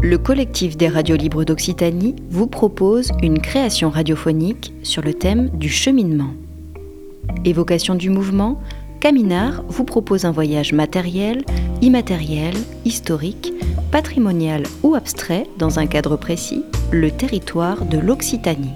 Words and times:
Le 0.00 0.16
collectif 0.18 0.76
des 0.76 0.88
radios 0.88 1.16
libres 1.16 1.44
d'Occitanie 1.44 2.16
vous 2.30 2.48
propose 2.48 3.12
une 3.22 3.40
création 3.40 3.90
radiophonique 3.90 4.72
sur 4.82 5.02
le 5.02 5.14
thème 5.14 5.50
du 5.50 5.68
cheminement. 5.68 6.34
Évocation 7.44 7.94
du 7.94 8.10
mouvement, 8.10 8.60
Caminar 8.98 9.62
vous 9.68 9.84
propose 9.84 10.24
un 10.24 10.32
voyage 10.32 10.72
matériel, 10.72 11.44
immatériel, 11.80 12.54
historique, 12.84 13.52
patrimonial 13.92 14.64
ou 14.82 14.96
abstrait 14.96 15.46
dans 15.58 15.78
un 15.78 15.86
cadre 15.86 16.16
précis, 16.16 16.64
le 16.90 17.12
territoire 17.12 17.84
de 17.84 17.98
l'Occitanie. 17.98 18.72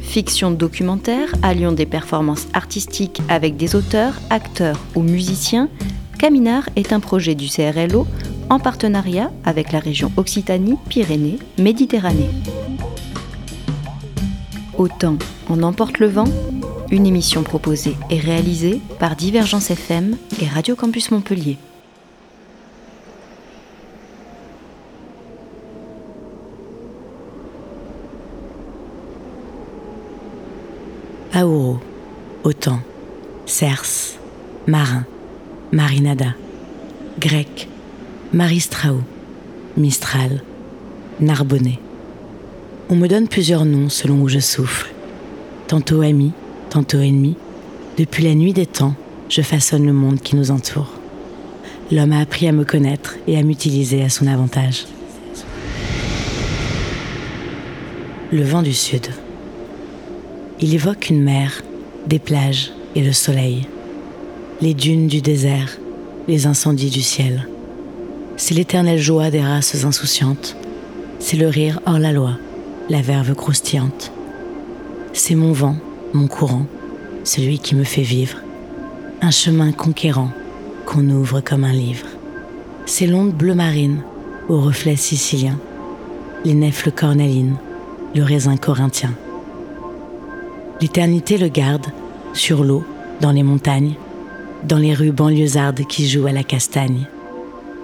Fiction 0.00 0.50
documentaire 0.50 1.34
alliant 1.42 1.72
des 1.72 1.84
performances 1.84 2.46
artistiques 2.54 3.20
avec 3.28 3.58
des 3.58 3.76
auteurs, 3.76 4.14
acteurs 4.30 4.80
ou 4.94 5.02
musiciens, 5.02 5.68
Caminar 6.18 6.68
est 6.76 6.92
un 6.92 7.00
projet 7.00 7.34
du 7.34 7.48
CRLO 7.48 8.06
en 8.48 8.58
partenariat 8.58 9.30
avec 9.44 9.72
la 9.72 9.80
région 9.80 10.10
Occitanie-Pyrénées-Méditerranée. 10.16 12.30
Autant 14.78 15.16
on 15.48 15.62
emporte 15.62 15.98
le 15.98 16.08
vent, 16.08 16.26
une 16.90 17.06
émission 17.06 17.42
proposée 17.42 17.96
et 18.10 18.18
réalisée 18.18 18.80
par 18.98 19.14
Divergence 19.14 19.70
FM 19.70 20.16
et 20.40 20.46
Radio 20.46 20.74
Campus 20.74 21.10
Montpellier. 21.10 21.58
Aouro, 31.32 31.78
Autant, 32.44 32.80
Cerse, 33.44 34.16
Marin, 34.66 35.04
Marinada, 35.76 36.34
Grec, 37.20 37.68
Maristraou, 38.32 39.02
Mistral, 39.76 40.40
Narbonnet. 41.20 41.78
On 42.88 42.96
me 42.96 43.06
donne 43.08 43.28
plusieurs 43.28 43.66
noms 43.66 43.90
selon 43.90 44.22
où 44.22 44.28
je 44.28 44.38
souffle. 44.38 44.90
Tantôt 45.68 46.00
ami, 46.00 46.32
tantôt 46.70 47.00
ennemi. 47.00 47.36
Depuis 47.98 48.24
la 48.24 48.34
nuit 48.34 48.54
des 48.54 48.64
temps, 48.64 48.94
je 49.28 49.42
façonne 49.42 49.84
le 49.84 49.92
monde 49.92 50.20
qui 50.20 50.34
nous 50.34 50.50
entoure. 50.50 50.94
L'homme 51.92 52.12
a 52.12 52.20
appris 52.20 52.48
à 52.48 52.52
me 52.52 52.64
connaître 52.64 53.16
et 53.26 53.36
à 53.36 53.42
m'utiliser 53.42 54.02
à 54.02 54.08
son 54.08 54.26
avantage. 54.28 54.86
Le 58.32 58.44
vent 58.44 58.62
du 58.62 58.72
sud. 58.72 59.08
Il 60.58 60.74
évoque 60.74 61.10
une 61.10 61.22
mer, 61.22 61.60
des 62.06 62.18
plages 62.18 62.72
et 62.94 63.02
le 63.02 63.12
soleil. 63.12 63.66
Les 64.62 64.72
dunes 64.72 65.06
du 65.06 65.20
désert, 65.20 65.76
les 66.28 66.46
incendies 66.46 66.88
du 66.88 67.02
ciel. 67.02 67.46
C'est 68.38 68.54
l'éternelle 68.54 68.98
joie 68.98 69.30
des 69.30 69.42
races 69.42 69.84
insouciantes. 69.84 70.56
C'est 71.18 71.36
le 71.36 71.48
rire 71.48 71.78
hors 71.84 71.98
la 71.98 72.10
loi, 72.10 72.38
la 72.88 73.02
verve 73.02 73.34
croustillante. 73.34 74.12
C'est 75.12 75.34
mon 75.34 75.52
vent, 75.52 75.76
mon 76.14 76.26
courant, 76.26 76.64
celui 77.22 77.58
qui 77.58 77.74
me 77.74 77.84
fait 77.84 78.00
vivre. 78.00 78.38
Un 79.20 79.30
chemin 79.30 79.72
conquérant 79.72 80.30
qu'on 80.86 81.06
ouvre 81.10 81.42
comme 81.42 81.64
un 81.64 81.72
livre. 81.72 82.06
C'est 82.86 83.06
l'onde 83.06 83.34
bleu 83.34 83.54
marine 83.54 84.00
aux 84.48 84.62
reflets 84.62 84.96
siciliens. 84.96 85.58
Les 86.46 86.54
nefles 86.54 86.92
cornalines, 86.92 87.56
le 88.14 88.22
raisin 88.22 88.56
corinthien. 88.56 89.12
L'éternité 90.80 91.36
le 91.36 91.48
garde, 91.48 91.88
sur 92.32 92.64
l'eau, 92.64 92.84
dans 93.20 93.32
les 93.32 93.42
montagnes, 93.42 93.96
dans 94.66 94.78
les 94.78 94.94
rues 94.94 95.12
banlieusardes 95.12 95.86
qui 95.86 96.08
jouent 96.08 96.26
à 96.26 96.32
la 96.32 96.42
castagne. 96.42 97.06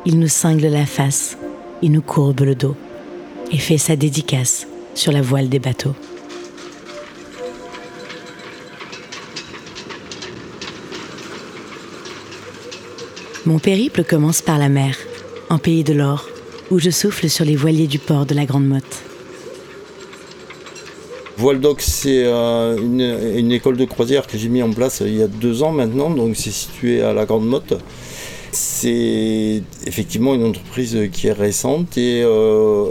Il 0.05 0.19
nous 0.19 0.29
cingle 0.29 0.67
la 0.67 0.85
face, 0.85 1.39
il 1.81 1.93
nous 1.93 2.03
courbe 2.03 2.41
le 2.41 2.57
dos 2.57 2.77
et 3.53 3.59
fait 3.59 3.79
sa 3.79 3.95
dédicace 3.95 4.67
sur 4.95 5.13
la 5.13 5.23
voile 5.23 5.49
des 5.49 5.61
bateaux. 5.61 5.95
Mon 13.47 13.59
périple 13.59 14.05
commence 14.05 14.43
par 14.43 14.59
la 14.59 14.69
mer, 14.69 14.97
en 15.51 15.59
pays 15.59 15.85
de 15.85 15.93
l'or, 15.93 16.29
où 16.71 16.79
je 16.79 16.91
souffle 16.91 17.29
sur 17.29 17.45
les 17.45 17.57
voiliers 17.57 17.87
du 17.87 17.99
port 17.99 18.27
de 18.27 18.35
la 18.35 18.45
Grande 18.45 18.67
Motte. 18.67 19.12
Voile 21.43 21.59
d'Oc, 21.59 21.81
c'est 21.81 22.23
euh, 22.25 22.77
une, 22.79 23.51
école 23.51 23.77
de 23.77 23.85
croisière 23.85 24.29
que 24.29 24.39
j'ai 24.39 24.49
mis 24.49 24.63
en 24.63 24.71
place 24.71 25.03
il 25.05 25.17
y 25.17 25.23
a 25.23 25.27
deux 25.27 25.65
ans 25.65 25.73
maintenant, 25.73 26.09
donc 26.09 26.37
c'est 26.37 26.53
situé 26.53 27.03
à 27.03 27.13
la 27.13 27.25
Grande 27.25 27.49
Motte. 27.49 27.75
C'est 28.53 29.61
effectivement 29.85 30.37
une 30.37 30.45
entreprise 30.45 30.97
qui 31.11 31.27
est 31.27 31.33
récente 31.33 31.99
et 31.99 32.23
euh, 32.23 32.85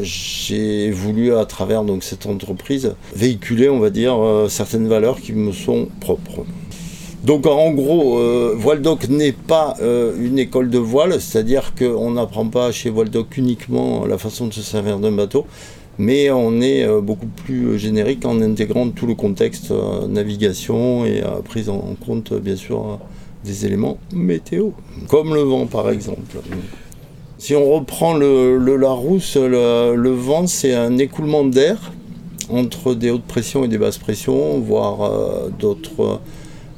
j'ai 0.00 0.90
voulu 0.90 1.34
à 1.34 1.44
travers 1.44 1.84
donc, 1.84 2.02
cette 2.02 2.24
entreprise 2.24 2.94
véhiculer, 3.14 3.68
on 3.68 3.78
va 3.78 3.90
dire, 3.90 4.24
euh, 4.24 4.48
certaines 4.48 4.88
valeurs 4.88 5.20
qui 5.20 5.34
me 5.34 5.52
sont 5.52 5.88
propres. 6.00 6.46
Donc 7.24 7.46
en 7.46 7.72
gros, 7.72 8.18
euh, 8.18 8.54
Voile 8.56 8.80
Doc 8.80 9.06
n'est 9.10 9.32
pas 9.32 9.74
une 10.18 10.38
école 10.38 10.70
de 10.70 10.78
voile, 10.78 11.20
c'est-à-dire 11.20 11.74
qu'on 11.78 12.12
n'apprend 12.12 12.46
pas 12.46 12.72
chez 12.72 12.88
Voile 12.88 13.10
Doc 13.10 13.36
uniquement 13.36 14.06
la 14.06 14.16
façon 14.16 14.46
de 14.46 14.54
se 14.54 14.62
servir 14.62 14.98
d'un 14.98 15.12
bateau, 15.12 15.44
mais 15.98 16.30
on 16.30 16.60
est 16.60 16.86
beaucoup 17.00 17.26
plus 17.26 17.78
générique 17.78 18.24
en 18.24 18.40
intégrant 18.40 18.90
tout 18.90 19.06
le 19.06 19.14
contexte 19.14 19.72
navigation 20.08 21.04
et 21.06 21.22
prise 21.44 21.68
en 21.68 21.96
compte 22.04 22.34
bien 22.34 22.56
sûr 22.56 22.98
des 23.44 23.64
éléments 23.64 23.98
météo, 24.12 24.70
comme 25.08 25.34
le 25.34 25.42
vent 25.42 25.66
par 25.66 25.90
exemple. 25.90 26.38
Si 27.38 27.54
on 27.54 27.70
reprend 27.70 28.14
le, 28.14 28.76
Larousse, 28.76 29.36
le, 29.36 30.10
vent 30.10 30.46
c'est 30.46 30.74
un 30.74 30.98
écoulement 30.98 31.44
d'air 31.44 31.92
entre 32.48 32.94
des 32.94 33.10
hautes 33.10 33.24
pressions 33.24 33.64
et 33.64 33.68
des 33.68 33.78
basses 33.78 33.98
pressions, 33.98 34.58
voire 34.60 35.02
euh, 35.02 35.50
d'autres 35.58 36.20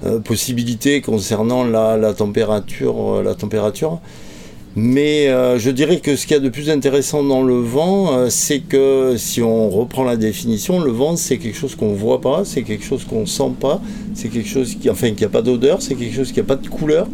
euh, 0.04 0.18
possibilités 0.18 1.00
concernant 1.00 1.64
la, 1.64 1.92
euh, 1.92 3.22
la 3.22 3.34
température. 3.34 4.00
Mais 4.80 5.26
euh, 5.26 5.58
je 5.58 5.72
dirais 5.72 5.98
que 5.98 6.14
ce 6.14 6.24
qu'il 6.24 6.36
y 6.36 6.38
a 6.38 6.40
de 6.40 6.48
plus 6.48 6.70
intéressant 6.70 7.24
dans 7.24 7.42
le 7.42 7.58
vent, 7.58 8.12
euh, 8.12 8.28
c'est 8.30 8.60
que 8.60 9.16
si 9.16 9.42
on 9.42 9.68
reprend 9.68 10.04
la 10.04 10.16
définition, 10.16 10.78
le 10.78 10.92
vent 10.92 11.16
c'est 11.16 11.38
quelque 11.38 11.56
chose 11.56 11.74
qu'on 11.74 11.90
ne 11.90 11.96
voit 11.96 12.20
pas, 12.20 12.44
c'est 12.44 12.62
quelque 12.62 12.84
chose 12.84 13.02
qu'on 13.02 13.22
ne 13.22 13.26
sent 13.26 13.50
pas, 13.58 13.82
c'est 14.14 14.28
quelque 14.28 14.48
chose 14.48 14.76
qui, 14.76 14.88
enfin, 14.88 15.10
qui 15.14 15.24
n'a 15.24 15.30
pas 15.30 15.42
d'odeur, 15.42 15.82
c'est 15.82 15.96
quelque 15.96 16.14
chose 16.14 16.30
qui 16.30 16.38
n'a 16.38 16.46
pas 16.46 16.54
de 16.54 16.68
couleur, 16.68 17.08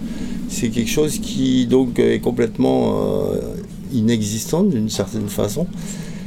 c'est 0.51 0.69
quelque 0.69 0.91
chose 0.91 1.19
qui 1.19 1.65
donc 1.65 1.99
est 1.99 2.21
complètement 2.21 3.33
euh, 3.33 3.41
inexistant 3.95 4.63
d'une 4.63 4.91
certaine 4.91 5.29
façon. 5.29 5.67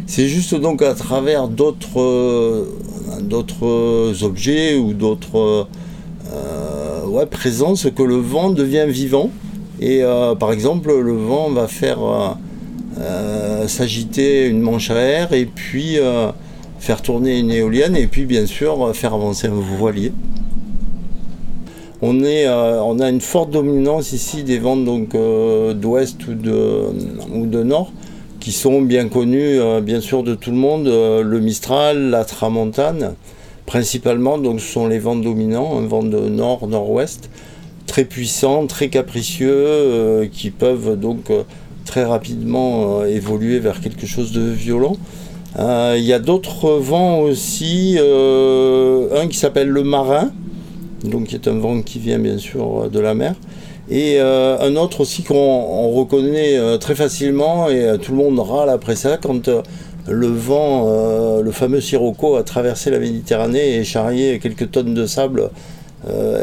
C'est 0.08 0.30
juste 0.30 0.56
donc 0.56 0.82
à 0.82 0.96
travers 0.96 1.50
d'autres 1.50 2.66
objets 4.24 4.76
ou 4.76 4.94
d'autres 4.94 5.68
présences 7.30 7.88
que 7.96 8.02
le 8.02 8.16
vent 8.16 8.50
devient 8.50 8.88
vivant. 8.88 9.30
Et 9.80 10.04
euh, 10.04 10.36
par 10.36 10.52
exemple, 10.52 10.92
le 10.92 11.14
vent 11.14 11.50
va 11.50 11.68
faire 11.68 12.02
euh, 12.02 12.30
euh, 13.00 13.68
s'agiter 13.68 14.48
une 14.48 14.62
manche 14.62 14.90
à 14.90 14.96
air 14.96 15.34
et 15.34 15.46
puis 15.46 15.98
faire 16.80 17.02
tourner 17.02 17.40
une 17.40 17.52
éolienne 17.52 17.96
et 17.96 18.08
puis 18.08 18.26
bien 18.26 18.46
sûr 18.46 18.96
faire 18.96 19.14
avancer 19.14 19.48
un 19.48 19.52
voilier. 19.78 20.12
On, 22.02 22.24
a 22.24 23.10
une 23.10 23.22
forte 23.22 23.50
dominance 23.50 24.14
ici 24.14 24.44
des 24.44 24.60
vents 24.60 24.78
d'ouest 24.78 26.28
ou 26.28 26.34
de, 26.36 27.64
nord 27.64 27.92
qui 28.40 28.52
sont 28.52 28.82
bien 28.82 29.08
connus 29.10 29.60
bien 29.82 30.00
sûr 30.00 30.22
de 30.22 30.36
tout 30.36 30.52
le 30.52 30.58
monde, 30.58 30.86
le 30.86 31.40
Mistral, 31.40 32.12
la 32.12 32.24
Tramontane 32.24 33.16
principalement, 33.66 34.38
donc 34.38 34.62
ce 34.62 34.72
sont 34.72 34.88
les 34.88 35.00
vents 35.00 35.16
dominants, 35.16 35.78
un 35.78 35.88
vent 35.88 36.04
de 36.04 36.18
nord-nord-ouest 36.18 37.30
très 37.88 38.06
puissants, 38.06 38.68
très 38.68 38.90
capricieux, 38.90 39.52
euh, 39.52 40.28
qui 40.32 40.52
peuvent 40.52 41.00
donc 41.00 41.32
euh, 41.32 41.44
très 41.86 42.04
rapidement 42.04 43.00
euh, 43.02 43.06
évoluer 43.06 43.60
vers 43.60 43.82
quelque 43.82 44.06
chose 44.06 44.32
de 44.32 44.42
violent. 44.42 44.98
Il 45.60 46.04
y 46.04 46.14
a 46.14 46.20
d'autres 46.20 46.70
vents 46.74 47.22
aussi, 47.22 47.98
un 48.00 49.28
qui 49.28 49.38
s'appelle 49.38 49.70
le 49.70 49.84
marin, 49.84 50.30
donc 51.04 51.28
qui 51.28 51.36
est 51.36 51.48
un 51.48 51.58
vent 51.58 51.82
qui 51.82 51.98
vient 51.98 52.20
bien 52.20 52.38
sûr 52.38 52.92
de 52.92 53.00
la 53.00 53.16
mer, 53.16 53.34
et 53.90 54.20
un 54.20 54.76
autre 54.76 55.02
aussi 55.02 55.24
qu'on 55.24 55.90
reconnaît 55.90 56.78
très 56.78 56.94
facilement, 56.94 57.70
et 57.70 57.98
tout 58.00 58.12
le 58.12 58.20
monde 58.20 58.38
râle 58.40 58.70
après 58.70 58.96
ça, 58.96 59.18
quand 59.18 59.50
le 60.08 60.28
vent, 60.28 61.42
le 61.42 61.52
fameux 61.52 61.82
Sirocco, 61.82 62.36
a 62.36 62.44
traversé 62.44 62.92
la 62.92 63.00
Méditerranée 63.00 63.78
et 63.78 63.84
charrié 63.84 64.38
quelques 64.38 64.70
tonnes 64.70 64.94
de 64.94 65.08
sable 65.08 65.50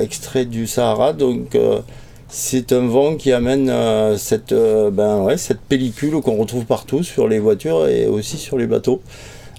extrait 0.00 0.44
du 0.44 0.66
Sahara. 0.66 1.12
Donc 1.12 1.54
euh, 1.54 1.80
c'est 2.28 2.72
un 2.72 2.86
vent 2.86 3.16
qui 3.16 3.32
amène 3.32 3.68
euh, 3.70 4.16
cette, 4.16 4.54
ben, 4.54 5.22
ouais, 5.22 5.36
cette 5.36 5.60
pellicule 5.60 6.20
qu'on 6.20 6.36
retrouve 6.36 6.64
partout 6.64 7.02
sur 7.02 7.28
les 7.28 7.38
voitures 7.38 7.86
et 7.88 8.06
aussi 8.06 8.36
sur 8.36 8.58
les 8.58 8.66
bateaux. 8.66 9.00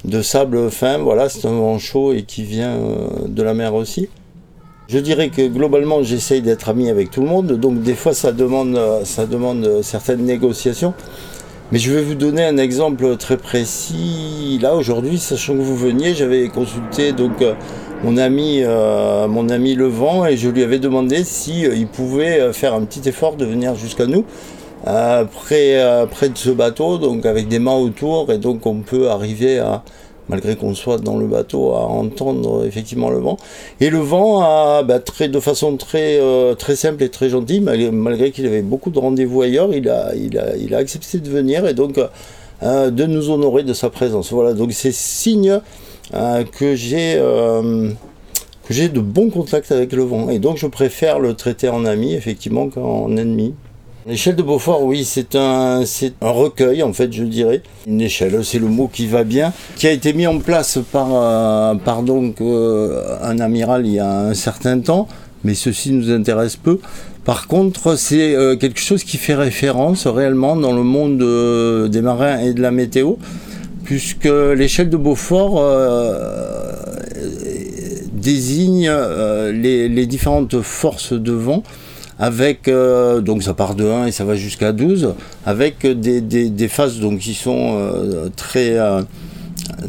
De 0.04 0.22
sable 0.22 0.70
fin, 0.70 1.00
voilà, 1.00 1.30
c'est 1.30 1.48
un 1.48 1.54
vent 1.54 1.80
chaud 1.80 2.14
et 2.14 2.24
qui 2.24 2.44
vient 2.44 2.78
de 3.26 3.44
la 3.44 3.56
mer 3.56 3.74
aussi. 3.74 4.08
Je 4.88 5.00
dirais 5.00 5.30
que 5.30 5.48
globalement, 5.48 6.04
j'essaye 6.04 6.44
d'être 6.44 6.70
ami 6.70 6.92
avec 6.92 7.10
tout 7.10 7.22
le 7.22 7.28
monde, 7.28 7.54
donc 7.54 7.82
des 7.82 7.96
fois, 7.96 8.14
ça 8.14 8.32
demande, 8.32 8.80
ça 9.04 9.26
demande 9.26 9.82
certaines 9.82 10.24
négociations. 10.24 10.94
Mais 11.72 11.80
je 11.80 11.92
vais 11.92 12.04
vous 12.04 12.14
donner 12.14 12.46
un 12.46 12.58
exemple 12.58 13.18
très 13.18 13.38
précis. 13.38 14.60
Là, 14.62 14.76
aujourd'hui, 14.76 15.18
sachant 15.18 15.54
que 15.54 15.62
vous 15.62 15.76
veniez, 15.76 16.14
j'avais 16.14 16.48
consulté 16.48 17.12
donc 17.12 17.42
euh, 17.42 17.56
mon 18.04 18.18
ami, 18.18 18.62
euh, 18.64 19.28
mon 19.28 19.50
ami 19.50 19.76
Levent 19.76 20.26
et 20.26 20.38
je 20.38 20.50
lui 20.50 20.64
avais 20.64 20.80
demandé 20.80 21.24
si 21.24 21.66
euh, 21.66 21.86
pouvait 21.92 22.54
faire 22.54 22.74
un 22.74 22.84
petit 22.86 23.08
effort 23.08 23.36
de 23.36 23.46
venir 23.46 23.76
jusqu'à 23.76 24.06
nous 24.06 24.26
près, 24.84 26.08
près 26.12 26.30
de 26.30 26.38
ce 26.38 26.52
bateau, 26.52 27.00
donc 27.00 27.26
avec 27.26 27.48
des 27.48 27.58
mains 27.58 27.76
autour, 27.76 28.32
et 28.32 28.38
donc 28.38 28.68
on 28.68 28.82
peut 28.82 29.10
arriver 29.10 29.58
à, 29.58 29.84
malgré 30.30 30.56
qu'on 30.56 30.74
soit 30.74 30.98
dans 30.98 31.18
le 31.18 31.28
bateau, 31.28 31.74
à 31.74 31.82
entendre 31.82 32.66
effectivement 32.66 33.10
le 33.10 33.20
vent. 33.20 33.38
Et 33.80 33.90
le 33.90 34.00
vent, 34.00 34.42
a, 34.42 34.84
bah, 34.84 35.00
de 35.00 35.40
façon 35.40 35.78
très, 35.78 36.20
euh, 36.20 36.56
très 36.56 36.76
simple 36.76 37.04
et 37.04 37.10
très 37.10 37.30
gentille, 37.30 37.62
malgré, 37.62 38.32
qu'il 38.32 38.46
avait 38.46 38.62
beaucoup 38.62 38.90
de 38.90 39.00
rendez-vous 39.00 39.42
ailleurs, 39.42 39.70
il 39.74 39.90
a, 39.90 40.78
accepté 40.78 41.20
de 41.20 41.30
venir 41.30 41.66
et 41.68 41.74
donc 41.74 42.00
euh, 42.64 42.90
de 42.90 43.06
nous 43.06 43.30
honorer 43.30 43.64
de 43.64 43.74
sa 43.74 43.90
présence. 43.90 44.32
Voilà, 44.32 44.54
donc 44.54 44.72
c'est 44.74 44.94
signe 44.94 45.52
euh, 45.52 45.60
que 46.12 46.76
j'ai 46.76 47.20
que 48.68 48.74
j'ai 48.74 48.90
de 48.90 49.00
bons 49.00 49.30
contacts 49.30 49.72
avec 49.72 49.94
le 49.94 50.04
vent. 50.04 50.30
Et 50.30 50.40
donc 50.40 50.58
je 50.58 50.68
préfère 50.68 51.20
le 51.20 51.34
traiter 51.36 51.70
en 51.70 51.86
ami, 51.86 52.14
effectivement, 52.14 52.70
qu'en 52.70 53.16
ennemi. 53.16 53.54
L'échelle 54.08 54.36
de 54.36 54.44
Beaufort, 54.44 54.84
oui, 54.84 55.04
c'est 55.04 55.36
un, 55.36 55.82
c'est 55.84 56.14
un 56.22 56.30
recueil, 56.30 56.84
en 56.84 56.94
fait, 56.94 57.12
je 57.12 57.24
dirais. 57.24 57.64
Une 57.88 58.02
échelle, 58.02 58.46
c'est 58.46 58.60
le 58.60 58.68
mot 58.68 58.88
qui 58.88 59.08
va 59.08 59.24
bien, 59.24 59.52
qui 59.78 59.88
a 59.88 59.92
été 59.92 60.14
mis 60.14 60.28
en 60.28 60.38
place 60.38 60.78
par, 60.92 61.08
euh, 61.12 61.74
par 61.74 62.04
donc, 62.04 62.40
euh, 62.40 63.18
un 63.24 63.40
amiral 63.40 63.88
il 63.88 63.94
y 63.94 64.00
a 64.00 64.20
un 64.28 64.36
certain 64.36 64.80
temps, 64.80 65.08
mais 65.44 65.56
ceci 65.56 65.92
nous 65.92 66.12
intéresse 66.12 66.56
peu. 66.56 66.80
Par 67.24 67.48
contre, 67.48 67.98
c'est 67.98 68.36
euh, 68.36 68.56
quelque 68.56 68.80
chose 68.80 69.04
qui 69.04 69.18
fait 69.18 69.34
référence 69.34 70.06
réellement 70.06 70.56
dans 70.56 70.74
le 70.74 70.84
monde 70.84 71.90
des 71.90 72.02
marins 72.02 72.38
et 72.42 72.54
de 72.54 72.62
la 72.62 72.70
météo, 72.70 73.16
puisque 73.86 74.26
l'échelle 74.26 74.90
de 74.90 74.98
Beaufort 74.98 75.64
désigne 78.14 78.92
les, 79.54 79.88
les 79.88 80.06
différentes 80.06 80.62
forces 80.62 81.14
de 81.14 81.32
vent 81.32 81.64
avec 82.20 82.68
euh, 82.68 83.22
donc 83.22 83.44
ça 83.44 83.54
part 83.54 83.76
de 83.76 83.86
1 83.86 84.08
et 84.08 84.12
ça 84.12 84.24
va 84.24 84.36
jusqu'à 84.36 84.72
12 84.72 85.16
avec 85.46 85.86
des, 85.86 86.68
phases 86.68 87.00
donc 87.00 87.20
qui 87.20 87.34
sont 87.34 87.76
euh, 87.76 88.30
très 88.36 88.78
euh, 88.78 89.02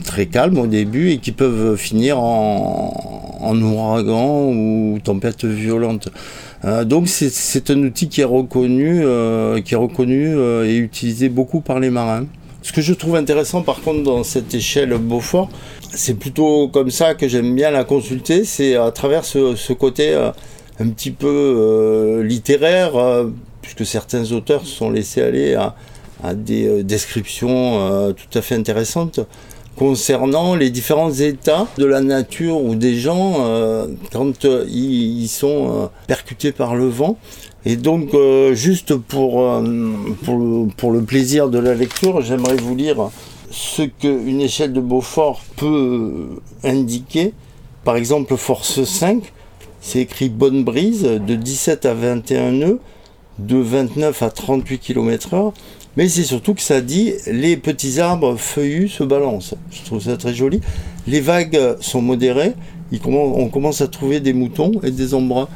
très 0.04 0.26
calmes 0.26 0.58
au 0.58 0.66
début 0.66 1.10
et 1.10 1.19
qui 1.19 1.32
peuvent 1.32 1.76
finir 1.76 2.19
en, 2.19 3.38
en 3.40 3.62
ouragan 3.62 4.50
ou 4.50 4.98
tempête 5.02 5.44
violente. 5.44 6.08
donc 6.84 7.08
c'est 7.08 7.70
un 7.70 7.78
outil 7.82 8.08
qui 8.08 8.22
est 8.22 8.25
reconnu 8.25 9.04
qui 9.64 9.75
est 9.75 9.76
reconnu 9.76 10.34
et 10.64 10.76
utilisé 10.76 11.28
beaucoup 11.28 11.60
par 11.60 11.78
les 11.78 11.90
marins. 11.90 12.25
Ce 12.67 12.73
que 12.73 12.81
je 12.81 12.95
trouve 12.95 13.15
intéressant 13.15 13.63
par 13.63 13.81
contre 13.81 14.03
dans 14.03 14.25
cette 14.25 14.53
échelle 14.53 14.93
Beaufort, 14.99 15.49
c'est 15.95 16.15
plutôt 16.15 16.67
comme 16.67 16.91
ça 16.91 17.15
que 17.15 17.29
j'aime 17.29 17.55
bien 17.55 17.71
la 17.71 17.85
consulter, 17.85 18.43
c'est 18.43 18.75
à 18.75 18.91
travers 18.91 19.25
ce, 19.25 19.73
côté 19.73 20.17
un 20.81 20.89
petit 20.89 21.13
peu 21.13 21.29
euh, 21.29 22.25
littéraire, 22.25 22.97
euh, 22.97 23.31
puisque 23.63 23.87
certains 23.87 24.33
auteurs 24.33 24.67
se 24.67 24.75
sont 24.75 24.91
laissés 24.91 25.23
aller 25.23 25.55
à, 25.55 25.77
des 26.35 26.67
euh, 26.67 26.83
descriptions 26.83 28.13
tout 28.15 28.37
à 28.37 28.43
fait 28.43 28.57
intéressantes 28.57 29.21
concernant 29.77 30.57
les 30.57 30.71
différents 30.71 31.13
états 31.13 31.69
de 31.79 31.85
la 31.85 32.01
nature 32.01 32.61
ou 32.61 32.75
des 32.75 32.97
gens 32.97 33.47
quand 34.11 34.45
ils, 34.45 35.29
sont 35.29 35.89
percutés 36.09 36.51
par 36.51 36.75
le 36.75 36.89
vent. 36.89 37.17
Et 37.69 37.75
donc, 37.75 38.11
juste 38.53 38.95
pour, 38.95 39.45
pour, 40.25 40.69
pour, 40.77 40.93
le 40.93 41.03
plaisir 41.03 41.49
de 41.49 41.59
la 41.59 41.75
lecture, 41.75 42.23
j'aimerais 42.23 42.55
vous 42.55 42.77
lire 42.77 43.11
ce 43.51 43.83
qu'une 43.83 44.41
échelle 44.41 44.73
de 44.73 44.81
Beaufort 44.81 45.43
peut 45.57 46.41
indiquer. 46.63 47.33
Par 47.83 47.97
exemple, 47.97 48.37
force 48.37 48.85
5, 48.85 49.33
c'est 49.81 50.01
écrit 50.01 50.29
bonne 50.29 50.63
brise 50.63 51.03
de 51.03 51.35
17 51.35 51.87
à 51.87 51.95
21 51.95 52.53
nœuds, 52.53 52.81
de 53.41 53.57
29 53.57 54.23
à 54.23 54.31
38 54.31 54.79
km/h. 54.79 55.53
Mais 55.97 56.09
c'est 56.09 56.25
surtout 56.25 56.55
que 56.55 56.61
ça 56.61 56.81
dit 56.81 57.15
les 57.27 57.57
petits 57.57 58.01
arbres 58.01 58.37
feuillus 58.37 58.89
se 58.89 59.03
balancent. 59.03 59.55
Je 59.71 59.83
trouve 59.83 60.03
ça 60.03 60.17
très 60.17 60.35
joli. 60.35 60.61
Les 61.07 61.21
vagues 61.21 61.77
sont 61.81 62.03
modérées. 62.03 62.53
on 63.05 63.49
commence 63.49 63.81
à 63.81 63.89
trouver 63.89 64.21
des 64.21 64.35
moutons 64.35 64.73
et 64.83 64.91
des 64.91 65.15
embruns. 65.15 65.49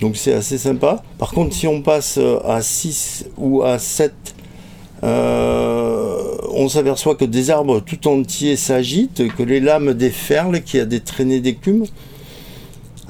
Donc 0.00 0.16
c'est 0.16 0.32
assez 0.32 0.58
sympa. 0.58 1.02
Par 1.18 1.32
contre, 1.32 1.54
si 1.54 1.66
on 1.66 1.82
passe 1.82 2.18
à 2.44 2.62
6 2.62 3.26
ou 3.36 3.62
à 3.62 3.78
7, 3.78 4.12
euh, 5.04 6.36
on 6.52 6.68
s'aperçoit 6.68 7.14
que 7.14 7.24
des 7.24 7.50
arbres 7.50 7.80
tout 7.80 8.08
entiers 8.08 8.56
s'agitent, 8.56 9.28
que 9.36 9.42
les 9.42 9.60
lames 9.60 9.94
déferlent, 9.94 10.62
qu'il 10.62 10.78
y 10.78 10.82
a 10.82 10.86
des 10.86 11.00
traînées 11.00 11.40
d'écume. 11.40 11.84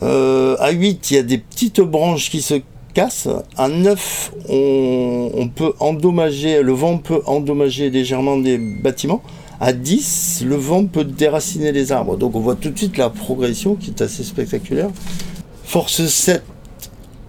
Euh, 0.02 0.56
à 0.58 0.70
8, 0.70 1.10
il 1.10 1.14
y 1.14 1.18
a 1.18 1.22
des 1.22 1.38
petites 1.38 1.80
branches 1.80 2.30
qui 2.30 2.42
se 2.42 2.60
cassent. 2.94 3.28
À 3.56 3.68
9, 3.68 4.32
on, 4.48 5.50
peut 5.54 5.72
endommager, 5.80 6.62
le 6.62 6.72
vent 6.72 6.98
peut 6.98 7.22
endommager 7.26 7.90
légèrement 7.90 8.36
des 8.36 8.58
bâtiments. 8.58 9.22
À 9.60 9.72
10, 9.72 10.44
le 10.46 10.54
vent 10.54 10.84
peut 10.84 11.04
déraciner 11.04 11.72
les 11.72 11.90
arbres. 11.90 12.16
Donc 12.16 12.36
on 12.36 12.40
voit 12.40 12.54
tout 12.54 12.70
de 12.70 12.78
suite 12.78 12.96
la 12.96 13.10
progression 13.10 13.74
qui 13.74 13.90
est 13.90 14.02
assez 14.02 14.22
spectaculaire. 14.22 14.90
Force 15.64 16.06
7, 16.06 16.42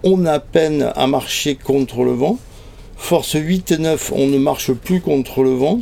on 0.02 0.24
a 0.26 0.38
peine 0.38 0.92
à 0.94 1.06
marcher 1.06 1.56
contre 1.56 2.04
le 2.04 2.12
vent. 2.12 2.38
Force 2.96 3.34
8 3.34 3.72
et 3.72 3.78
9, 3.78 4.12
on 4.14 4.26
ne 4.26 4.38
marche 4.38 4.72
plus 4.72 5.00
contre 5.00 5.42
le 5.42 5.50
vent. 5.50 5.80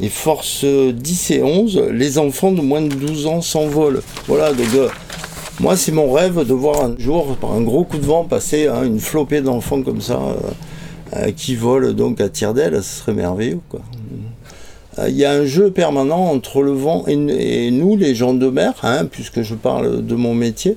Et 0.00 0.10
force 0.10 0.64
10 0.64 1.30
et 1.30 1.42
11, 1.42 1.88
les 1.90 2.18
enfants 2.18 2.52
de 2.52 2.60
moins 2.60 2.82
de 2.82 2.94
12 2.94 3.26
ans 3.26 3.40
s'envolent. 3.40 4.02
Voilà, 4.28 4.52
donc 4.52 4.66
euh, 4.74 4.88
moi, 5.58 5.74
c'est 5.76 5.92
mon 5.92 6.12
rêve 6.12 6.46
de 6.46 6.52
voir 6.52 6.84
un 6.84 6.94
jour, 6.98 7.34
par 7.36 7.52
un 7.52 7.62
gros 7.62 7.84
coup 7.84 7.96
de 7.96 8.04
vent, 8.04 8.24
passer 8.24 8.66
hein, 8.66 8.84
une 8.84 9.00
flopée 9.00 9.40
d'enfants 9.40 9.80
comme 9.82 10.02
ça, 10.02 10.20
euh, 10.20 10.36
euh, 11.16 11.32
qui 11.32 11.54
volent 11.54 11.92
donc 11.92 12.20
à 12.20 12.28
tire 12.28 12.52
d'aile, 12.52 12.74
ce 12.82 13.00
serait 13.00 13.14
merveilleux. 13.14 13.60
Il 15.08 15.16
y 15.16 15.24
a 15.24 15.32
un 15.32 15.44
jeu 15.44 15.70
permanent 15.70 16.30
entre 16.30 16.62
le 16.62 16.72
vent 16.72 17.04
et, 17.06 17.70
nous, 17.70 17.96
les 17.96 18.14
gens 18.14 18.34
de 18.34 18.48
mer, 18.48 18.74
hein, 18.82 19.06
puisque 19.06 19.42
je 19.42 19.54
parle 19.54 20.04
de 20.04 20.14
mon 20.14 20.34
métier. 20.34 20.76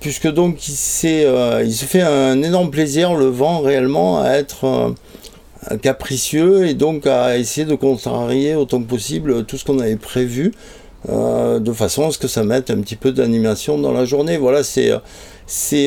Puisque 0.00 0.28
donc 0.28 0.68
il, 0.68 0.72
il, 0.72 1.74
se 1.74 1.84
fait 1.84 2.02
un 2.02 2.42
énorme 2.42 2.70
plaisir, 2.70 3.14
le 3.14 3.26
vent 3.26 3.60
réellement, 3.60 4.20
à 4.20 4.30
être 4.30 4.94
capricieux 5.82 6.66
et 6.66 6.74
donc 6.74 7.06
à 7.06 7.36
essayer 7.36 7.66
de 7.66 7.74
contrarier 7.74 8.54
autant 8.54 8.80
que 8.80 8.88
possible 8.88 9.44
tout 9.44 9.56
ce 9.56 9.64
qu'on 9.64 9.80
avait 9.80 9.96
prévu 9.96 10.52
euh, 11.08 11.60
de 11.60 11.72
façon 11.72 12.08
à 12.08 12.10
ce 12.10 12.18
que 12.18 12.26
ça 12.26 12.42
mette 12.42 12.70
un 12.70 12.80
petit 12.80 12.96
peu 12.96 13.12
d'animation 13.12 13.78
dans 13.78 13.92
la 13.92 14.04
journée. 14.04 14.38
Voilà, 14.38 14.64
c'est 14.64 14.90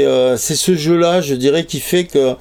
euh, 0.05 0.37
ce 0.37 0.75
jeu-là, 0.75 1.19
je 1.19 1.35
dirais, 1.35 1.65
qui 1.65 1.81
fait 1.81 2.05
que 2.05 2.35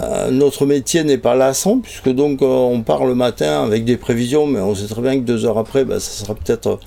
euh, 0.00 0.30
notre 0.30 0.66
métier 0.66 1.04
n'est 1.04 1.18
pas 1.18 1.34
lassant, 1.34 1.78
puisque 1.78 2.10
donc 2.10 2.42
on 2.42 2.82
part 2.82 3.06
le 3.06 3.14
matin 3.14 3.64
avec 3.64 3.84
des 3.84 3.96
prévisions, 3.96 4.46
mais 4.46 4.60
on 4.60 4.74
sait 4.74 4.88
très 4.88 5.00
bien 5.00 5.14
que 5.14 5.24
deux 5.24 5.46
heures 5.46 5.58
après, 5.58 5.84
ben, 5.84 5.98
ça 6.00 6.24
sera 6.24 6.34
peut-être 6.34 6.78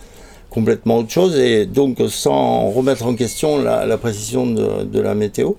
complètement 0.51 0.99
autre 0.99 1.09
chose, 1.09 1.39
et 1.39 1.65
donc 1.65 1.97
sans 2.09 2.69
remettre 2.69 3.05
en 3.05 3.15
question 3.15 3.57
la, 3.57 3.97
précision 3.97 4.45
de, 4.45 4.99
la 4.99 5.15
météo. 5.15 5.53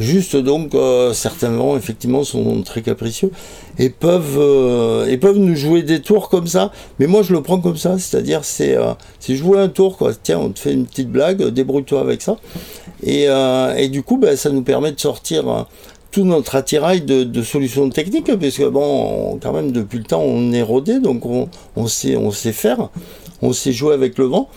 Juste 0.00 0.34
donc, 0.34 0.74
euh, 0.74 1.12
certains 1.12 1.50
vents, 1.50 1.76
effectivement, 1.76 2.24
sont 2.24 2.62
très 2.62 2.82
capricieux 2.82 3.30
et 3.78 3.88
peuvent, 3.88 4.36
euh, 4.36 5.06
et 5.06 5.16
peuvent 5.16 5.38
nous 5.38 5.54
jouer 5.54 5.84
des 5.84 6.02
tours 6.02 6.28
comme 6.28 6.48
ça. 6.48 6.72
Mais 6.98 7.06
moi, 7.06 7.22
je 7.22 7.32
le 7.32 7.40
prends 7.40 7.60
comme 7.60 7.76
ça, 7.76 7.96
c'est-à-dire, 7.96 8.44
c'est 8.44 8.76
euh, 8.76 8.94
jouer 9.28 9.60
un 9.60 9.68
tour, 9.68 9.96
quoi. 9.96 10.10
Tiens, 10.20 10.40
on 10.40 10.50
te 10.50 10.58
fait 10.58 10.72
une 10.72 10.86
petite 10.86 11.08
blague, 11.08 11.40
débrouille-toi 11.46 12.00
avec 12.00 12.20
ça. 12.20 12.36
Et, 13.04 13.26
et, 13.76 13.88
du 13.88 14.02
coup, 14.02 14.16
ben, 14.16 14.36
ça 14.36 14.50
nous 14.50 14.62
permet 14.62 14.90
de 14.90 14.98
sortir 14.98 15.66
tout 16.10 16.24
notre 16.24 16.56
attirail 16.56 17.02
de, 17.02 17.42
solutions 17.42 17.88
techniques, 17.88 18.34
parce 18.36 18.56
que 18.56 18.68
bon, 18.68 19.38
quand 19.40 19.52
même, 19.52 19.70
depuis 19.70 19.98
le 19.98 20.04
temps, 20.04 20.22
on 20.22 20.52
est 20.52 20.62
rodé, 20.62 20.98
donc 20.98 21.26
on, 21.26 21.48
on, 21.76 21.86
sait, 21.86 22.16
on 22.16 22.30
sait 22.30 22.52
faire, 22.52 22.88
on 23.42 23.52
sait 23.52 23.72
jouer 23.72 23.94
avec 23.94 24.18
le 24.18 24.24
vent. 24.24 24.48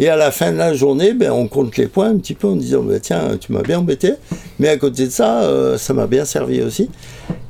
Et 0.00 0.08
à 0.08 0.16
la 0.16 0.30
fin 0.30 0.52
de 0.52 0.56
la 0.56 0.74
journée, 0.74 1.12
ben, 1.12 1.32
on 1.32 1.48
compte 1.48 1.76
les 1.76 1.88
points 1.88 2.10
un 2.10 2.18
petit 2.18 2.34
peu 2.34 2.46
en 2.46 2.54
disant 2.54 2.82
ben, 2.82 3.00
tiens, 3.00 3.36
tu 3.40 3.52
m'as 3.52 3.62
bien 3.62 3.80
embêté, 3.80 4.12
mais 4.60 4.68
à 4.68 4.76
côté 4.76 5.06
de 5.06 5.10
ça, 5.10 5.42
euh, 5.42 5.76
ça 5.76 5.92
m'a 5.92 6.06
bien 6.06 6.24
servi 6.24 6.62
aussi. 6.62 6.88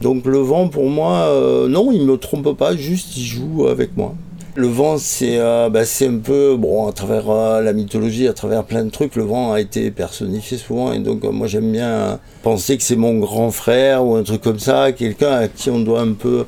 Donc 0.00 0.24
le 0.24 0.38
vent, 0.38 0.68
pour 0.68 0.88
moi, 0.88 1.26
euh, 1.28 1.68
non, 1.68 1.92
il 1.92 2.06
ne 2.06 2.12
me 2.12 2.16
trompe 2.16 2.56
pas, 2.56 2.74
juste 2.74 3.18
il 3.18 3.24
joue 3.24 3.66
avec 3.68 3.96
moi. 3.98 4.14
Le 4.54 4.66
vent, 4.66 4.96
c'est 4.96 5.38
euh, 5.38 5.68
ben, 5.68 5.84
un 5.84 6.18
peu, 6.18 6.56
bon, 6.56 6.88
à 6.88 6.92
travers 6.92 7.60
la 7.60 7.72
mythologie, 7.74 8.26
à 8.26 8.32
travers 8.32 8.64
plein 8.64 8.82
de 8.82 8.90
trucs, 8.90 9.14
le 9.14 9.24
vent 9.24 9.52
a 9.52 9.60
été 9.60 9.90
personnifié 9.90 10.56
souvent, 10.56 10.94
et 10.94 11.00
donc 11.00 11.24
moi 11.24 11.48
j'aime 11.48 11.70
bien 11.70 12.18
penser 12.42 12.78
que 12.78 12.82
c'est 12.82 12.96
mon 12.96 13.18
grand 13.18 13.50
frère 13.50 14.06
ou 14.06 14.16
un 14.16 14.22
truc 14.22 14.40
comme 14.40 14.58
ça, 14.58 14.92
quelqu'un 14.92 15.32
à 15.32 15.48
qui 15.48 15.68
on 15.68 15.80
doit 15.80 16.00
un 16.00 16.14
peu, 16.14 16.46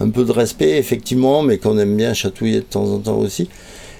un 0.00 0.08
peu 0.10 0.24
de 0.24 0.32
respect, 0.32 0.78
effectivement, 0.78 1.42
mais 1.42 1.58
qu'on 1.58 1.78
aime 1.78 1.96
bien 1.96 2.14
chatouiller 2.14 2.60
de 2.60 2.64
temps 2.64 2.86
en 2.86 2.98
temps 2.98 3.18
aussi. 3.18 3.48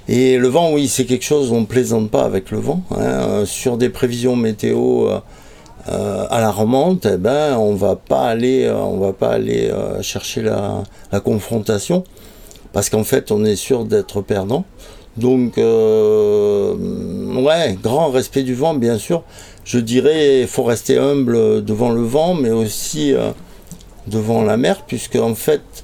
Et 0.08 0.36
le 0.36 0.48
vent, 0.48 0.72
oui, 0.72 0.88
c'est 0.88 1.06
quelque 1.06 1.24
chose, 1.24 1.50
on 1.52 1.62
ne 1.62 1.66
plaisante 1.66 2.10
pas 2.10 2.24
avec 2.24 2.50
le 2.50 2.58
vent. 2.58 2.82
Hein. 2.90 3.44
Sur 3.46 3.76
des 3.76 3.88
prévisions 3.88 4.36
météo 4.36 5.08
euh, 5.88 6.26
à 6.30 6.40
la 6.40 6.50
remonte, 6.50 7.04
eh 7.04 7.18
ben, 7.18 7.58
on 7.58 7.74
va 7.74 7.94
pas 7.94 8.28
aller, 8.28 8.64
euh, 8.64 8.74
on 8.74 8.96
va 8.96 9.12
pas 9.12 9.28
aller 9.28 9.68
euh, 9.68 10.00
chercher 10.00 10.40
la, 10.40 10.82
la, 11.12 11.20
confrontation, 11.20 12.04
parce 12.72 12.88
qu'en 12.88 13.04
fait, 13.04 13.30
on 13.30 13.44
est 13.44 13.56
sûr 13.56 13.84
d'être 13.84 14.22
perdant. 14.22 14.64
Donc, 15.18 15.58
ouais, 15.58 15.64
grand 17.82 18.08
respect 18.10 18.42
du 18.42 18.54
vent, 18.54 18.74
bien 18.74 18.96
sûr. 18.96 19.22
Je 19.64 19.78
dirais, 19.78 20.40
il 20.40 20.48
faut 20.48 20.64
rester 20.64 20.96
humble 20.98 21.62
devant 21.62 21.90
le 21.90 22.02
vent, 22.02 22.34
mais 22.34 22.50
aussi 22.50 23.14
devant 24.08 24.42
la 24.42 24.56
mer, 24.56 24.84
puisque 24.88 25.14
en 25.14 25.36
fait, 25.36 25.84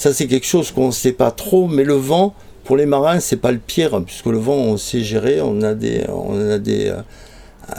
ça 0.00 0.14
c'est 0.14 0.26
quelque 0.26 0.46
chose 0.46 0.70
qu'on 0.70 0.86
ne 0.86 0.92
sait 0.92 1.12
pas 1.12 1.30
trop, 1.30 1.68
mais 1.68 1.84
le 1.84 1.92
vent, 1.92 2.34
pour 2.64 2.78
les 2.78 2.86
marins, 2.86 3.20
c'est 3.20 3.36
pas 3.36 3.52
le 3.52 3.58
pire, 3.58 4.02
puisque 4.02 4.26
le 4.26 4.38
vent, 4.38 4.54
on 4.54 4.78
sait 4.78 5.02
gérer, 5.02 5.42
on 5.42 5.60
a 5.60 5.74
des, 5.74 6.06
on 6.08 6.50
a 6.50 6.56
des 6.56 6.90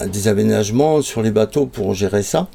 des 0.08 0.28
aménagements 0.28 1.02
sur 1.02 1.24
les 1.24 1.32
bateaux 1.32 1.66
pour 1.66 1.96
gérer 1.96 2.22
ça. 2.22 2.48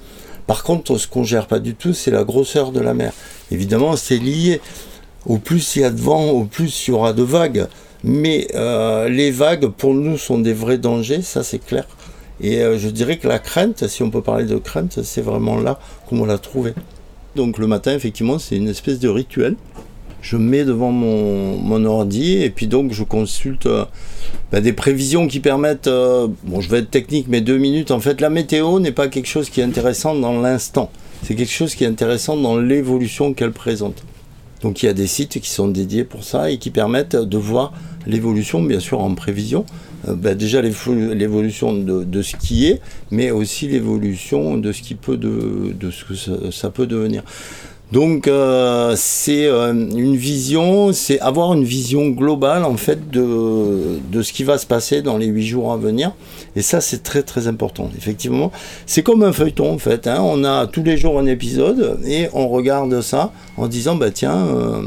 Par 0.47 0.63
contre, 0.63 0.97
ce 0.99 1.09
qu'on 1.09 1.25
gère 1.25 1.49
pas 1.49 1.59
du 1.59 1.75
tout, 1.75 1.93
c'est 1.95 2.13
la 2.13 2.23
grosseur 2.23 2.71
de 2.71 2.79
la 2.79 2.95
mer. 2.95 3.13
Évidemment, 3.51 3.97
c'est 3.97 4.19
lié. 4.19 4.61
Au 5.27 5.39
plus 5.39 5.75
il 5.75 5.83
y 5.83 5.85
a 5.85 5.91
de 5.91 6.01
vent, 6.01 6.29
au 6.31 6.45
plus 6.45 6.87
il 6.87 6.93
y 6.93 6.95
aura 6.95 7.13
de 7.13 7.25
vagues. 7.25 7.67
Mais 8.05 8.47
euh, 8.55 9.09
les 9.09 9.33
vagues, 9.33 9.67
pour 9.67 9.95
nous, 9.95 10.17
sont 10.17 10.39
des 10.39 10.53
vrais 10.53 10.79
dangers, 10.79 11.23
ça 11.23 11.43
c'est 11.43 11.59
clair. 11.59 11.89
Et 12.41 12.61
euh, 12.63 12.79
je 12.79 12.89
dirais 12.89 13.19
que 13.19 13.27
la 13.27 13.41
crainte, 13.41 13.89
si 13.89 14.05
on 14.05 14.11
peut 14.11 14.23
parler 14.23 14.45
de 14.45 14.57
crainte, 14.59 15.03
c'est 15.03 15.23
vraiment 15.23 15.59
là 15.61 15.81
qu'on 16.09 16.25
l'a 16.25 16.39
trouvé. 16.39 16.73
Donc 17.37 17.59
le 17.59 17.67
matin, 17.67 17.95
effectivement, 17.95 18.39
c'est 18.39 18.57
une 18.57 18.69
espèce 18.69 18.99
de 18.99 19.09
rituel. 19.09 19.55
Je 20.23 20.37
mets 20.37 20.65
devant 20.65 20.91
mon, 20.91 21.57
mon, 21.59 21.85
ordi 21.85 22.43
et 22.43 22.51
puis 22.51 22.67
donc 22.67 22.93
je 22.93 23.05
consulte 23.05 23.67
euh, 23.67 23.85
bah, 24.51 24.61
des 24.61 24.73
prévisions 24.73 25.29
qui 25.29 25.39
permettent, 25.39 25.87
euh, 25.87 26.27
bon 26.43 26.61
je 26.61 26.69
vais 26.69 26.79
être 26.79 26.91
technique 26.91 27.27
mais 27.29 27.41
deux 27.41 27.59
minutes, 27.59 27.93
en 27.93 28.01
fait 28.01 28.21
la 28.21 28.29
météo 28.29 28.81
n'est 28.81 28.91
pas 28.91 29.07
quelque 29.07 29.29
chose 29.29 29.51
qui 29.51 29.61
est 29.61 29.65
intéressant 29.65 30.17
dans 30.17 30.41
l'instant, 30.41 30.91
c'est 31.23 31.37
quelque 31.37 31.53
chose 31.53 31.77
qui 31.77 31.85
est 31.85 31.87
intéressant 31.87 32.37
dans 32.37 32.57
l'évolution 32.57 33.35
qu'elle 33.35 33.53
présente. 33.53 34.03
Donc 34.63 34.83
il 34.83 34.87
y 34.87 34.89
a 34.89 34.95
des 34.95 35.07
sites 35.07 35.39
qui 35.39 35.51
sont 35.51 35.69
dédiés 35.69 36.03
pour 36.03 36.25
ça 36.25 36.51
et 36.51 36.59
qui 36.59 36.71
permettent 36.71 37.15
de 37.15 37.39
voir 37.39 37.73
l'évolution, 38.07 38.61
bien 38.63 38.81
sûr 38.81 39.01
en 39.01 39.15
prévision, 39.15 39.65
bah, 40.07 40.35
déjà 40.35 40.63
l'évolution 40.63 41.73
de, 41.75 42.23
ce 42.23 42.37
qui 42.37 42.67
est, 42.67 42.81
mais 43.11 43.31
aussi 43.31 43.69
l'évolution 43.69 44.57
de 44.57 44.73
ce 44.73 44.83
qui 44.83 44.95
peut 44.95 45.17
de, 45.17 45.75
de 45.79 45.91
ce 45.91 46.05
que 46.05 46.51
ça 46.51 46.71
peut 46.71 46.87
devenir. 46.87 47.23
Donc 47.93 48.27
euh, 48.27 48.95
c'est 48.97 49.47
euh, 49.47 49.73
une 49.73 50.17
vision, 50.17 50.93
c'est 50.93 51.21
avoir 51.21 51.55
une 51.55 51.63
vision 51.63 52.09
globale 52.09 52.65
en 52.65 52.77
fait 52.77 53.11
de, 53.11 54.01
de 54.11 54.23
ce 54.23 54.33
qui 54.33 54.43
va 54.43 54.59
se 54.59 54.67
passer 54.67 55.03
dans 55.03 55.17
les 55.17 55.27
huit 55.27 55.47
jours 55.47 55.73
à 55.73 55.77
venir. 55.77 56.13
Et 56.57 56.63
ça 56.63 56.81
c'est 56.81 57.05
très 57.05 57.23
très 57.23 57.47
important. 57.47 57.89
Effectivement, 57.97 58.51
c'est 58.87 59.05
comme 59.05 59.23
un 59.23 59.33
feuilleton 59.33 59.73
en 59.73 59.79
fait. 59.79 60.09
Hein. 60.09 60.19
On 60.21 60.43
a 60.43 60.67
tous 60.67 60.83
les 60.83 60.97
jours 60.97 61.17
un 61.19 61.27
épisode 61.27 62.01
et 62.05 62.29
on 62.33 62.49
regarde 62.49 63.01
ça 63.03 63.33
en 63.57 63.69
disant 63.69 63.95
bah 63.95 64.11
tiens. 64.11 64.47
Euh, 64.49 64.83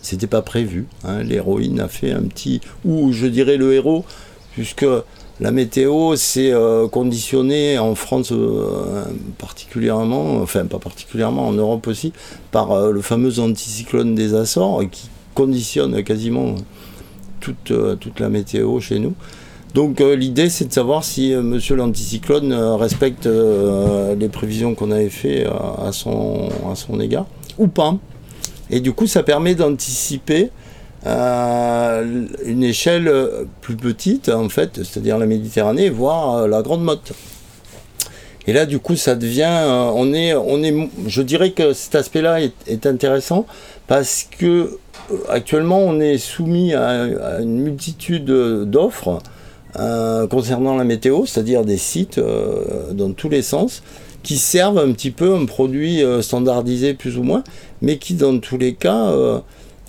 c'était 0.00 0.28
pas 0.28 0.42
prévu. 0.42 0.86
Hein. 1.02 1.24
L'héroïne 1.24 1.80
a 1.80 1.88
fait 1.88 2.12
un 2.12 2.22
petit, 2.22 2.60
ou 2.84 3.12
je 3.12 3.26
dirais 3.26 3.56
le 3.56 3.74
héros, 3.74 4.04
puisque 4.58 4.84
la 5.38 5.52
météo, 5.52 6.16
c'est 6.16 6.50
euh, 6.50 6.88
conditionné 6.88 7.78
en 7.78 7.94
France 7.94 8.32
euh, 8.32 9.04
particulièrement, 9.38 10.38
enfin 10.42 10.66
pas 10.66 10.80
particulièrement, 10.80 11.46
en 11.46 11.52
Europe 11.52 11.86
aussi, 11.86 12.12
par 12.50 12.72
euh, 12.72 12.90
le 12.90 13.00
fameux 13.00 13.38
anticyclone 13.38 14.16
des 14.16 14.34
Açores 14.34 14.82
qui 14.90 15.10
conditionne 15.34 16.02
quasiment 16.02 16.56
toute, 17.38 17.72
toute 18.00 18.18
la 18.18 18.30
météo 18.30 18.80
chez 18.80 18.98
nous. 18.98 19.14
Donc 19.74 20.00
l'idée 20.00 20.48
c'est 20.48 20.64
de 20.64 20.72
savoir 20.72 21.04
si 21.04 21.32
monsieur 21.36 21.76
l'anticyclone 21.76 22.52
respecte 22.52 23.26
les 23.26 24.28
prévisions 24.28 24.74
qu'on 24.74 24.90
avait 24.90 25.10
fait 25.10 25.46
à, 25.46 25.92
son, 25.92 26.48
à 26.68 26.74
son 26.74 26.98
égard 26.98 27.26
ou 27.58 27.68
pas. 27.68 27.96
Et 28.70 28.80
du 28.80 28.92
coup 28.92 29.06
ça 29.06 29.22
permet 29.22 29.54
d'anticiper 29.54 30.50
à 31.04 32.00
une 32.44 32.62
échelle 32.62 33.12
plus 33.60 33.76
petite, 33.76 34.28
en 34.28 34.48
fait, 34.48 34.76
c'est-à-dire 34.76 35.18
la 35.18 35.26
Méditerranée, 35.26 35.90
voire 35.90 36.36
euh, 36.36 36.48
la 36.48 36.62
Grande 36.62 36.82
Motte. 36.82 37.12
Et 38.46 38.52
là, 38.52 38.66
du 38.66 38.78
coup, 38.78 38.96
ça 38.96 39.14
devient, 39.14 39.42
euh, 39.46 39.90
on 39.94 40.12
est, 40.14 40.34
je 41.06 41.22
dirais 41.22 41.50
que 41.50 41.72
cet 41.72 41.94
aspect-là 41.94 42.40
est, 42.40 42.86
intéressant 42.86 43.46
parce 43.86 44.26
que 44.38 44.46
euh, 45.10 45.16
actuellement, 45.28 45.80
on 45.80 46.00
est 46.00 46.18
soumis 46.18 46.74
à, 46.74 47.40
une 47.40 47.60
multitude 47.60 48.24
d'offres 48.24 49.18
concernant 50.30 50.76
la 50.76 50.82
météo, 50.82 51.24
c'est-à-dire 51.24 51.64
des 51.64 51.76
sites 51.76 52.18
dans 52.90 53.12
tous 53.12 53.28
les 53.28 53.42
sens 53.42 53.84
qui 54.24 54.36
servent 54.36 54.78
un 54.78 54.90
petit 54.90 55.12
peu 55.12 55.36
un 55.36 55.44
produit 55.44 56.02
standardisé 56.20 56.94
plus 56.94 57.16
ou 57.16 57.22
moins, 57.22 57.44
mais 57.80 57.98
qui 57.98 58.14
dans 58.14 58.40
tous 58.40 58.58
les 58.58 58.74
cas 58.74 59.12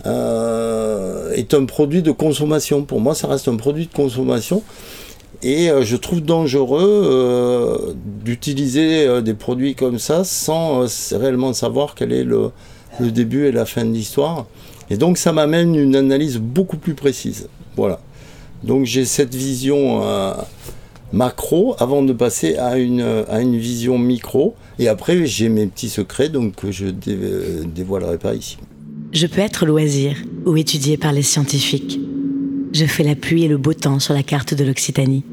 est 0.05 1.53
un 1.53 1.65
produit 1.65 2.01
de 2.01 2.11
consommation. 2.11 2.83
Pour 2.83 3.01
moi, 3.01 3.15
ça 3.15 3.27
reste 3.27 3.47
un 3.47 3.57
produit 3.57 3.87
de 3.87 3.93
consommation. 3.93 4.63
Et 5.41 5.69
euh, 5.69 5.83
je 5.83 5.95
trouve 5.95 6.21
dangereux 6.21 7.03
euh, 7.05 7.93
d'utiliser 7.95 9.21
des 9.21 9.33
produits 9.33 9.73
comme 9.73 9.97
ça 9.97 10.23
sans 10.23 10.85
réellement 11.13 11.53
savoir 11.53 11.95
quel 11.95 12.11
est 12.11 12.25
le, 12.25 12.51
début 12.99 13.45
et 13.45 13.51
la 13.51 13.65
fin 13.65 13.85
de 13.85 13.91
l'histoire. 13.91 14.47
Et 14.89 14.97
donc 14.97 15.17
ça 15.17 15.31
m'amène 15.31 15.75
une 15.75 15.95
analyse 15.95 16.37
beaucoup 16.37 16.77
plus 16.77 16.93
précise. 16.93 17.47
Voilà. 17.77 17.99
Donc 18.63 18.85
j'ai 18.85 19.05
cette 19.05 19.33
vision 19.33 20.01
macro 21.13 21.75
avant 21.79 22.03
de 22.03 22.11
passer 22.11 22.57
à 22.57 22.77
une, 22.77 23.23
à 23.29 23.39
une 23.39 23.55
vision 23.55 23.97
micro. 23.97 24.55
Et 24.77 24.89
après 24.89 25.25
j'ai 25.25 25.47
mes 25.47 25.67
petits 25.67 25.89
secrets 25.89 26.27
donc 26.27 26.55
que 26.55 26.71
je 26.71 26.87
ne 26.87 27.63
dévoilerai 27.63 28.17
pas 28.17 28.33
ici. 28.33 28.57
Je 29.11 29.25
peux 29.25 29.41
être 29.41 29.65
loisir 29.65 30.15
ou 30.45 30.55
étudié 30.55 30.95
par 30.95 31.11
les 31.11 31.23
scientifiques. 31.23 31.99
Je 32.73 32.85
fais 32.85 33.01
la 33.01 33.15
pluie 33.15 33.45
et 33.45 33.47
le 33.47 33.57
beau 33.57 33.73
temps 33.73 33.97
sur 33.97 34.13
la 34.13 34.21
carte 34.21 34.53
de 34.53 34.63
l'Occitanie. 34.63 35.23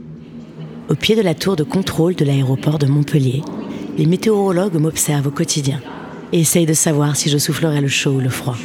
Au 0.89 0.95
pied 0.95 1.15
de 1.15 1.21
la 1.21 1.35
tour 1.35 1.57
de 1.57 1.63
contrôle 1.63 2.15
de 2.15 2.25
l'aéroport 2.25 2.79
de 2.79 2.87
Montpellier, 2.87 3.43
les 3.99 4.07
météorologues 4.07 4.81
m'observent 4.81 5.27
au 5.27 5.31
quotidien 5.31 5.83
et 6.33 6.41
essayent 6.41 6.65
de 6.65 6.73
savoir 6.73 7.17
si 7.17 7.29
je 7.29 7.37
soufflerai 7.37 7.83
le 7.83 7.89
chaud 7.89 8.13
ou 8.13 8.21
le 8.21 8.31
froid. 8.31 8.57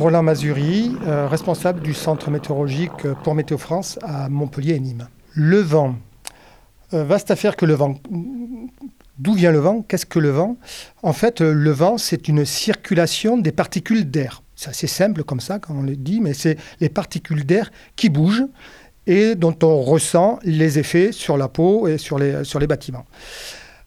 Roland 0.00 0.24
Mazuri, 0.24 0.96
euh, 1.06 1.28
responsable 1.28 1.80
du 1.80 1.94
centre 1.94 2.32
météorologique 2.32 3.06
pour 3.22 3.36
Météo 3.36 3.58
France 3.58 4.00
à 4.02 4.28
Montpellier 4.28 4.74
et 4.74 4.80
Nîmes. 4.80 5.06
Le 5.34 5.60
vent, 5.60 5.94
vaste 6.92 7.30
affaire 7.30 7.56
que 7.56 7.66
le 7.66 7.74
vent. 7.74 7.94
D'où 9.18 9.34
vient 9.34 9.52
le 9.52 9.58
vent? 9.58 9.82
Qu'est-ce 9.82 10.06
que 10.06 10.18
le 10.18 10.30
vent? 10.30 10.56
En 11.02 11.12
fait, 11.12 11.40
euh, 11.40 11.52
le 11.52 11.70
vent, 11.70 11.98
c'est 11.98 12.28
une 12.28 12.44
circulation 12.44 13.36
des 13.36 13.52
particules 13.52 14.10
d'air. 14.10 14.42
C'est 14.56 14.70
assez 14.70 14.86
simple 14.86 15.22
comme 15.24 15.40
ça 15.40 15.58
quand 15.58 15.74
on 15.74 15.82
le 15.82 15.96
dit, 15.96 16.20
mais 16.20 16.34
c'est 16.34 16.56
les 16.80 16.88
particules 16.88 17.44
d'air 17.44 17.70
qui 17.96 18.08
bougent 18.08 18.46
et 19.06 19.34
dont 19.34 19.56
on 19.62 19.80
ressent 19.80 20.38
les 20.44 20.78
effets 20.78 21.12
sur 21.12 21.36
la 21.36 21.48
peau 21.48 21.88
et 21.88 21.98
sur 21.98 22.18
les, 22.18 22.44
sur 22.44 22.58
les 22.58 22.66
bâtiments. 22.66 23.04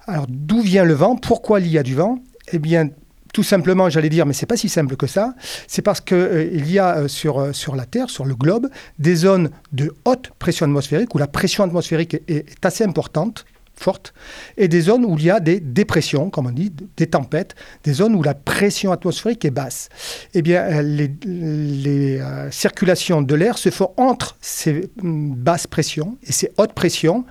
Alors 0.06 0.26
d'où 0.30 0.62
vient 0.62 0.84
le 0.84 0.94
vent? 0.94 1.16
Pourquoi 1.16 1.60
il 1.60 1.68
y 1.68 1.78
a 1.78 1.84
du 1.84 1.96
vent? 1.96 2.20
Eh 2.52 2.60
bien, 2.60 2.90
tout 3.36 3.44
simplement, 3.44 3.90
j'allais 3.90 4.08
dire, 4.08 4.26
mais 4.26 4.32
c'est 4.32 4.46
pas 4.46 4.56
si 4.56 4.70
simple 4.70 4.96
que 4.96 5.08
ça. 5.08 5.34
C'est 5.68 5.82
parce 5.82 6.00
qu'il 6.00 6.16
euh, 6.16 6.64
y 6.66 6.80
a 6.80 7.00
euh, 7.00 7.08
sur, 7.10 7.38
euh, 7.38 7.52
sur 7.52 7.76
la 7.76 7.86
Terre, 7.86 8.10
sur 8.10 8.24
le 8.24 8.34
globe, 8.34 8.70
des 8.98 9.14
zones 9.14 9.50
de 9.74 9.94
haute 10.06 10.32
pression 10.40 10.66
atmosphérique 10.68 11.14
où 11.14 11.18
la 11.18 11.28
pression 11.28 11.66
atmosphérique 11.66 12.16
est, 12.30 12.46
assez 12.66 12.86
importante, 12.86 13.44
forte, 13.74 14.14
et 14.56 14.70
des 14.70 14.80
zones 14.80 15.04
où 15.04 15.18
il 15.18 15.26
y 15.26 15.30
a 15.30 15.42
des 15.42 15.60
dépressions, 15.60 16.30
comme 16.30 16.46
on 16.48 16.52
dit, 16.52 16.72
des 16.96 17.08
tempêtes, 17.08 17.56
des 17.84 17.92
zones 17.92 18.16
où 18.16 18.24
la 18.24 18.36
pression 18.36 18.94
atmosphérique 18.94 19.44
est 19.44 19.52
basse. 19.52 19.90
Eh 20.34 20.42
bien, 20.42 20.82
les, 20.82 21.12
les 21.26 22.22
circulations 22.52 23.22
de 23.22 23.36
l'air 23.36 23.58
se 23.58 23.70
font 23.70 23.92
entre 23.98 24.38
ces 24.40 24.90
mm, 25.02 25.34
basses 25.34 25.68
pressions 25.68 26.18
et 26.24 26.32
ces 26.32 26.54
hautes 26.58 26.72
pressions 26.72 27.26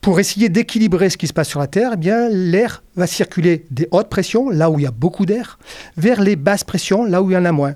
pour 0.00 0.20
essayer 0.20 0.48
d'équilibrer 0.48 1.10
ce 1.10 1.16
qui 1.16 1.26
se 1.26 1.32
passe 1.32 1.48
sur 1.48 1.60
la 1.60 1.66
Terre, 1.66 1.92
eh 1.94 1.96
bien, 1.96 2.28
l'air 2.28 2.82
va 2.96 3.06
circuler 3.06 3.66
des 3.70 3.88
hautes 3.90 4.08
pressions, 4.08 4.48
là 4.48 4.70
où 4.70 4.78
il 4.78 4.82
y 4.82 4.86
a 4.86 4.90
beaucoup 4.90 5.26
d'air, 5.26 5.58
vers 5.96 6.20
les 6.20 6.36
basses 6.36 6.64
pressions, 6.64 7.04
là 7.04 7.22
où 7.22 7.30
il 7.30 7.34
y 7.34 7.36
en 7.36 7.44
a 7.44 7.52
moins. 7.52 7.74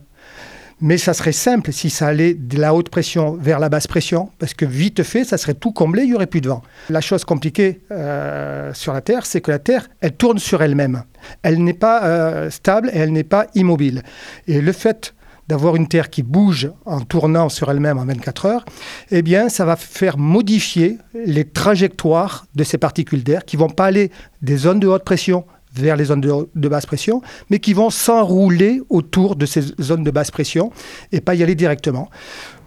Mais 0.81 0.99
ça 0.99 1.15
serait 1.15 1.33
simple 1.33 1.73
si 1.73 1.91
ça 1.91 2.09
allait 2.09 2.35
de 2.35 2.59
la 2.59 2.75
haute 2.75 2.89
pression 2.89 3.37
vers 3.37 3.61
la 3.61 3.69
basse 3.69 3.87
pression, 3.87 4.31
parce 4.41 4.53
que 4.53 4.65
vite 4.65 5.05
fait, 5.05 5.23
ça 5.23 5.39
serait 5.39 5.55
tout 5.55 5.71
comblé, 5.71 6.03
il 6.03 6.09
n'y 6.09 6.15
aurait 6.15 6.27
plus 6.27 6.41
de 6.41 6.49
vent. 6.49 6.63
La 6.91 7.01
chose 7.01 7.25
compliquée 7.25 7.83
euh, 7.93 8.75
sur 8.75 8.93
la 8.93 9.01
Terre, 9.01 9.25
c'est 9.25 9.41
que 9.41 9.53
la 9.53 9.61
Terre, 9.61 9.89
elle 10.01 10.13
tourne 10.13 10.39
sur 10.39 10.61
elle-même. 10.61 11.05
Elle 11.43 11.63
n'est 11.63 11.73
pas 11.73 12.05
euh, 12.05 12.51
stable 12.51 12.91
et 12.93 12.99
elle 12.99 13.13
n'est 13.13 13.23
pas 13.23 13.47
immobile. 13.55 14.03
Et 14.49 14.61
le 14.61 14.73
fait 14.73 15.15
d'avoir 15.49 15.77
une 15.77 15.89
Terre 15.89 16.11
qui 16.11 16.23
bouge 16.23 16.71
en 16.85 17.01
tournant 17.01 17.49
sur 17.49 17.71
elle-même 17.71 17.99
en 17.99 18.05
24 18.05 18.47
heures, 18.47 18.65
eh 19.11 19.23
bien, 19.23 19.49
ça 19.49 19.65
va 19.65 19.77
faire 19.77 20.19
modifier 20.19 20.99
les 21.15 21.45
trajectoires 21.45 22.47
de 22.55 22.65
ces 22.65 22.79
particules 22.79 23.25
d'air 23.25 23.45
qui 23.45 23.57
vont 23.57 23.69
pas 23.69 23.87
aller 23.87 24.11
des 24.41 24.57
zones 24.57 24.81
de 24.81 24.87
haute 24.87 25.05
pression 25.05 25.45
vers 25.75 25.97
les 25.97 26.05
zones 26.05 26.21
de, 26.21 26.69
basse 26.69 26.87
pression, 26.87 27.23
mais 27.49 27.59
qui 27.59 27.73
vont 27.73 27.91
s'enrouler 27.91 28.83
autour 28.91 29.37
de 29.37 29.47
ces 29.47 29.63
zones 29.81 30.05
de 30.05 30.11
basse 30.11 30.31
pression 30.31 30.71
et 31.13 31.21
pas 31.21 31.35
y 31.35 31.43
aller 31.43 31.55
directement. 31.55 32.11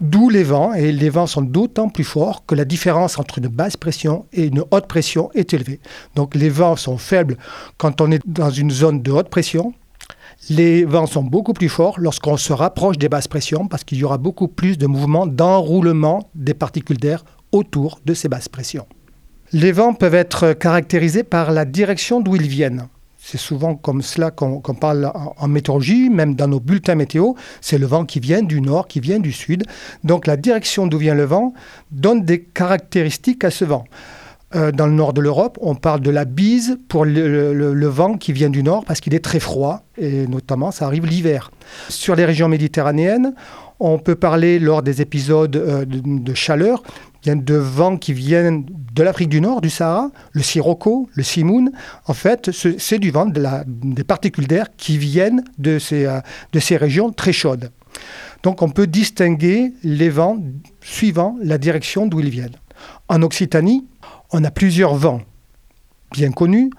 D'où 0.01 0.29
les 0.29 0.43
vents, 0.43 0.73
et 0.73 0.91
les 0.91 1.09
vents 1.09 1.27
sont 1.27 1.41
d'autant 1.41 1.89
plus 1.89 2.03
forts 2.03 2.45
que 2.45 2.55
la 2.55 2.65
différence 2.65 3.19
entre 3.19 3.37
une 3.37 3.47
basse 3.47 3.77
pression 3.77 4.25
et 4.33 4.45
une 4.45 4.63
haute 4.71 4.87
pression 4.87 5.29
est 5.35 5.53
élevée. 5.53 5.79
Donc 6.15 6.35
les 6.35 6.49
vents 6.49 6.75
sont 6.75 6.97
faibles 6.97 7.37
quand 7.77 8.01
on 8.01 8.11
est 8.11 8.21
dans 8.25 8.49
une 8.49 8.71
zone 8.71 9.01
de 9.01 9.11
haute 9.11 9.29
pression, 9.29 9.73
les 10.49 10.85
vents 10.85 11.07
sont 11.07 11.23
beaucoup 11.23 11.53
plus 11.53 11.69
forts 11.69 11.99
lorsqu'on 11.99 12.37
se 12.37 12.53
rapproche 12.53 12.97
des 12.97 13.09
basses 13.09 13.27
pressions 13.27 13.67
parce 13.67 13.83
qu'il 13.83 13.97
y 13.97 14.03
aura 14.03 14.17
beaucoup 14.17 14.47
plus 14.47 14.77
de 14.77 14.85
mouvements 14.85 15.25
d'enroulement 15.25 16.29
des 16.35 16.53
particules 16.53 16.97
d'air 16.97 17.23
autour 17.51 17.99
de 18.05 18.13
ces 18.13 18.29
basses 18.29 18.49
pressions. 18.49 18.85
Les 19.53 19.71
vents 19.71 19.93
peuvent 19.93 20.15
être 20.15 20.53
caractérisés 20.53 21.23
par 21.23 21.51
la 21.51 21.65
direction 21.65 22.19
d'où 22.19 22.35
ils 22.35 22.47
viennent. 22.47 22.87
C'est 23.17 23.39
souvent 23.39 23.75
comme 23.75 24.03
cela 24.03 24.29
qu'on 24.29 24.61
parle 24.79 25.11
en, 25.15 25.47
météorologie, 25.47 26.11
même 26.11 26.35
dans 26.35 26.47
nos 26.47 26.59
bulletins 26.59 26.93
météo. 26.93 27.33
C'est 27.59 27.79
le 27.79 27.87
vent 27.87 28.05
qui 28.05 28.19
vient 28.19 28.43
du 28.43 28.61
nord, 28.61 28.87
qui 28.87 28.99
vient 28.99 29.19
du 29.19 29.31
sud. 29.31 29.63
Donc 30.03 30.27
la 30.27 30.37
direction 30.37 30.85
d'où 30.85 30.99
vient 30.99 31.15
le 31.15 31.23
vent 31.23 31.53
donne 31.91 32.23
des 32.23 32.41
caractéristiques 32.41 33.43
à 33.43 33.49
ce 33.49 33.65
vent. 33.65 33.85
Euh, 34.53 34.71
dans 34.71 34.85
le 34.85 34.93
nord 34.93 35.13
de 35.13 35.21
l'Europe, 35.21 35.57
on 35.59 35.73
parle 35.73 36.01
de 36.01 36.11
la 36.11 36.23
bise 36.23 36.77
pour 36.87 37.03
le, 37.03 37.87
vent 37.87 38.15
qui 38.15 38.31
vient 38.31 38.51
du 38.51 38.61
nord 38.61 38.85
parce 38.85 39.01
qu'il 39.01 39.15
est 39.15 39.23
très 39.23 39.39
froid 39.39 39.83
et 39.97 40.27
notamment 40.27 40.71
ça 40.71 40.85
arrive 40.85 41.07
l'hiver. 41.07 41.49
Sur 41.89 42.15
les 42.15 42.25
régions 42.25 42.47
méditerranéennes, 42.47 43.33
on 43.79 43.97
peut 43.97 44.15
parler 44.15 44.59
lors 44.59 44.83
des 44.83 45.01
épisodes 45.01 45.55
euh, 45.55 45.83
de, 45.85 46.33
chaleur 46.35 46.83
de 47.25 47.55
vents 47.55 47.97
qui 47.97 48.13
viennent 48.13 48.65
de 48.93 49.01
l'Afrique 49.01 49.29
du 49.29 49.41
Nord, 49.41 49.61
du 49.61 49.71
Sahara, 49.71 50.11
le 50.31 50.43
sirocco, 50.43 51.09
le 51.15 51.23
simoun. 51.23 51.71
En 52.05 52.13
fait, 52.13 52.51
c'est 52.51 52.99
du 52.99 53.09
vent, 53.09 53.25
des 53.25 54.03
particules 54.03 54.45
d'air 54.45 54.67
qui 54.77 54.99
viennent 54.99 55.43
de 55.57 55.79
ces, 55.79 56.05
euh, 56.05 56.19
de 56.53 56.59
ces 56.59 56.77
régions 56.77 57.11
très 57.11 57.33
chaudes. 57.33 57.71
Donc 58.43 58.61
on 58.61 58.69
peut 58.69 58.85
distinguer 58.85 59.73
les 59.83 60.09
vents 60.09 60.37
suivant 60.81 61.35
la 61.41 61.57
direction 61.57 62.05
d'où 62.05 62.19
ils 62.19 62.29
viennent. 62.29 62.57
En 63.07 63.23
Occitanie, 63.23 63.85
on 64.31 64.43
a 64.43 64.51
plusieurs 64.51 64.95
vents 64.95 65.21
bien 66.11 66.31
connus. 66.31 66.69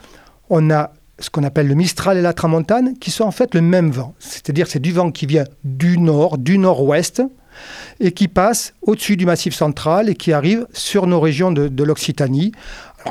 On 0.51 0.71
a 0.71 0.93
ce 1.19 1.31
qu'on 1.31 1.45
appelle 1.45 1.67
le 1.67 1.75
Mistral 1.75 2.19
et 2.19 2.23
la 2.23 2.35
Tramontane, 2.35 2.99
qui 2.99 3.11
sont 3.11 3.25
en 3.25 3.31
fait 3.31 3.55
le 3.55 3.63
même 3.63 3.91
vent. 3.91 4.15
C'est-à-dire 4.19 4.67
c'est 4.67 4.81
du 4.81 4.93
vent 4.93 5.11
qui 5.11 5.27
vient 5.27 5.45
du 5.65 5.99
nord, 5.99 6.39
du 6.39 6.59
nord-ouest, 6.59 7.23
et 8.01 8.13
qui 8.13 8.29
passe 8.29 8.75
au-dessus 8.83 9.17
du 9.17 9.25
massif 9.27 9.55
central 9.55 10.09
et 10.11 10.15
qui 10.15 10.33
arrive 10.33 10.67
sur 10.73 11.07
nos 11.07 11.21
régions 11.21 11.53
de, 11.53 11.83
l'Occitanie. 11.83 12.53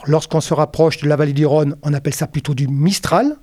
Lorsqu'on 0.05 0.41
se 0.41 0.53
rapproche 0.53 0.97
de 0.97 1.07
la 1.07 1.15
vallée 1.15 1.33
du 1.33 1.45
Rhône, 1.45 1.75
on 1.81 1.93
appelle 1.93 2.13
ça 2.13 2.27
plutôt 2.27 2.53
du 2.53 2.67
Mistral, 2.67 3.37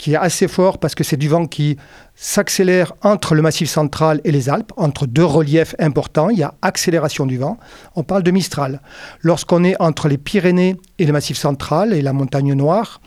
qui 0.00 0.14
est 0.14 0.16
assez 0.16 0.48
fort 0.48 0.78
parce 0.78 0.94
que 0.94 1.04
c'est 1.04 1.18
du 1.18 1.28
vent 1.28 1.46
qui 1.46 1.76
s'accélère 2.14 2.94
entre 3.02 3.34
le 3.34 3.42
massif 3.42 3.68
central 3.68 4.22
et 4.24 4.32
les 4.32 4.48
Alpes, 4.48 4.72
entre 4.78 5.04
deux 5.04 5.26
reliefs 5.26 5.74
importants, 5.78 6.30
il 6.30 6.38
y 6.38 6.42
a 6.42 6.54
accélération 6.62 7.26
du 7.26 7.36
vent, 7.36 7.58
on 7.96 8.02
parle 8.02 8.22
de 8.22 8.30
Mistral. 8.30 8.80
Lorsqu'on 9.20 9.62
est 9.62 9.76
entre 9.78 10.08
les 10.08 10.16
Pyrénées 10.16 10.76
et 10.98 11.04
le 11.04 11.12
massif 11.12 11.36
central 11.36 11.92
et 11.92 12.00
la 12.00 12.14
montagne 12.14 12.54
noire, 12.54 13.02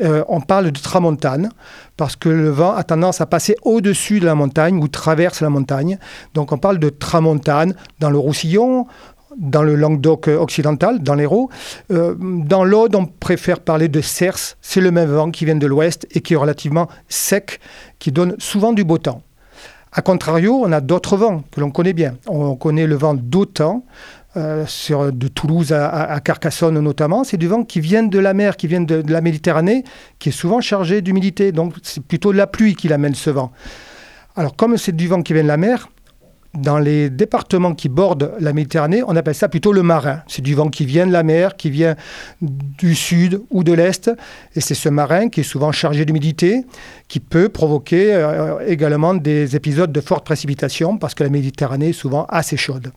euh, 0.00 0.24
on 0.26 0.40
parle 0.40 0.72
de 0.72 0.80
tramontane, 0.80 1.50
parce 1.96 2.16
que 2.16 2.28
le 2.28 2.48
vent 2.48 2.74
a 2.74 2.82
tendance 2.82 3.20
à 3.20 3.26
passer 3.26 3.54
au-dessus 3.62 4.18
de 4.18 4.24
la 4.24 4.34
montagne 4.34 4.82
ou 4.82 4.88
traverse 4.88 5.42
la 5.42 5.50
montagne. 5.50 5.98
Donc 6.34 6.50
on 6.50 6.58
parle 6.58 6.78
de 6.78 6.88
tramontane 6.88 7.76
dans 8.00 8.10
le 8.10 8.18
Roussillon, 8.18 8.86
dans 9.38 9.62
le 9.62 9.74
Languedoc 9.74 10.28
occidental, 10.28 11.02
dans 11.02 11.14
l'Hérault. 11.14 11.50
Euh, 11.90 12.14
dans 12.18 12.64
l'Aude, 12.64 12.94
on 12.94 13.06
préfère 13.06 13.60
parler 13.60 13.88
de 13.88 14.00
cerce. 14.00 14.56
C'est 14.60 14.80
le 14.80 14.90
même 14.90 15.10
vent 15.10 15.30
qui 15.30 15.44
vient 15.44 15.56
de 15.56 15.66
l'ouest 15.66 16.06
et 16.10 16.20
qui 16.20 16.34
est 16.34 16.36
relativement 16.36 16.88
sec, 17.08 17.60
qui 17.98 18.12
donne 18.12 18.34
souvent 18.38 18.72
du 18.72 18.84
beau 18.84 18.98
temps. 18.98 19.22
A 19.92 20.00
contrario, 20.00 20.62
on 20.64 20.72
a 20.72 20.80
d'autres 20.80 21.16
vents 21.16 21.42
que 21.50 21.60
l'on 21.60 21.70
connaît 21.70 21.92
bien. 21.92 22.16
On 22.26 22.56
connaît 22.56 22.86
le 22.86 22.94
vent 22.94 23.14
d'autant, 23.14 23.84
euh, 24.36 24.64
de 24.88 25.28
Toulouse 25.28 25.72
à, 25.72 26.18
Carcassonne 26.20 26.80
notamment. 26.80 27.24
C'est 27.24 27.36
du 27.36 27.48
vent 27.48 27.64
qui 27.64 27.80
vient 27.80 28.02
de 28.02 28.18
la 28.18 28.32
mer, 28.32 28.56
qui 28.56 28.66
vient 28.66 28.80
de, 28.80 29.02
de 29.02 29.12
la 29.12 29.20
Méditerranée, 29.20 29.84
qui 30.18 30.30
est 30.30 30.32
souvent 30.32 30.62
chargé 30.62 31.02
d'humidité. 31.02 31.52
Donc 31.52 31.74
c'est 31.82 32.02
plutôt 32.02 32.32
de 32.32 32.38
la 32.38 32.46
pluie 32.46 32.74
qui 32.74 32.88
l'amène 32.88 33.14
ce 33.14 33.28
vent. 33.28 33.52
Alors 34.34 34.56
comme 34.56 34.78
c'est 34.78 34.96
du 34.96 35.08
vent 35.08 35.22
qui 35.22 35.34
vient 35.34 35.42
de 35.42 35.48
la 35.48 35.58
mer, 35.58 35.88
dans 36.54 36.78
les 36.78 37.08
départements 37.08 37.74
qui 37.74 37.88
bordent 37.88 38.34
la 38.38 38.52
Méditerranée, 38.52 39.02
on 39.06 39.16
appelle 39.16 39.34
ça 39.34 39.48
plutôt 39.48 39.72
le 39.72 39.82
marin. 39.82 40.22
C'est 40.26 40.42
du 40.42 40.54
vent 40.54 40.68
qui 40.68 40.84
vient 40.84 41.06
de 41.06 41.12
la 41.12 41.22
mer, 41.22 41.56
qui 41.56 41.70
vient 41.70 41.96
du 42.40 42.94
sud 42.94 43.42
ou 43.50 43.64
de 43.64 43.72
l'est. 43.72 44.10
Et 44.54 44.60
c'est 44.60 44.74
ce 44.74 44.88
marin 44.88 45.28
qui 45.28 45.40
est 45.40 45.44
souvent 45.44 45.72
chargé 45.72 46.04
d'humidité, 46.04 46.64
qui 47.08 47.20
peut 47.20 47.48
provoquer 47.48 48.12
euh, 48.14 48.66
également 48.66 49.14
des 49.14 49.56
épisodes 49.56 49.92
de 49.92 50.00
forte 50.00 50.24
précipitation, 50.24 50.98
parce 50.98 51.14
que 51.14 51.24
la 51.24 51.30
Méditerranée 51.30 51.90
est 51.90 51.94
souvent 51.94 52.26
assez 52.28 52.56
chaude. 52.56 52.92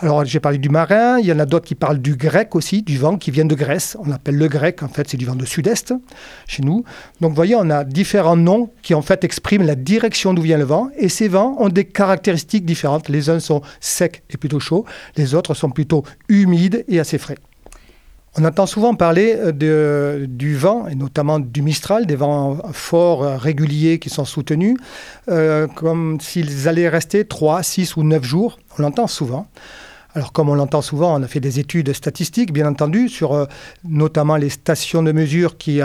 Alors 0.00 0.24
j'ai 0.24 0.40
parlé 0.40 0.58
du 0.58 0.68
marin, 0.68 1.18
il 1.18 1.26
y 1.26 1.32
en 1.32 1.38
a 1.38 1.46
d'autres 1.46 1.66
qui 1.66 1.74
parlent 1.74 1.98
du 1.98 2.16
grec 2.16 2.54
aussi, 2.54 2.82
du 2.82 2.98
vent 2.98 3.16
qui 3.16 3.30
vient 3.30 3.44
de 3.44 3.54
Grèce. 3.54 3.96
On 4.00 4.10
appelle 4.10 4.36
le 4.36 4.48
grec, 4.48 4.82
en 4.82 4.88
fait 4.88 5.08
c'est 5.08 5.16
du 5.16 5.26
vent 5.26 5.34
de 5.34 5.44
sud-est 5.44 5.94
chez 6.46 6.62
nous. 6.62 6.84
Donc 7.20 7.30
vous 7.30 7.36
voyez, 7.36 7.54
on 7.56 7.70
a 7.70 7.84
différents 7.84 8.36
noms 8.36 8.70
qui 8.82 8.94
en 8.94 9.02
fait 9.02 9.24
expriment 9.24 9.66
la 9.66 9.74
direction 9.74 10.34
d'où 10.34 10.42
vient 10.42 10.58
le 10.58 10.64
vent. 10.64 10.90
Et 10.96 11.08
ces 11.08 11.28
vents 11.28 11.56
ont 11.58 11.68
des 11.68 11.84
caractéristiques 11.84 12.64
différentes. 12.64 13.08
Les 13.08 13.30
uns 13.30 13.40
sont 13.40 13.62
secs 13.80 14.22
et 14.30 14.36
plutôt 14.36 14.60
chauds, 14.60 14.84
les 15.16 15.34
autres 15.34 15.54
sont 15.54 15.70
plutôt 15.70 16.04
humides 16.28 16.84
et 16.88 17.00
assez 17.00 17.18
frais. 17.18 17.36
On 18.38 18.44
entend 18.44 18.66
souvent 18.66 18.94
parler 18.94 19.34
euh, 19.38 20.26
du 20.28 20.56
vent, 20.56 20.86
et 20.88 20.94
notamment 20.94 21.38
du 21.38 21.62
Mistral, 21.62 22.04
des 22.04 22.16
vents 22.16 22.58
forts, 22.72 23.24
euh, 23.24 23.36
réguliers 23.38 23.98
qui 23.98 24.10
sont 24.10 24.26
soutenus, 24.26 24.76
euh, 25.30 25.66
comme 25.66 26.20
s'ils 26.20 26.68
allaient 26.68 26.90
rester 26.90 27.24
3, 27.24 27.62
6 27.62 27.96
ou 27.96 28.02
9 28.02 28.22
jours. 28.22 28.58
On 28.78 28.82
l'entend 28.82 29.06
souvent. 29.06 29.46
Alors 30.14 30.32
comme 30.32 30.50
on 30.50 30.54
l'entend 30.54 30.82
souvent, 30.82 31.18
on 31.18 31.22
a 31.22 31.28
fait 31.28 31.40
des 31.40 31.60
études 31.60 31.92
statistiques, 31.94 32.52
bien 32.52 32.66
entendu, 32.66 33.10
sur 33.10 33.46
notamment 33.84 34.36
les 34.36 34.48
stations 34.48 35.02
de 35.02 35.12
mesure 35.12 35.58
qui, 35.58 35.82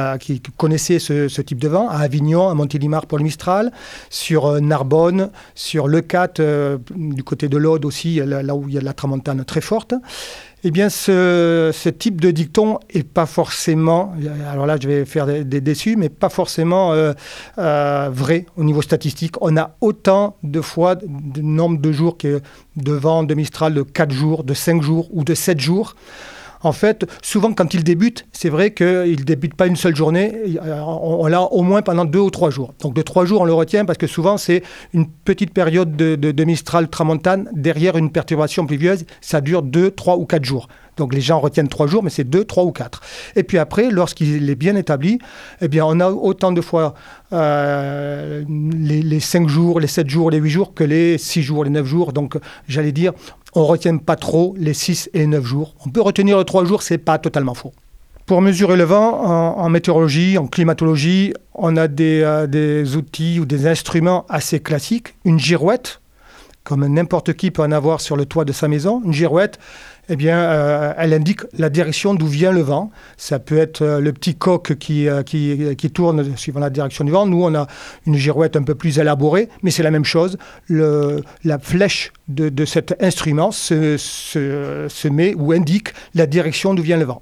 connaissaient 0.56 1.00
ce, 1.00 1.42
type 1.42 1.60
de 1.60 1.68
vent, 1.68 1.90
à 1.90 1.98
Avignon, 1.98 2.48
à 2.48 2.54
Montélimar 2.54 3.08
pour 3.08 3.18
le 3.18 3.26
Mistral, 3.26 3.74
sur 4.10 4.62
Narbonne, 4.62 5.32
sur 5.54 5.90
Le 5.90 6.00
Cat, 6.00 6.40
du 6.96 7.24
côté 7.26 7.50
de 7.50 7.58
l'Aude 7.58 7.84
aussi, 7.84 8.22
là, 8.24 8.56
où 8.56 8.70
il 8.70 8.76
y 8.76 8.78
a 8.78 8.80
de 8.80 8.86
la 8.86 8.94
tramontane 8.94 9.44
très 9.44 9.60
forte. 9.60 9.96
Eh 10.64 10.70
bien, 10.70 10.90
ce, 10.90 11.90
type 11.90 12.22
de 12.22 12.30
dicton 12.30 12.80
est 12.92 13.02
pas 13.02 13.26
forcément, 13.26 14.14
alors 14.48 14.68
là 14.68 14.78
je 14.80 14.88
vais 14.88 15.06
faire 15.06 15.26
des, 15.26 15.62
déçus, 15.62 15.96
mais 15.96 16.10
pas 16.10 16.30
forcément 16.30 16.94
euh, 16.94 17.14
euh, 17.58 18.10
vrai 18.12 18.46
au 18.58 18.64
niveau 18.64 18.84
statistique. 18.84 19.42
On 19.42 19.58
a 19.58 19.76
autant 19.82 20.38
de 20.44 20.62
fois 20.62 20.94
de 20.96 21.42
nombre 21.42 21.82
de 21.82 21.92
jours 21.92 22.16
que 22.16 22.42
de 22.76 22.92
vent 22.94 23.24
de 23.24 23.34
Mistral 23.34 23.74
de 23.74 23.82
4 23.82 24.12
jours, 24.12 24.44
de 24.44 24.54
5 24.54 24.84
jours 24.84 25.08
ou 25.12 25.24
de 25.24 25.34
7 25.34 25.60
jours 25.60 25.96
en 26.64 26.72
fait, 26.72 27.06
souvent 27.22 27.54
quand 27.54 27.74
il 27.74 27.84
débute, 27.84 28.26
c'est 28.32 28.50
vrai 28.50 28.74
qu'il 28.74 28.86
ne 28.86 29.24
débute 29.24 29.56
pas 29.56 29.68
une 29.68 29.76
seule 29.76 29.96
journée, 29.96 30.34
on, 30.62 31.28
l'a 31.28 31.42
au 31.42 31.64
moins 31.64 31.82
pendant 31.82 32.06
deux 32.06 32.20
ou 32.20 32.30
trois 32.30 32.50
jours. 32.50 32.74
Donc 32.82 32.94
de 32.94 33.02
trois 33.02 33.26
jours, 33.26 33.42
on 33.42 33.46
le 33.46 33.54
retient 33.54 33.86
parce 33.86 33.98
que 33.98 34.08
souvent 34.08 34.38
c'est 34.38 34.64
une 34.94 35.08
petite 35.08 35.54
période 35.54 35.96
de, 35.96 36.42
Mistral 36.42 36.90
tramontane 36.90 37.48
derrière 37.54 37.98
une 37.98 38.12
perturbation 38.12 38.66
pluvieuse, 38.66 39.06
ça 39.22 39.42
dure 39.42 39.62
deux, 39.62 39.92
trois 39.92 40.18
ou 40.18 40.26
quatre 40.26 40.44
jours. 40.44 40.68
Donc 40.98 41.14
les 41.14 41.22
gens 41.22 41.40
retiennent 41.40 41.70
trois 41.70 41.88
jours, 41.88 42.04
mais 42.04 42.10
c'est 42.10 42.24
deux, 42.24 42.44
trois 42.44 42.64
ou 42.64 42.72
quatre. 42.72 43.02
Et 43.36 43.44
puis 43.44 43.58
après, 43.58 43.90
lorsqu'il 43.90 44.50
est 44.50 44.56
bien 44.56 44.76
établi, 44.76 45.20
eh 45.62 45.68
bien, 45.68 45.86
on 45.86 46.00
a 46.00 46.10
autant 46.10 46.52
de 46.52 46.62
fois 46.62 46.94
euh, 47.34 48.44
les, 48.48 49.20
cinq 49.20 49.48
jours, 49.48 49.80
les 49.80 49.88
sept 49.88 50.10
jours, 50.10 50.32
les 50.32 50.38
huit 50.38 50.50
jours 50.50 50.74
que 50.74 50.84
les 50.84 51.18
six 51.18 51.42
jours, 51.42 51.64
les 51.64 51.70
neuf 51.70 51.86
jours. 51.86 52.12
Donc 52.12 52.38
j'allais 52.68 52.92
dire, 52.92 53.14
on 53.54 53.62
ne 53.62 53.66
retient 53.66 53.98
pas 53.98 54.16
trop 54.16 54.56
les 54.58 54.74
six 54.74 55.10
et 55.14 55.26
neuf 55.28 55.46
jours. 55.46 55.76
On 55.86 55.90
peut 55.90 56.02
retenir 56.02 56.38
les 56.38 56.46
trois 56.46 56.66
jours, 56.66 56.84
c'est 56.84 56.98
pas 56.98 57.18
totalement 57.18 57.54
faux. 57.54 57.74
Pour 58.26 58.42
mesurer 58.42 58.78
le 58.78 58.84
vent, 58.84 59.24
en, 59.58 59.70
météorologie, 59.70 60.38
en 60.38 60.48
climatologie, 60.48 61.34
on 61.54 61.76
a 61.76 61.88
euh, 62.00 62.48
des 62.48 62.96
outils 62.96 63.40
ou 63.40 63.46
des 63.46 63.68
instruments 63.68 64.26
assez 64.30 64.62
classiques. 64.62 65.16
Une 65.26 65.40
girouette, 65.40 66.00
comme 66.64 66.86
n'importe 66.88 67.34
qui 67.34 67.52
peut 67.52 67.64
en 67.64 67.72
avoir 67.72 68.00
sur 68.00 68.16
le 68.16 68.26
toit 68.26 68.46
de 68.46 68.54
sa 68.54 68.68
maison. 68.68 69.02
Une 69.04 69.12
girouette, 69.12 69.60
eh 70.14 70.18
bien, 70.18 70.40
euh, 70.40 70.94
elle 70.98 71.14
indique 71.14 71.40
la 71.58 71.70
direction 71.70 72.14
d'où 72.14 72.28
vient 72.28 72.52
le 72.52 72.60
vent. 72.60 72.92
Ça 73.16 73.40
peut 73.40 73.58
être 73.58 73.82
euh, 73.82 74.02
le 74.02 74.12
petit 74.12 74.36
coq 74.36 74.76
qui, 74.76 75.08
euh, 75.08 75.24
qui, 75.24 75.74
qui, 75.78 75.90
tourne 75.90 76.36
suivant 76.36 76.60
la 76.60 76.70
direction 76.70 77.06
du 77.06 77.12
vent. 77.12 77.26
Nous, 77.26 77.42
on 77.42 77.56
a 77.56 77.66
une 78.06 78.16
girouette 78.16 78.58
un 78.58 78.64
peu 78.64 78.76
plus 78.76 79.00
élaborée, 79.00 79.48
mais 79.64 79.72
c'est 79.72 79.84
la 79.84 79.92
même 79.92 80.04
chose. 80.04 80.38
La 80.68 81.60
flèche 81.62 82.12
de, 82.28 82.50
de 82.50 82.66
cet 82.66 83.02
instrument 83.02 83.52
se, 83.52 83.96
se, 83.96 84.88
se 84.90 85.08
met 85.08 85.34
ou 85.34 85.54
indique 85.54 85.94
la 86.14 86.26
direction 86.26 86.74
d'où 86.74 86.84
vient 86.84 86.98
le 86.98 87.06
vent. 87.06 87.22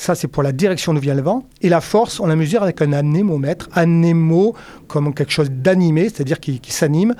Ça, 0.00 0.14
c'est 0.14 0.28
pour 0.28 0.44
la 0.44 0.52
direction 0.52 0.94
d'où 0.94 1.00
vient 1.00 1.16
le 1.16 1.22
vent. 1.22 1.42
Et 1.60 1.68
la 1.68 1.80
force, 1.80 2.20
on 2.20 2.26
la 2.28 2.36
mesure 2.36 2.62
avec 2.62 2.80
un 2.82 2.92
anémomètre. 2.92 3.68
Anémo, 3.72 4.54
comme 4.86 5.12
quelque 5.12 5.32
chose 5.32 5.50
d'animé, 5.50 6.04
c'est-à-dire 6.04 6.38
qui, 6.38 6.60
qui 6.60 6.70
s'anime. 6.70 7.16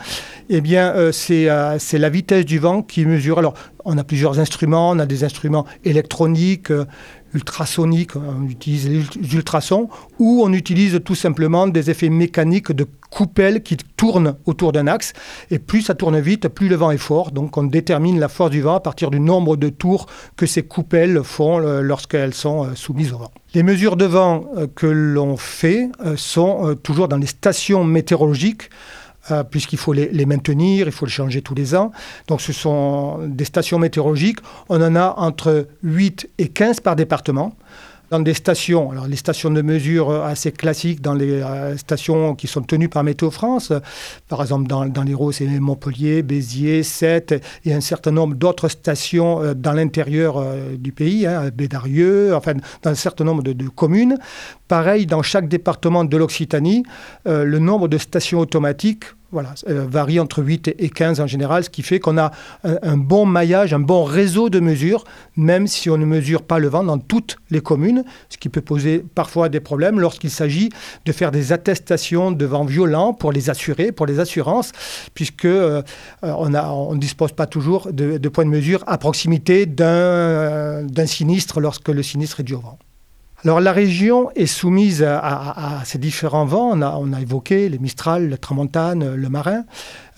Eh 0.48 0.60
bien, 0.60 0.94
c'est 1.10 1.48
la 1.48 2.08
vitesse 2.08 2.44
du 2.44 2.60
vent 2.60 2.82
qui 2.82 3.04
mesure. 3.04 3.40
Alors, 3.40 3.54
on 3.84 3.98
a 3.98 4.04
plusieurs 4.04 4.38
instruments, 4.38 4.90
on 4.90 5.00
a 5.00 5.06
des 5.06 5.24
instruments 5.24 5.66
électroniques, 5.84 6.72
ultrasoniques, 7.38 8.16
on 8.16 8.46
utilise 8.48 8.88
les 8.88 9.35
ultrasons, 9.35 9.88
ou 10.18 10.42
on 10.44 10.53
utilise 10.53 11.01
tout 11.05 11.14
simplement 11.14 11.66
des 11.68 11.88
effets 11.90 12.11
mécaniques 12.11 12.72
de 12.72 12.85
coupelles 13.11 13.62
qui 13.62 13.77
tournent 13.96 14.35
autour 14.46 14.72
d'un 14.72 14.87
axe. 14.87 15.12
Et 15.51 15.59
plus 15.59 15.83
ça 15.83 15.94
tourne 15.94 16.18
vite, 16.20 16.48
plus 16.48 16.68
le 16.68 16.77
vent 16.77 16.90
est 16.90 17.05
fort. 17.11 17.31
Donc 17.31 17.57
on 17.57 17.62
détermine 17.62 18.18
la 18.18 18.29
force 18.29 18.51
du 18.51 18.61
vent 18.61 18.74
à 18.74 18.81
partir 18.81 19.11
du 19.11 19.20
nombre 19.20 19.57
de 19.57 19.68
tours 19.68 20.07
que 20.37 20.46
ces 20.46 20.62
coupelles 20.62 21.22
font 21.22 21.61
euh, 21.61 21.81
lorsqu'elles 21.81 22.35
sont 22.35 22.64
euh, 22.64 22.74
soumises 22.74 23.12
au 23.12 23.18
vent. 23.18 23.31
Les 23.55 23.62
mesures 23.62 23.96
de 23.96 24.05
vent 24.05 24.44
euh, 24.57 24.66
que 24.74 24.87
l'on 24.87 25.37
fait 25.37 25.90
sont 26.16 26.77
toujours 26.83 27.09
dans 27.09 27.16
les 27.16 27.27
stations 27.27 27.85
météorologiques. 27.85 28.70
Puisqu'il 29.50 29.78
faut 29.78 29.92
les, 29.92 30.26
maintenir, 30.26 30.86
il 30.86 30.92
faut 30.92 31.06
les 31.06 31.12
changer 31.12 31.42
tous 31.42 31.54
les 31.54 31.74
ans. 31.74 31.92
Donc 32.26 32.40
ce 32.40 32.52
sont 32.52 33.18
des 33.26 33.44
stations 33.44 33.78
météorologiques. 33.78 34.38
On 34.68 34.82
en 34.82 34.94
a 34.96 35.14
entre 35.16 35.68
8 35.82 36.30
et 36.38 36.48
15 36.48 36.80
par 36.80 36.96
département 36.96 37.54
dans 38.10 38.20
des 38.20 38.34
stations, 38.34 38.90
alors 38.90 39.06
les 39.06 39.16
stations 39.16 39.50
de 39.50 39.62
mesure 39.62 40.10
assez 40.10 40.52
classiques, 40.52 41.00
dans 41.02 41.14
les 41.14 41.42
euh, 41.42 41.76
stations 41.76 42.34
qui 42.34 42.46
sont 42.46 42.62
tenues 42.62 42.88
par 42.88 43.04
Météo 43.04 43.30
France, 43.30 43.72
par 44.28 44.40
exemple 44.40 44.66
dans, 44.66 44.86
dans 44.86 45.02
l'Hérault, 45.02 45.32
c'est 45.32 45.46
Montpellier, 45.46 46.22
Béziers, 46.22 46.82
Sète, 46.82 47.42
et 47.64 47.74
un 47.74 47.80
certain 47.80 48.10
nombre 48.10 48.34
d'autres 48.34 48.68
stations 48.68 49.42
euh, 49.42 49.54
dans 49.54 49.72
l'intérieur 49.72 50.38
euh, 50.38 50.76
du 50.76 50.92
pays, 50.92 51.26
hein, 51.26 51.50
Bédarieux, 51.54 52.34
enfin 52.34 52.54
dans 52.82 52.90
un 52.90 52.94
certain 52.94 53.24
nombre 53.24 53.42
de 53.42 53.68
communes. 53.68 54.16
Pareil, 54.68 55.06
dans 55.06 55.22
chaque 55.22 55.48
département 55.48 56.04
de 56.04 56.16
l'Occitanie, 56.16 56.82
le 57.24 57.58
nombre 57.58 57.88
de 57.88 57.96
stations 57.96 58.38
automatiques 58.38 59.04
voilà, 59.30 59.54
euh, 59.68 59.86
varie 59.86 60.18
entre 60.20 60.42
8 60.42 60.74
et 60.78 60.88
15 60.88 61.20
en 61.20 61.26
général, 61.26 61.62
ce 61.62 61.68
qui 61.68 61.82
fait 61.82 62.00
qu'on 62.00 62.16
a 62.16 62.30
un, 62.64 62.96
bon 62.96 63.26
maillage, 63.26 63.74
un 63.74 63.78
bon 63.78 64.04
réseau 64.04 64.48
de 64.48 64.58
mesures, 64.58 65.04
même 65.36 65.66
si 65.66 65.90
on 65.90 65.98
ne 65.98 66.06
mesure 66.06 66.42
pas 66.42 66.58
le 66.58 66.68
vent 66.68 66.82
dans 66.82 66.98
toutes 66.98 67.36
les 67.50 67.60
communes, 67.60 68.04
ce 68.30 68.38
qui 68.38 68.48
peut 68.48 68.62
poser 68.62 69.04
parfois 69.14 69.50
des 69.50 69.60
problèmes 69.60 70.00
lorsqu'il 70.00 70.30
s'agit 70.30 70.70
de 71.04 71.12
faire 71.12 71.30
des 71.30 71.52
attestations 71.52 72.32
de 72.32 72.44
vent 72.46 72.64
violent 72.64 73.12
pour 73.12 73.32
les 73.32 73.50
assurer, 73.50 73.92
pour 73.92 74.06
les 74.06 74.18
assurances, 74.18 74.72
puisque 75.12 75.44
euh, 75.44 75.82
on 76.22 76.48
ne 76.48 76.98
dispose 76.98 77.32
pas 77.32 77.46
toujours 77.46 77.92
de, 77.92 78.16
de, 78.16 78.28
points 78.30 78.46
de 78.46 78.50
mesure 78.50 78.82
à 78.86 78.96
proximité 78.96 79.66
d'un 79.66 81.06
sinistre 81.06 81.60
lorsque 81.60 81.88
le 81.88 82.02
sinistre 82.02 82.40
est 82.40 82.44
dû 82.44 82.54
au 82.54 82.60
vent. 82.60 82.78
Alors 83.44 83.61
la 83.61 83.72
région 83.72 84.31
est 84.35 84.46
soumise 84.46 85.05
à, 85.05 85.81
ces 85.85 85.98
différents 85.98 86.44
vents. 86.44 86.72
On 86.72 87.12
a, 87.12 87.20
évoqué 87.20 87.68
les 87.68 87.79
Mistral, 87.79 88.29
le 88.29 88.37
Tramontane, 88.37 89.14
le 89.14 89.29
Marin. 89.29 89.64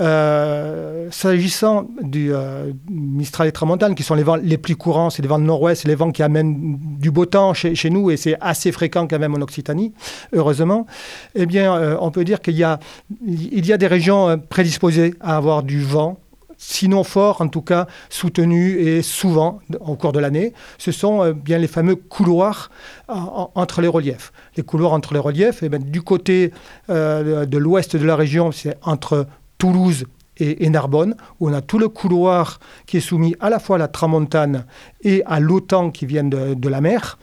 Euh, 0.00 1.08
s'agissant 1.10 1.86
du 2.00 2.32
euh, 2.32 2.72
Mistral 2.88 3.48
et 3.48 3.52
Tramontane, 3.52 3.94
qui 3.94 4.02
sont 4.02 4.14
les 4.14 4.22
vents 4.22 4.36
les 4.36 4.56
plus 4.56 4.76
courants, 4.76 5.10
c'est 5.10 5.20
les 5.20 5.28
vents 5.28 5.38
de 5.38 5.44
nord-ouest, 5.44 5.86
les 5.86 5.94
vents 5.94 6.12
qui 6.12 6.22
amènent 6.22 6.78
du 6.98 7.10
beau 7.10 7.26
temps 7.26 7.52
chez, 7.52 7.90
nous, 7.90 8.10
et 8.10 8.16
c'est 8.16 8.38
assez 8.40 8.72
fréquent 8.72 9.06
quand 9.06 9.18
même 9.18 9.34
en 9.34 9.40
Occitanie, 9.42 9.92
heureusement. 10.32 10.86
Eh 11.34 11.44
bien, 11.44 11.74
euh, 11.74 11.96
on 12.00 12.10
peut 12.10 12.24
dire 12.24 12.40
qu'il 12.40 12.54
y 12.54 12.60
y 12.60 13.72
a 13.72 13.76
des 13.76 13.86
régions 13.86 14.38
prédisposées 14.48 15.12
à 15.20 15.36
avoir 15.36 15.62
du 15.62 15.82
vent 15.82 16.18
sinon 16.60 17.04
fort, 17.04 17.40
en 17.40 17.48
tout 17.48 17.62
cas 17.62 17.86
soutenu 18.10 18.78
et 18.78 19.02
souvent 19.02 19.60
au 19.80 19.96
cours 19.96 20.12
de 20.12 20.20
l'année, 20.20 20.52
ce 20.78 20.92
sont 20.92 21.24
euh, 21.24 21.32
bien 21.32 21.58
les 21.58 21.66
fameux 21.66 21.96
couloirs 21.96 22.70
entre 23.08 23.80
les 23.80 23.88
reliefs. 23.88 24.32
Les 24.56 24.62
couloirs 24.62 24.92
entre 24.92 25.14
les 25.14 25.20
reliefs, 25.20 25.62
et 25.62 25.66
eh 25.66 25.68
bien, 25.70 25.78
du 25.78 26.02
côté 26.02 26.52
euh, 26.90 27.46
de 27.46 27.58
l'ouest 27.58 27.96
de 27.96 28.04
la 28.04 28.14
région, 28.14 28.52
c'est 28.52 28.76
entre 28.82 29.26
Toulouse 29.58 30.04
et, 30.40 30.68
Narbonne, 30.70 31.14
où 31.38 31.48
on 31.48 31.52
a 31.52 31.60
tout 31.60 31.78
le 31.78 31.88
couloir 31.88 32.60
qui 32.86 32.96
est 32.96 33.00
soumis 33.00 33.36
à 33.40 33.50
la 33.50 33.58
fois 33.58 33.76
à 33.76 33.78
la 33.78 33.88
tramontane 33.88 34.64
et 35.02 35.22
à 35.26 35.40
l'OTAN 35.40 35.90
qui 35.90 36.06
viennent 36.06 36.30
de, 36.30 36.68
la 36.68 36.80
mer. 36.80 37.18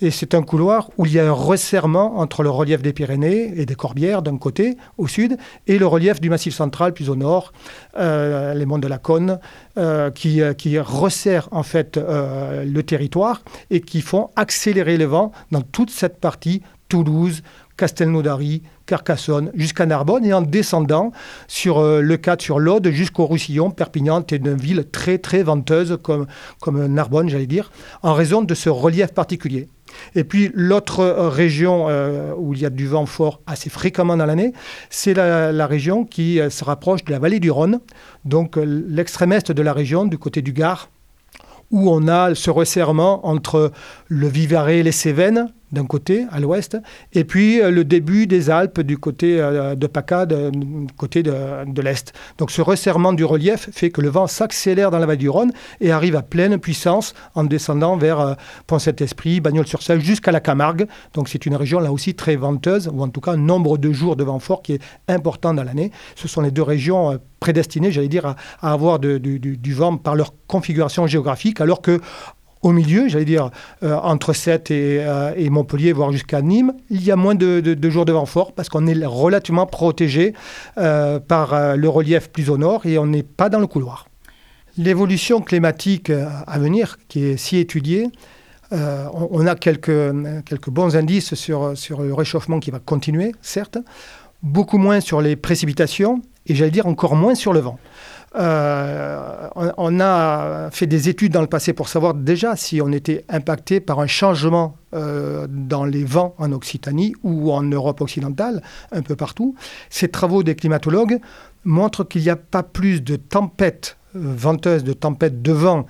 Et 0.00 0.10
c'est 0.10 0.34
un 0.34 0.42
couloir 0.42 0.90
où 0.98 1.06
il 1.06 1.12
y 1.12 1.20
a 1.20 1.28
un 1.28 1.32
resserrement 1.32 2.18
entre 2.18 2.42
le 2.42 2.50
relief 2.50 2.82
des 2.82 2.92
Pyrénées 2.92 3.52
et 3.56 3.66
des 3.66 3.74
Corbières 3.74 4.22
d'un 4.22 4.36
côté, 4.36 4.76
au 4.98 5.06
sud, 5.06 5.36
et 5.66 5.78
le 5.78 5.86
relief 5.86 6.20
du 6.20 6.28
Massif 6.28 6.54
central, 6.54 6.92
plus 6.92 7.08
au 7.08 7.16
nord, 7.16 7.52
euh, 7.98 8.54
les 8.54 8.66
monts 8.66 8.78
de 8.78 8.88
la 8.88 8.98
Cône, 8.98 9.38
euh, 9.78 10.10
qui, 10.10 10.42
euh, 10.42 10.54
qui 10.54 10.78
resserrent 10.78 11.48
en 11.52 11.62
fait 11.62 11.98
le 11.98 12.80
territoire 12.82 13.42
et 13.70 13.80
qui 13.80 14.00
font 14.00 14.30
accélérer 14.34 14.96
les 14.96 15.06
vents 15.06 15.32
dans 15.50 15.62
toute 15.62 15.90
cette 15.90 16.20
partie 16.20 16.62
Toulouse, 16.88 17.42
Castelnaudary, 17.82 18.62
Carcassonne, 18.86 19.50
jusqu'à 19.54 19.86
Narbonne, 19.86 20.24
et 20.24 20.32
en 20.32 20.40
descendant 20.40 21.10
sur 21.48 21.80
euh, 21.80 22.00
le 22.00 22.16
Cat, 22.16 22.36
sur 22.38 22.60
l'Aude, 22.60 22.88
jusqu'au 22.90 23.26
Roussillon, 23.26 23.72
Perpignan 23.72 24.20
est 24.20 24.36
une 24.36 24.54
ville 24.54 24.84
très 24.88 25.18
très 25.18 25.42
venteuse, 25.42 25.98
comme, 26.00 26.28
comme 26.60 26.86
Narbonne, 26.86 27.28
j'allais 27.28 27.48
dire, 27.48 27.72
en 28.04 28.14
raison 28.14 28.42
de 28.42 28.54
ce 28.54 28.68
relief 28.68 29.12
particulier. 29.12 29.66
Et 30.14 30.22
puis 30.22 30.52
l'autre 30.54 31.00
euh, 31.00 31.28
région 31.28 31.86
euh, 31.88 32.32
où 32.36 32.54
il 32.54 32.60
y 32.60 32.66
a 32.66 32.70
du 32.70 32.86
vent 32.86 33.04
fort 33.04 33.40
assez 33.48 33.68
fréquemment 33.68 34.16
dans 34.16 34.26
l'année, 34.26 34.52
c'est 34.88 35.14
la, 35.14 35.66
région 35.66 36.04
qui 36.04 36.38
se 36.50 36.62
rapproche 36.62 37.02
de 37.02 37.10
la 37.10 37.18
vallée 37.18 37.40
du 37.40 37.50
Rhône, 37.50 37.80
donc 38.24 38.56
l'extrême 38.64 39.32
est 39.32 39.50
de 39.50 39.62
la 39.62 39.72
région, 39.72 40.04
du 40.04 40.18
côté 40.18 40.40
du 40.40 40.52
Gard, 40.52 40.88
où 41.72 41.90
on 41.90 42.06
a 42.06 42.36
ce 42.36 42.50
resserrement 42.50 43.26
entre 43.26 43.72
le 44.06 44.28
Vivarais 44.28 44.78
et 44.78 44.82
les 44.84 44.92
Cévennes, 44.92 45.52
d'un 45.72 45.86
côté, 45.86 46.26
à 46.30 46.38
l'ouest, 46.38 46.76
et 47.12 47.24
puis 47.24 47.60
euh, 47.60 47.70
le 47.70 47.84
début 47.84 48.26
des 48.26 48.50
Alpes 48.50 48.80
du 48.80 48.98
côté 48.98 49.40
euh, 49.40 49.74
de 49.74 49.86
PACA, 49.86 50.26
du 50.26 50.86
côté 50.96 51.22
de, 51.22 51.82
l'est. 51.82 52.12
Donc 52.38 52.50
ce 52.50 52.62
resserrement 52.62 53.12
du 53.12 53.24
relief 53.24 53.68
fait 53.72 53.90
que 53.90 54.00
le 54.00 54.08
vent 54.08 54.26
s'accélère 54.26 54.90
dans 54.90 54.98
la 54.98 55.06
vallée 55.06 55.18
du 55.18 55.28
Rhône 55.28 55.52
et 55.80 55.90
arrive 55.90 56.16
à 56.16 56.22
pleine 56.22 56.58
puissance 56.58 57.14
en 57.34 57.44
descendant 57.44 57.96
vers 57.96 58.20
euh, 58.20 58.34
Pont-Saint-Esprit, 58.66 59.40
Bagnols-sur-Celle, 59.40 60.00
jusqu'à 60.00 60.30
la 60.30 60.40
Camargue. 60.40 60.86
Donc 61.14 61.28
c'est 61.28 61.46
une 61.46 61.56
région 61.56 61.80
là 61.80 61.90
aussi 61.90 62.14
très 62.14 62.36
venteuse, 62.36 62.88
ou 62.92 63.02
en 63.02 63.08
tout 63.08 63.20
cas 63.20 63.32
un 63.32 63.36
nombre 63.36 63.78
de 63.78 63.92
jours 63.92 64.16
de 64.16 64.24
vent 64.24 64.38
fort 64.38 64.62
qui 64.62 64.74
est 64.74 64.82
important 65.08 65.54
dans 65.54 65.64
l'année. 65.64 65.90
Ce 66.14 66.28
sont 66.28 66.42
les 66.42 66.50
deux 66.50 66.62
régions 66.62 67.18
prédestinées, 67.42 67.90
j'allais 67.90 68.08
dire, 68.08 68.26
à, 68.26 68.36
avoir 68.72 68.98
du, 69.00 69.74
vent 69.74 69.96
par 69.96 70.14
leur 70.14 70.32
configuration 70.46 71.06
géographique, 71.06 71.60
alors 71.60 71.82
que 71.82 72.00
au 72.62 72.70
milieu, 72.70 73.08
j'allais 73.08 73.24
dire, 73.24 73.50
euh, 73.82 73.96
entre 73.96 74.32
Sète 74.32 74.70
euh, 74.70 75.32
et, 75.36 75.50
Montpellier, 75.50 75.92
voire 75.92 76.12
jusqu'à 76.12 76.40
Nîmes, 76.40 76.72
il 76.90 77.02
y 77.04 77.10
a 77.10 77.16
moins 77.16 77.34
de, 77.34 77.90
jours 77.90 78.04
de 78.04 78.12
vent 78.12 78.26
fort 78.26 78.52
parce 78.52 78.68
qu'on 78.68 78.86
est 78.86 79.04
relativement 79.04 79.66
protégé 79.66 80.34
euh, 80.78 81.18
par 81.18 81.76
le 81.76 81.88
relief 81.88 82.30
plus 82.30 82.50
au 82.50 82.58
nord 82.58 82.86
et 82.86 82.98
on 82.98 83.06
n'est 83.06 83.24
pas 83.24 83.48
dans 83.48 83.58
le 83.58 83.66
couloir. 83.66 84.06
L'évolution 84.78 85.40
climatique 85.40 86.10
à 86.10 86.58
venir, 86.58 86.96
qui 87.08 87.24
est 87.24 87.36
si 87.36 87.58
étudiée, 87.58 88.08
on, 88.70 89.46
a 89.46 89.54
quelques, 89.54 90.14
quelques 90.46 90.70
bons 90.70 90.96
indices 90.96 91.34
sur, 91.34 91.76
sur 91.76 92.00
le 92.00 92.14
réchauffement 92.14 92.58
qui 92.58 92.70
va 92.70 92.78
continuer, 92.78 93.34
certes, 93.42 93.76
beaucoup 94.42 94.78
moins 94.78 95.00
sur 95.00 95.20
les 95.20 95.36
précipitations 95.36 96.22
et 96.46 96.54
j'allais 96.54 96.70
dire 96.70 96.86
encore 96.86 97.14
moins 97.14 97.34
sur 97.34 97.52
le 97.52 97.60
vent. 97.60 97.78
Euh, 98.34 99.48
on, 99.54 100.00
a 100.00 100.70
fait 100.70 100.86
des 100.86 101.08
études 101.08 101.32
dans 101.32 101.42
le 101.42 101.46
passé 101.46 101.72
pour 101.72 101.88
savoir 101.88 102.14
déjà 102.14 102.56
si 102.56 102.80
on 102.80 102.90
était 102.90 103.24
impacté 103.28 103.80
par 103.80 104.00
un 104.00 104.06
changement 104.06 104.76
euh, 104.94 105.46
dans 105.50 105.84
les 105.84 106.04
vents 106.04 106.34
en 106.38 106.50
Occitanie 106.52 107.14
ou 107.22 107.52
en 107.52 107.62
Europe 107.62 108.00
occidentale, 108.00 108.62
un 108.90 109.02
peu 109.02 109.16
partout. 109.16 109.54
Ces 109.90 110.08
travaux 110.08 110.42
des 110.42 110.54
climatologues 110.54 111.20
montrent 111.64 112.04
qu'il 112.04 112.22
n'y 112.22 112.30
a 112.30 112.36
pas 112.36 112.62
plus 112.62 113.02
de 113.02 113.16
tempêtes 113.16 113.98
euh, 114.16 114.20
venteuses, 114.22 114.84
de 114.84 114.94
tempêtes 114.94 115.42
de 115.42 115.52
vent 115.52 115.86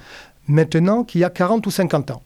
maintenant 0.48 1.04
qu'il 1.04 1.20
y 1.20 1.24
a 1.24 1.30
40 1.30 1.66
ou 1.66 1.70
50 1.70 2.10
ans. 2.10 2.22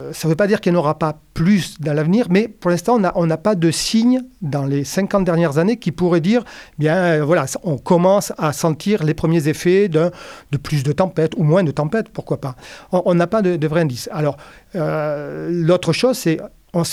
Euh, 0.00 0.12
ça 0.12 0.28
ne 0.28 0.32
veut 0.32 0.36
pas 0.36 0.46
dire 0.46 0.60
qu'il 0.60 0.72
n'y 0.72 0.78
en 0.78 0.80
aura 0.80 0.98
pas 0.98 1.18
plus 1.34 1.80
dans 1.80 1.92
l'avenir, 1.92 2.26
mais 2.30 2.48
pour 2.48 2.70
l'instant, 2.70 2.98
on 3.14 3.26
n'a 3.26 3.36
pas 3.36 3.54
de 3.54 3.70
signe 3.70 4.22
dans 4.42 4.64
les 4.64 4.84
50 4.84 5.24
dernières 5.24 5.58
années 5.58 5.78
qui 5.78 5.92
pourrait 5.92 6.20
dire, 6.20 6.44
bien 6.78 6.96
euh, 6.96 7.24
voilà, 7.24 7.46
on 7.62 7.78
commence 7.78 8.32
à 8.38 8.52
sentir 8.52 9.04
les 9.04 9.14
premiers 9.14 9.48
effets 9.48 9.88
de, 9.88 10.10
plus 10.62 10.82
de 10.82 10.92
tempêtes 10.92 11.34
ou 11.36 11.42
moins 11.42 11.62
de 11.62 11.70
tempêtes, 11.70 12.08
pourquoi 12.08 12.40
pas. 12.40 12.56
On 12.92 13.14
n'a 13.14 13.26
pas 13.26 13.42
de, 13.42 13.56
de, 13.56 13.66
vrai 13.68 13.82
indice. 13.82 14.08
Alors, 14.12 14.36
euh, 14.74 15.48
l'autre 15.50 15.92
chose, 15.92 16.16
c'est, 16.16 16.38
on 16.72 16.80
ne 16.80 16.84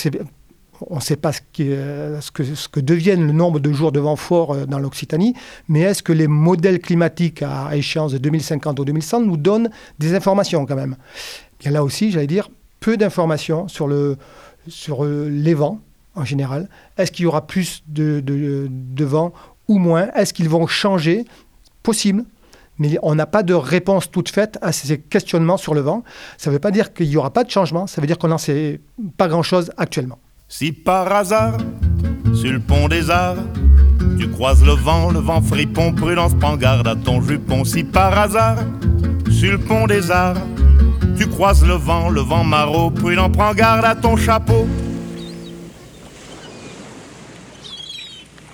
sait 1.02 1.16
pas 1.16 1.32
ce, 1.32 1.40
ce, 1.58 2.32
que, 2.32 2.44
ce, 2.44 2.68
que, 2.68 2.80
deviennent 2.80 3.26
le 3.26 3.34
nombre 3.34 3.60
de 3.60 3.72
jours 3.72 3.92
de 3.92 4.00
vent 4.00 4.16
fort 4.16 4.66
dans 4.68 4.80
l'Occitanie, 4.80 5.36
mais 5.68 5.82
est-ce 5.82 6.04
que 6.04 6.14
les 6.14 6.28
modèles 6.28 6.80
climatiques 6.80 7.44
à 7.44 7.76
échéance 7.76 8.14
de 8.14 8.18
2050 8.18 8.80
ou 8.80 8.86
2100 8.86 9.22
nous 9.22 9.38
donnent 9.38 9.70
des 10.00 10.16
informations 10.16 10.66
quand 10.66 10.76
même? 10.76 10.96
Bien 11.60 11.72
là 11.72 11.84
aussi, 11.84 12.12
j'allais 12.12 12.28
dire, 12.28 12.50
peu 12.82 12.98
d'informations 12.98 13.70
sur, 13.70 13.88
le, 13.88 14.18
sur 14.68 15.06
euh, 15.06 15.30
les 15.30 15.54
vents 15.54 15.80
en 16.16 16.26
général. 16.26 16.68
Est-ce 16.98 17.12
qu'il 17.14 17.24
y 17.24 17.26
aura 17.26 17.48
plus 17.48 17.84
de, 17.88 18.20
de, 18.20 19.06
vent 19.06 19.32
ou 19.70 19.78
moins? 19.78 20.10
Est-ce 20.14 20.34
qu'ils 20.34 20.50
vont 20.50 20.68
changer? 20.68 21.24
Possible. 21.84 22.26
Mais 22.78 22.98
on 23.04 23.16
n'a 23.16 23.28
pas 23.28 23.44
de 23.44 23.54
réponse 23.54 24.12
toute 24.12 24.30
faite 24.30 24.58
à 24.62 24.72
ces 24.72 25.00
questionnements 25.00 25.58
sur 25.58 25.74
le 25.74 25.82
vent. 25.82 26.04
Ça 26.38 26.50
ne 26.50 26.56
veut 26.56 26.60
pas 26.60 26.72
dire 26.72 26.94
qu'il 26.94 27.08
n'y 27.08 27.16
aura 27.16 27.32
pas 27.32 27.44
de 27.44 27.50
changement, 27.50 27.88
ça 27.88 28.02
veut 28.02 28.08
dire 28.08 28.18
qu'on 28.18 28.28
n'en 28.28 28.38
sait 28.38 28.82
pas 29.18 29.28
grand-chose 29.28 29.72
actuellement. 29.78 30.18
Si 30.50 30.72
par 30.72 31.12
hasard, 31.14 31.58
sur 32.34 32.52
le 32.52 32.60
pont 32.60 32.88
des 32.88 33.10
arts, 33.10 33.38
tu 34.20 34.30
croises 34.30 34.64
le 34.66 34.74
vent, 34.74 35.12
le 35.12 35.20
vent 35.20 35.42
fripon, 35.42 35.94
prudence, 35.94 36.34
prends 36.40 36.58
garde 36.58 36.88
à 36.88 36.96
ton 36.96 37.22
jupon. 37.22 37.64
Si 37.64 37.84
par 37.84 38.18
hasard, 38.18 38.58
sur 39.30 39.52
le 39.52 39.60
pont 39.60 39.86
des 39.86 40.10
arts. 40.10 40.38
Tu 41.22 41.28
croises 41.28 41.64
le 41.64 41.76
vent, 41.76 42.10
le 42.10 42.22
vent 42.22 42.44
maraud, 42.44 42.90
prudent, 42.90 43.30
prends 43.30 43.54
garde 43.54 43.86
à 43.86 43.94
ton 43.94 44.18
chapeau. 44.18 44.66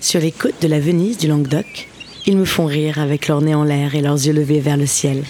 Sur 0.00 0.20
les 0.20 0.32
côtes 0.32 0.60
de 0.60 0.68
la 0.68 0.78
Venise 0.78 1.16
du 1.16 1.28
Languedoc, 1.28 1.88
ils 2.26 2.36
me 2.36 2.44
font 2.44 2.66
rire 2.66 2.98
avec 2.98 3.26
leur 3.26 3.40
nez 3.40 3.54
en 3.54 3.64
l'air 3.64 3.94
et 3.94 4.02
leurs 4.02 4.16
yeux 4.16 4.34
levés 4.34 4.60
vers 4.60 4.76
le 4.76 4.84
ciel. 4.84 5.24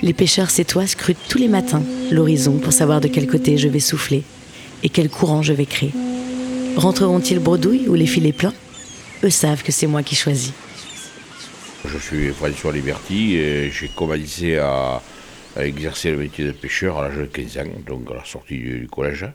Les 0.00 0.14
pêcheurs 0.14 0.48
sétois 0.48 0.86
scrutent 0.86 1.28
tous 1.28 1.36
les 1.36 1.48
matins 1.48 1.82
l'horizon 2.10 2.56
pour 2.56 2.72
savoir 2.72 3.02
de 3.02 3.08
quel 3.08 3.26
côté 3.26 3.58
je 3.58 3.68
vais 3.68 3.78
souffler 3.78 4.22
et 4.82 4.88
quel 4.88 5.10
courant 5.10 5.42
je 5.42 5.52
vais 5.52 5.66
créer. 5.66 5.92
Rentreront-ils 6.78 7.40
bredouilles 7.40 7.88
ou 7.88 7.94
les 7.94 8.06
filets 8.06 8.32
pleins? 8.32 8.54
Eux 9.22 9.28
savent 9.28 9.62
que 9.62 9.72
c'est 9.72 9.86
moi 9.86 10.02
qui 10.02 10.14
choisis. 10.14 10.54
Je 11.88 11.98
suis 11.98 12.28
François 12.32 12.72
Liberty 12.72 13.36
et 13.36 13.70
j'ai 13.70 13.88
commencé 13.88 14.56
à, 14.56 15.00
exercer 15.58 16.10
le 16.10 16.18
métier 16.18 16.44
de 16.44 16.52
pêcheur 16.52 16.98
à 16.98 17.08
l'âge 17.08 17.18
de 17.18 17.26
15 17.26 17.58
ans, 17.58 17.62
donc 17.86 18.10
à 18.10 18.14
la 18.14 18.24
sortie 18.24 18.58
du, 18.58 18.88
collège. 18.90 19.26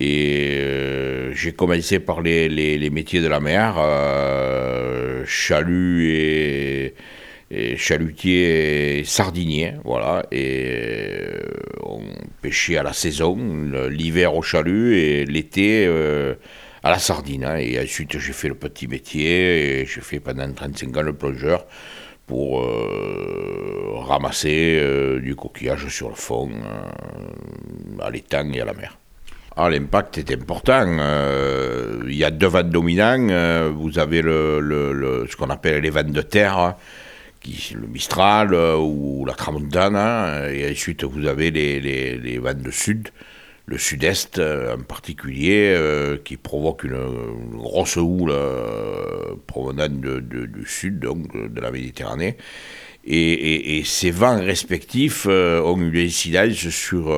Et 0.00 0.56
euh, 0.58 1.32
j'ai 1.34 1.52
commencé 1.52 2.00
par 2.00 2.22
les, 2.22 2.90
métiers 2.90 3.20
de 3.20 3.28
la 3.28 3.40
mer, 3.40 3.76
euh, 3.78 5.24
chalut 5.26 6.08
et, 6.08 6.94
chalutier 7.76 9.00
et 9.00 9.04
sardinier, 9.04 9.74
voilà. 9.84 10.24
Et 10.32 10.66
euh, 10.66 11.40
on 11.82 12.02
pêchait 12.40 12.76
à 12.76 12.82
la 12.82 12.92
saison, 12.92 13.36
l'hiver 13.90 14.34
au 14.34 14.42
chalut 14.42 14.96
et 14.96 15.26
l'été 15.26 15.86
à 16.82 16.90
la 16.90 16.98
sardine. 16.98 17.44
Hein. 17.44 17.56
Et 17.56 17.80
ensuite, 17.80 18.18
j'ai 18.18 18.32
fait 18.32 18.48
le 18.48 18.54
petit 18.54 18.86
métier 18.86 19.80
et 19.80 19.86
j'ai 19.86 20.00
fait 20.00 20.20
pendant 20.20 20.50
35 20.50 20.96
ans 20.96 21.02
le 21.02 21.12
plongeur 21.12 21.66
pour 22.26 22.62
euh, 22.62 23.98
ramasser 24.06 24.78
euh, 24.80 25.20
du 25.20 25.34
coquillage 25.34 25.88
sur 25.88 26.10
le 26.10 26.14
fond, 26.14 26.48
euh, 26.48 28.04
à 28.04 28.10
l'étang 28.10 28.48
et 28.52 28.60
à 28.60 28.64
la 28.64 28.72
mer. 28.72 28.96
Ah, 29.56 29.68
l'impact 29.68 30.18
est 30.18 30.30
important. 30.32 30.86
Il 32.06 32.14
y 32.14 32.22
a 32.22 32.30
deux 32.30 32.46
vents 32.46 32.62
dominants. 32.62 33.72
vous 33.72 33.98
avez 33.98 34.22
le, 34.22 35.26
ce 35.28 35.34
qu'on 35.34 35.50
appelle 35.50 35.82
les 35.82 35.90
vents 35.90 36.04
de 36.04 36.22
terre, 36.22 36.56
hein, 36.56 36.76
qui, 37.40 37.74
le 37.74 37.88
Mistral 37.88 38.54
ou 38.54 39.24
la 39.26 39.34
Tramontane. 39.34 39.96
Hein. 39.96 40.48
et 40.50 40.70
ensuite, 40.70 41.02
vous 41.02 41.26
avez 41.26 41.50
les, 41.50 41.80
les, 41.80 42.16
les 42.16 42.38
vents 42.38 42.54
de 42.54 42.70
sud 42.70 43.08
le 43.70 43.78
sud-est 43.78 44.40
euh, 44.40 44.74
en 44.74 44.82
particulier, 44.82 45.72
euh, 45.76 46.18
qui 46.24 46.36
provoque 46.36 46.82
une, 46.82 47.56
grosse 47.56 47.96
houle 47.96 48.32
euh, 48.32 49.36
provenant 49.46 49.88
du 49.88 50.64
sud, 50.66 50.98
donc 50.98 51.32
de 51.32 51.60
la 51.60 51.70
Méditerranée. 51.70 52.36
Et, 53.06 53.82
ces 53.84 54.10
vents 54.10 54.38
respectifs 54.38 55.26
ont 55.26 55.80
eu 55.80 55.90
des 55.90 56.06
incidences 56.06 56.68
sur 56.68 57.10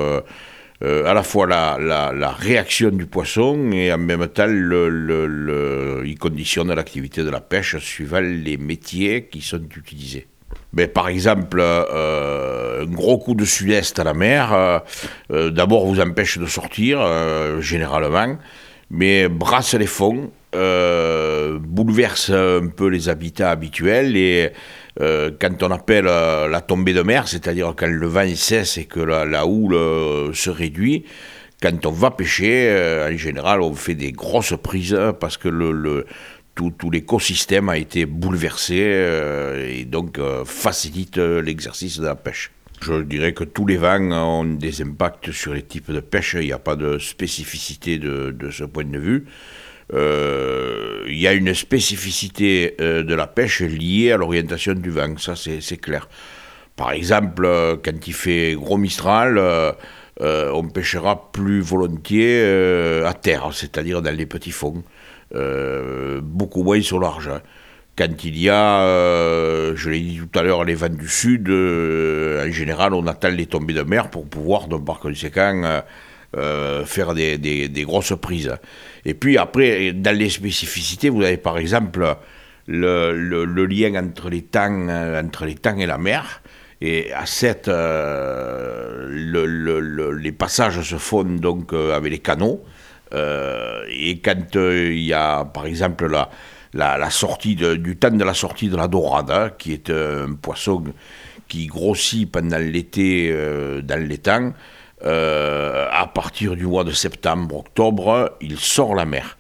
à 0.81 1.15
la 1.15 1.23
fois 1.25 1.47
la, 1.49 2.37
réaction 2.38 2.91
du 2.91 3.07
poisson 3.07 3.73
et 3.73 3.93
en 3.93 3.99
même 3.99 4.29
temps, 4.29 4.47
le, 4.47 6.03
il 6.07 6.19
conditionne 6.19 6.73
l'activité 6.73 7.25
de 7.25 7.31
la 7.31 7.41
pêche 7.41 7.79
suivant 7.79 8.21
les 8.21 8.59
métiers 8.59 9.25
qui 9.25 9.41
sont 9.41 9.62
utilisés. 9.77 10.29
Mais 10.74 10.87
par 10.87 11.08
exemple, 11.08 11.58
euh, 11.61 12.82
un 12.82 12.90
gros 12.90 13.18
coup 13.18 13.35
de 13.35 13.44
sud-est 13.44 13.98
à 13.98 14.04
la 14.04 14.14
mer, 14.14 14.52
euh, 14.52 14.78
euh, 15.30 15.50
d'abord 15.50 15.87
vous 15.87 16.00
empêche 16.00 16.38
de 16.38 16.46
sortir, 16.46 17.06
généralement, 17.61 18.38
mais 18.90 19.28
brasse 19.28 19.74
les 19.74 19.87
fonds, 19.87 20.30
bouleverse 20.52 22.30
un 22.30 22.68
peu 22.68 22.88
les 22.88 23.08
habitats 23.08 23.50
habituels 23.50 24.16
et 24.16 24.50
quand 24.98 25.62
on 25.62 25.70
appelle 25.70 26.04
la 26.04 26.61
tombée 26.61 26.92
de 26.92 27.02
mer, 27.02 27.28
c'est-à-dire 27.28 27.74
quand 27.76 27.87
le 27.87 28.06
vent 28.06 28.35
cesse 28.35 28.78
et 28.78 28.85
que 28.85 29.00
la, 29.00 29.46
houle 29.46 30.35
se 30.35 30.50
réduit, 30.50 31.04
quand 31.62 31.87
on 31.87 31.92
va 31.92 32.11
pêcher, 32.11 33.06
en 33.08 33.16
général, 33.16 33.62
on 33.62 33.74
fait 33.74 33.94
des 33.94 34.12
grosses 34.12 34.54
prises 34.62 34.98
parce 35.20 35.37
que 35.37 35.48
le, 35.48 36.06
tout, 36.55 36.91
l'écosystème 36.91 37.69
a 37.69 37.79
été 37.79 38.07
bouleversé 38.07 38.81
euh, 38.83 39.69
et 39.69 39.85
donc 39.85 40.19
euh, 40.19 40.45
facilite 40.45 41.19
euh, 41.19 41.41
l'exercice 41.41 41.99
de 41.99 42.07
la 42.07 42.15
pêche. 42.15 42.51
Je 42.81 43.01
dirais 43.03 43.33
que 43.33 43.45
tous 43.45 43.67
les 43.67 43.77
vents 43.77 44.12
ont 44.12 44.45
des 44.45 44.83
impacts 44.83 45.31
sur 45.31 45.55
les 45.55 45.62
types 45.62 45.93
de 45.93 46.01
pêche, 46.01 46.37
il 46.38 46.47
n'y 46.47 46.53
a 46.53 46.59
pas 46.59 46.75
de 46.75 46.99
spécificité 46.99 47.99
de, 47.99 48.51
ce 48.51 48.65
point 48.65 48.85
de 48.85 48.99
vue. 48.99 49.25
il 49.93 51.19
y 51.19 51.29
a 51.29 51.33
une 51.33 51.55
spécificité 51.55 52.75
de 52.81 53.15
la 53.15 53.29
pêche 53.29 53.61
liée 53.61 54.11
à 54.11 54.17
l'orientation 54.17 54.75
du 54.75 54.91
vent, 54.91 55.17
ça 55.17 55.35
c'est 55.37 55.77
clair. 55.77 56.09
Par 56.75 56.91
exemple, 56.91 57.47
quand 57.85 58.05
il 58.05 58.15
fait 58.15 58.55
gros 58.55 58.79
mistral, 58.79 59.41
on 60.21 60.69
pêchera 60.69 61.31
plus 61.31 61.61
volontiers 61.61 62.43
à 63.07 63.15
terre, 63.15 63.51
c'est-à-dire 63.53 64.03
dans 64.03 64.17
les 64.17 64.27
petits 64.27 64.51
fonds. 64.51 64.83
Euh, 65.35 66.21
beaucoup 66.23 66.62
moins 66.62 66.83
sur 66.83 67.01
l'argent. 67.01 67.37
Hein. 67.37 67.40
Quand 67.97 68.25
il 68.25 68.38
y 68.38 68.51
a, 68.51 68.83
euh, 68.83 69.73
je 69.77 69.88
l'ai 69.90 70.01
dit 70.01 70.18
tout 70.18 70.38
à 70.38 70.42
l'heure, 70.42 70.64
les 70.64 70.75
vents 70.75 70.88
du 70.88 71.09
sud, 71.09 71.49
euh, 71.49 72.47
en 72.47 72.51
général, 72.51 72.92
on 72.95 73.07
attend 73.07 73.29
les 73.29 73.47
tombées 73.47 73.75
de 73.75 73.83
mer 73.83 74.09
pour 74.11 74.27
pouvoir, 74.27 74.68
donc 74.68 74.85
par 74.85 74.99
conséquent, 74.99 75.83
faire 76.87 77.14
des, 77.14 77.38
des, 77.38 77.83
grosses 77.83 78.14
prises. 78.21 78.57
Et 79.05 79.14
puis 79.14 79.37
après, 79.37 79.92
dans 79.92 80.16
les 80.16 80.31
spécificités, 80.31 81.11
vous 81.11 81.23
avez 81.23 81.37
par 81.37 81.59
exemple 81.59 82.16
le, 82.66 83.66
lien 83.66 83.95
entre 84.03 84.31
les 84.31 84.42
tangs, 84.42 84.88
entre 84.88 85.45
les 85.45 85.57
et 85.79 85.87
la 85.87 85.99
mer. 85.99 86.40
Et 86.81 87.12
à 87.12 87.27
cette, 87.27 87.68
le, 87.68 89.11
les 90.12 90.33
passages 90.33 90.81
se 90.81 90.97
font 90.97 91.25
donc 91.25 91.75
avec 91.75 92.11
les 92.11 92.21
canaux. 92.21 92.64
Euh, 93.12 93.85
et 93.90 94.18
quand 94.20 94.57
euh, 94.57 94.92
il 94.92 95.03
y 95.03 95.12
a, 95.12 95.44
par 95.44 95.66
exemple, 95.66 96.11
la, 96.11 96.29
la, 96.72 97.11
sortie 97.11 97.57
du 97.57 97.96
temps 97.96 98.11
de 98.11 98.25
la 98.25 98.35
sortie 98.35 98.68
de 98.68 98.77
la 98.77 98.88
dorade, 98.88 99.31
hein, 99.31 99.51
qui 99.57 99.72
est 99.72 99.90
un 99.90 100.35
poisson 100.40 100.85
qui 101.48 101.66
grossit 101.66 102.31
pendant 102.31 102.59
l'été 102.59 103.31
euh, 103.31 103.83
dans 103.83 104.01
l'étang, 104.01 104.53
à 105.05 106.07
partir 106.14 106.55
du 106.55 106.66
mois 106.66 106.85
de 106.85 106.92
septembre, 106.92 107.57
octobre, 107.57 108.37
il 108.40 108.57
sort 108.59 108.94
la 108.94 109.05
mer. 109.05 109.37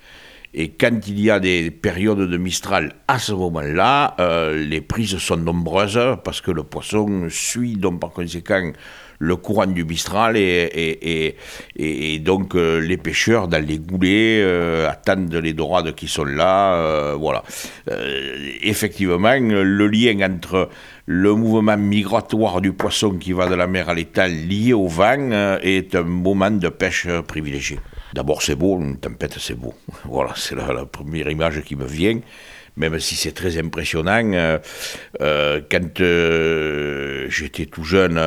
Et 0.54 0.70
quand 0.70 1.06
il 1.06 1.20
y 1.20 1.30
a 1.30 1.38
des 1.38 1.70
périodes 1.70 2.28
de 2.28 2.36
Mistral 2.36 2.94
à 3.06 3.20
ce 3.20 3.32
moment-là, 3.32 4.16
les 4.52 4.80
prises 4.80 5.16
sont 5.18 5.36
nombreuses 5.36 6.18
parce 6.24 6.40
que 6.40 6.50
le 6.50 6.64
poisson 6.64 7.28
suit 7.30 7.76
donc 7.76 8.00
par 8.00 8.10
conséquent 8.10 8.72
le 9.22 9.36
courant 9.36 9.66
du 9.66 9.84
Mistral 9.84 10.36
et, 10.36 11.36
et, 11.76 12.18
donc 12.18 12.56
euh, 12.56 12.80
les 12.80 12.96
pêcheurs 12.96 13.46
dans 13.46 13.64
les 13.64 13.78
goulets 13.78 14.40
euh, 14.42 14.90
attendent 14.90 15.32
les 15.32 15.52
dorades 15.52 15.94
qui 15.94 16.08
sont 16.08 16.24
là. 16.24 16.74
Euh, 16.74 17.14
voilà. 17.16 17.44
effectivement, 18.62 19.38
le 19.38 19.86
lien 19.86 20.28
entre 20.28 20.68
le 21.06 21.34
mouvement 21.34 21.76
migratoire 21.76 22.60
du 22.60 22.72
poisson 22.72 23.12
qui 23.12 23.32
va 23.32 23.48
de 23.48 23.54
la 23.54 23.68
mer 23.68 23.88
à 23.88 23.94
l'étang 23.94 24.26
lié 24.26 24.72
au 24.72 24.88
vent 24.88 25.30
est 25.62 25.94
un 25.94 26.02
moment 26.02 26.50
de 26.50 26.68
pêche 26.68 27.06
privilégié. 27.28 27.78
D'abord, 28.14 28.42
c'est 28.42 28.56
beau, 28.56 28.78
une 28.80 28.98
tempête, 28.98 29.36
c'est 29.38 29.54
beau. 29.54 29.74
Voilà, 30.04 30.32
c'est 30.36 30.56
la, 30.56 30.84
première 30.84 31.30
image 31.30 31.62
qui 31.62 31.76
me 31.76 31.86
vient 31.86 32.18
même 32.76 32.98
si 32.98 33.16
c'est 33.16 33.32
très 33.32 33.58
impressionnant. 33.58 34.32
Euh, 34.32 34.58
euh, 35.20 35.60
quand 35.70 36.00
euh, 36.00 37.26
j'étais 37.28 37.66
tout 37.66 37.84
jeune, 37.84 38.18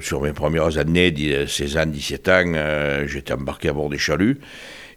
sur 0.00 0.22
mes 0.22 0.32
premières 0.32 0.78
années, 0.78 1.14
16 1.46 1.76
ans, 1.76 1.86
17 1.86 2.28
ans, 2.28 3.04
j'étais 3.06 3.32
embarqué 3.32 3.68
à 3.68 3.72
bord 3.72 3.88
des 3.88 3.98
chaluts. 3.98 4.40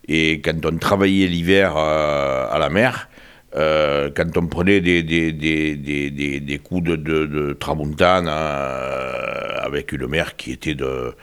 Et 0.08 0.41
quand 0.41 0.65
on 0.65 0.77
travaillait 0.77 1.27
l'hiver 1.27 1.75
à 1.75 2.58
la 2.60 2.69
mer, 2.69 3.10
quand 3.53 4.38
on 4.38 4.47
prenait 4.47 4.81
des, 4.81 5.01
des, 5.01 5.31
des, 5.31 6.39
des 6.39 6.58
coups 6.60 6.84
de, 6.84 6.95
de, 6.95 7.25
de 7.25 7.53
tramontane 7.53 8.27
avec 8.27 9.91
une 9.91 10.08
mer 10.08 10.36
qui 10.36 10.51
était 10.51 10.75
de 10.75 11.15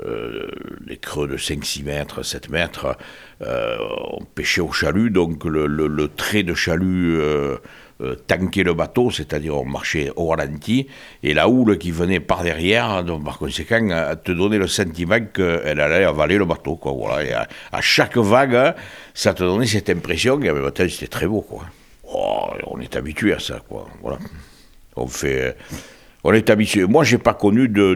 euh, 0.00 0.48
les 0.86 0.96
creux 0.96 1.28
de 1.28 1.36
5-6 1.36 1.84
mètres, 1.84 2.22
7 2.22 2.48
mètres, 2.48 2.96
euh, 3.42 3.76
on 4.12 4.24
pêchait 4.24 4.62
au 4.62 4.72
chalut, 4.72 5.10
donc 5.10 5.44
le, 5.44 6.08
trait 6.08 6.42
de 6.42 6.54
chalut 6.54 7.18
euh, 7.20 7.58
tanquait 8.26 8.62
le 8.62 8.72
bateau, 8.72 9.10
c'est-à-dire 9.10 9.54
on 9.54 9.66
marchait 9.66 10.10
au 10.16 10.28
ralenti, 10.28 10.86
et 11.22 11.34
la 11.34 11.48
houle 11.48 11.76
qui 11.76 11.90
venait 11.90 12.20
par 12.20 12.42
derrière, 12.42 13.04
donc 13.04 13.24
par 13.24 13.38
conséquent, 13.38 14.16
te 14.24 14.32
donnait 14.32 14.58
le 14.58 14.66
sentiment 14.66 15.20
qu'elle 15.20 15.80
allait 15.80 16.04
avaler 16.04 16.38
le 16.38 16.46
bateau. 16.46 16.76
Quoi, 16.76 16.92
voilà. 16.92 17.46
À, 17.70 17.80
chaque 17.82 18.16
vague, 18.16 18.74
ça 19.12 19.34
te 19.34 19.42
donnait 19.42 19.66
cette 19.66 19.90
impression, 19.90 20.40
et 20.40 20.50
en 20.50 20.70
c'était 20.74 21.06
très 21.06 21.26
beau. 21.26 21.42
Quoi. 21.42 21.66
Oh, 22.04 22.48
on 22.66 22.80
est 22.80 22.96
habitué 22.96 23.34
à 23.34 23.38
ça. 23.38 23.60
Quoi. 23.68 23.86
Voilà. 24.00 24.18
On 24.96 25.06
fait 25.06 25.54
on 26.24 26.32
est 26.32 26.50
habitué. 26.50 26.84
Moi, 26.86 27.04
j'ai 27.04 27.18
pas 27.18 27.34
connu 27.34 27.68
de, 27.68 27.94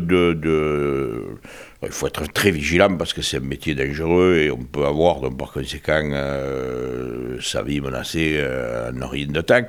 Il 1.87 1.92
faut 1.92 2.09
être 2.09 2.27
très 2.33 2.51
vigilant 2.51 2.96
parce 2.96 3.12
que 3.12 3.22
c'est 3.22 3.37
un 3.37 3.40
métier 3.40 3.75
dangereux 3.77 4.38
et 4.38 4.51
on 4.51 4.59
peut 4.59 4.85
avoir, 4.85 5.20
par 5.37 5.53
conséquent, 5.53 6.11
euh, 6.12 7.38
sa 7.40 7.62
vie 7.62 7.81
menacée 7.81 8.35
euh, 8.38 8.90
en 9.01 9.07
rien 9.07 9.27
de 9.29 9.40
temps. 9.40 9.62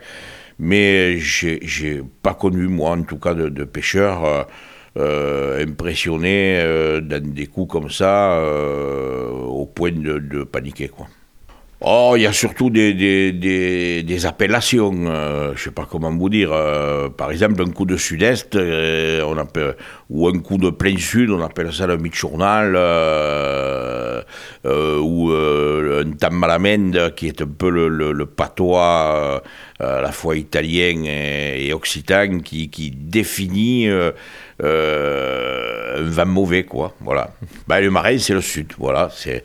Mais 0.57 1.19
j'ai 1.19 2.01
pas 2.23 2.33
connu, 2.33 2.67
moi 2.67 2.91
en 2.91 3.03
tout 3.03 3.19
cas, 3.19 3.35
de, 3.35 3.49
de 3.49 3.63
pêcheurs 3.63 4.47
euh, 4.97 5.63
impressionnés 5.63 6.59
dans 7.03 7.33
des 7.33 7.45
coups 7.45 7.71
comme 7.71 7.91
ça, 7.91 8.41
au 8.41 9.67
point 9.67 9.91
de, 9.91 10.17
de 10.17 10.43
paniquer. 10.43 10.87
Quoi. 10.87 11.07
Oh, 11.79 12.13
il 12.15 12.23
y 12.23 12.25
a 12.25 12.33
surtout 12.33 12.71
des, 12.71 12.93
des, 13.31 14.25
appellations, 14.25 14.95
euh, 15.05 15.53
je 15.55 15.65
sais 15.65 15.71
pas 15.71 15.87
comment 15.89 16.09
vous 16.09 16.27
dire. 16.27 16.49
Euh, 16.51 17.07
par 17.09 17.29
exemple, 17.29 17.61
un 17.61 17.69
coup 17.69 17.85
de 17.85 17.97
sud-est, 17.97 18.55
euh, 18.55 19.21
on 19.27 19.37
appelle, 19.37 19.75
ou 20.09 20.27
un 20.27 20.39
coup 20.39 20.57
de 20.57 20.71
plein 20.71 20.97
sud, 20.97 21.29
on 21.29 21.43
appelle 21.43 21.71
ça 21.71 21.85
le 21.85 21.97
mid-journal, 21.97 22.75
ou 24.65 25.31
un 25.31 26.11
tamalamende, 26.13 27.13
qui 27.15 27.27
est 27.27 27.43
un 27.43 27.47
peu 27.47 27.69
le, 27.69 28.25
patois 28.25 29.43
à 29.79 30.01
la 30.01 30.11
fois 30.11 30.35
italien 30.35 31.03
et, 31.05 31.71
occitan, 31.73 32.39
qui, 32.39 32.69
qui 32.71 32.89
définit 32.89 33.87
un 35.97 36.03
vin 36.03 36.25
mauvais, 36.25 36.63
quoi. 36.63 36.93
Voilà. 37.01 37.31
Ben, 37.67 37.79
le 37.79 37.91
marais, 37.91 38.17
c'est 38.19 38.33
le 38.33 38.41
sud. 38.41 38.73
Voilà. 38.77 39.09
C'est, 39.13 39.43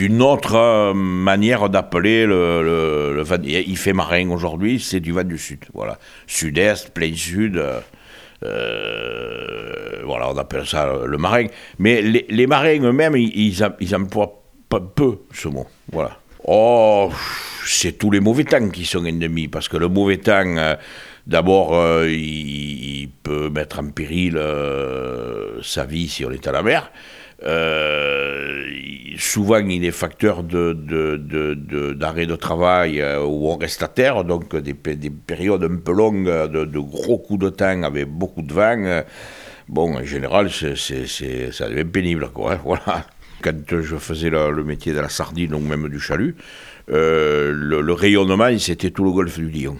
une 0.00 0.22
autre 0.22 0.56
euh, 0.56 0.94
manière 0.94 1.68
d'appeler 1.68 2.26
le, 2.26 3.22
vin. 3.22 3.38
Il 3.44 3.76
fait 3.76 3.92
marin 3.92 4.30
aujourd'hui, 4.30 4.80
c'est 4.80 5.00
du 5.00 5.12
vin 5.12 5.24
du 5.24 5.38
sud. 5.38 5.64
Voilà. 5.72 5.98
Sud-est, 6.26 6.90
plein 6.90 7.14
sud. 7.14 7.62
Euh, 8.44 10.02
voilà, 10.04 10.30
on 10.30 10.36
appelle 10.36 10.66
ça 10.66 10.92
le 11.06 11.18
marin. 11.18 11.46
Mais 11.78 12.02
les, 12.02 12.26
les 12.28 12.46
marins 12.46 12.80
eux-mêmes, 12.80 13.16
ils, 13.16 13.56
ils 13.80 13.96
emploient 13.96 14.42
pas 14.68 14.80
peu 14.80 15.18
ce 15.32 15.48
mot. 15.48 15.66
Voilà. 15.92 16.18
Oh, 16.46 17.10
c'est 17.66 17.92
tous 17.92 18.10
les 18.10 18.20
mauvais 18.20 18.44
temps 18.44 18.68
qui 18.68 18.84
sont 18.84 19.04
ennemis, 19.06 19.48
parce 19.48 19.68
que 19.68 19.78
le 19.78 19.88
mauvais 19.88 20.18
temps, 20.18 20.56
D'abord, 21.26 21.74
euh, 21.74 22.06
il, 22.10 23.08
peut 23.22 23.48
mettre 23.48 23.80
en 23.80 23.88
péril 23.88 24.36
euh, 24.36 25.62
sa 25.62 25.86
vie 25.86 26.08
si 26.08 26.26
on 26.26 26.30
est 26.30 26.46
à 26.46 26.52
la 26.52 26.62
mer. 26.62 26.92
Euh, 27.42 28.62
souvent, 29.16 29.56
il 29.66 29.82
est 29.84 29.90
facteur 29.90 30.42
d'arrêt 30.42 32.26
de, 32.26 32.36
travail 32.36 33.02
où 33.02 33.48
on 33.48 33.56
reste 33.56 33.82
à 33.82 33.88
terre, 33.88 34.24
donc 34.24 34.54
des, 34.54 34.74
des 34.74 35.10
périodes 35.10 35.64
un 35.64 35.76
peu 35.76 35.92
longues 35.92 36.48
de, 36.50 36.78
gros 36.78 37.16
coups 37.16 37.40
de 37.40 37.48
temps 37.48 37.82
avec 37.82 38.08
beaucoup 38.08 38.42
de 38.42 38.52
vent. 38.52 39.02
Bon, 39.68 39.96
en 39.96 40.04
général, 40.04 40.50
ça 40.50 41.68
devient 41.68 41.84
pénible. 41.84 42.28
Hein. 42.36 42.60
Quand 43.42 43.80
je 43.80 43.96
faisais 43.96 44.28
le, 44.28 44.62
métier 44.62 44.92
de 44.92 45.00
la 45.00 45.08
sardine 45.08 45.54
ou 45.54 45.60
même 45.60 45.88
du 45.88 46.00
chalut, 46.00 46.36
le, 46.88 47.80
le, 47.80 47.92
rayonnement, 47.94 48.58
c'était 48.58 48.90
tout 48.90 49.04
le 49.04 49.12
golfe 49.12 49.38
du 49.38 49.48
Lion. 49.48 49.78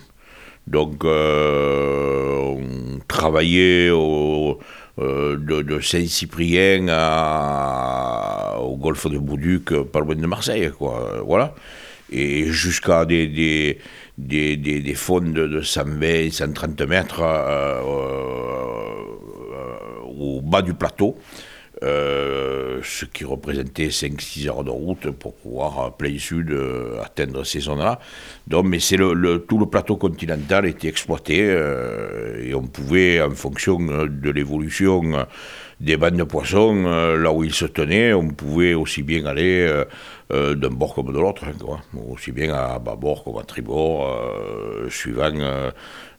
Donc, 0.66 1.04
euh, 1.04 2.38
on 2.38 2.98
travaillait 3.06 3.90
au, 3.90 4.58
euh, 4.98 5.36
de, 5.36 5.80
Saint-Cyprien 5.80 6.86
au 8.60 8.76
golfe 8.76 9.06
de 9.08 9.18
Bouduc, 9.18 9.74
pas 9.92 10.00
loin 10.00 10.14
de 10.14 10.26
Marseille, 10.26 10.70
quoi. 10.76 11.22
Voilà. 11.24 11.54
Et 12.10 12.46
jusqu'à 12.46 13.04
des, 13.04 13.26
des, 14.16 14.56
des, 14.56 14.94
fonds 14.94 15.20
de, 15.20 15.60
120, 15.60 16.30
130 16.32 16.80
mètres 16.82 17.20
euh, 17.20 17.80
au 20.06 20.40
bas 20.40 20.62
du 20.62 20.74
plateau. 20.74 21.18
Euh, 21.84 22.80
ce 22.82 23.04
qui 23.04 23.24
représentait 23.24 23.88
5-6 23.88 24.48
heures 24.48 24.64
de 24.64 24.70
route 24.70 25.10
pour 25.10 25.34
pouvoir, 25.34 25.80
à 25.80 25.96
plein 25.96 26.18
sud, 26.18 26.50
euh, 26.50 27.02
atteindre 27.02 27.44
ces 27.44 27.60
zones-là. 27.60 28.00
Donc, 28.46 28.64
mais 28.66 28.78
le, 28.96 29.38
tout 29.38 29.58
le 29.58 29.66
plateau 29.66 29.96
continental 29.96 30.64
était 30.64 30.88
exploité 30.88 31.40
euh, 31.42 32.42
et 32.42 32.54
on 32.54 32.62
pouvait, 32.62 33.20
en 33.20 33.32
fonction 33.32 33.78
de 33.78 34.30
l'évolution 34.30 35.26
des 35.80 35.96
bandes 35.98 36.16
de 36.16 36.22
poissons, 36.22 36.84
là 36.84 37.32
où 37.32 37.44
ils 37.44 37.52
se 37.52 37.66
tenaient, 37.66 38.14
on 38.14 38.28
pouvait 38.28 38.74
aussi 38.74 39.02
bien 39.02 39.26
aller 39.26 39.84
d'un 40.30 40.70
bord 40.70 40.94
comme 40.94 41.12
de 41.12 41.18
l'autre, 41.18 41.44
hein, 41.44 41.80
aussi 42.08 42.32
bien 42.32 42.54
à 42.54 42.78
bâbord 42.78 43.24
comme 43.24 43.38
à 43.38 43.42
tribord, 43.42 44.08
suivant 44.88 45.32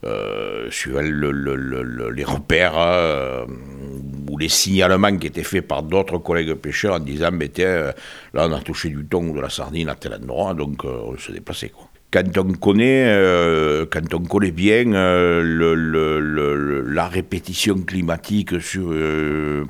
euh, 0.05 0.69
suivant 0.69 1.01
les 1.01 2.23
repères 2.23 2.77
euh, 2.77 3.45
ou 4.35 4.37
les 4.37 4.49
signalements 4.49 5.15
qui 5.15 5.27
étaient 5.27 5.43
faits 5.43 5.65
par 5.65 5.81
d'autres 5.81 6.17
collègues 6.17 6.55
pêcheurs 6.55 6.95
en 6.95 6.99
disant 6.99 7.29
mais 7.31 7.47
tiens, 7.47 7.67
euh, 7.67 7.91
là 8.33 8.47
on 8.49 8.51
a 8.51 8.59
touché 8.59 8.89
du 8.89 9.05
thon 9.05 9.29
ou 9.29 9.35
de 9.35 9.39
la 9.41 9.49
sardine 9.49 9.87
à 9.87 9.95
tel 9.95 10.13
endroit, 10.13 10.53
donc 10.53 10.83
on 10.83 11.17
se 11.17 11.31
déplaçait. 11.31 11.69
Quoi. 11.69 11.87
Quand 12.11 12.37
on 12.37 12.51
connaît, 12.53 13.07
quand 13.91 14.13
on 14.13 14.23
connaît 14.23 14.51
bien 14.51 14.85
la 16.85 17.07
répétition 17.07 17.75
climatique 17.79 18.61
sur, 18.61 18.93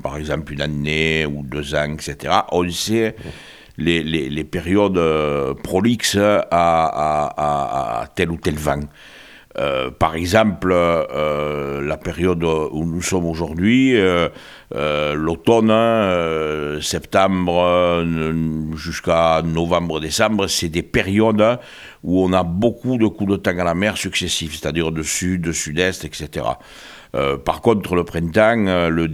par 0.00 0.16
exemple, 0.16 0.52
une 0.52 0.60
année 0.60 1.26
ou 1.26 1.42
deux 1.42 1.74
ans, 1.74 1.94
etc., 1.94 2.32
on 2.52 2.68
sait 2.70 3.16
les, 3.78 4.44
périodes 4.44 5.00
prolixes 5.62 6.18
à, 6.18 6.46
à, 6.52 8.06
tel 8.14 8.30
ou 8.30 8.36
tel 8.36 8.54
vent. 8.54 8.80
Euh, 9.58 9.90
par 9.90 10.16
exemple, 10.16 10.70
euh, 10.72 11.80
la 11.80 11.96
période 11.96 12.44
où 12.44 12.84
nous 12.84 13.00
sommes 13.00 13.24
aujourd'hui, 13.26 13.92
euh, 13.96 14.28
l'automne, 15.14 15.70
hein, 15.70 16.78
septembre 16.82 18.04
jusqu'à 18.74 19.42
novembre-décembre, 19.42 20.46
c'est 20.48 20.68
des 20.68 20.82
périodes 20.82 21.58
où 22.02 22.22
on 22.22 22.32
a 22.32 22.42
beaucoup 22.42 22.98
de 22.98 23.06
coups 23.06 23.30
de 23.32 23.36
temps 23.36 23.58
à 23.58 23.64
la 23.64 23.74
mer 23.74 23.96
successifs, 23.96 24.58
c'est-à-dire 24.60 24.92
de 24.92 25.02
sud, 25.02 25.42
de 25.42 25.52
sud-est, 25.52 26.04
etc. 26.04 26.46
Euh, 27.16 27.38
par 27.38 27.62
contre, 27.62 27.94
le 27.94 28.04
printemps, 28.04 28.66
euh, 28.66 29.08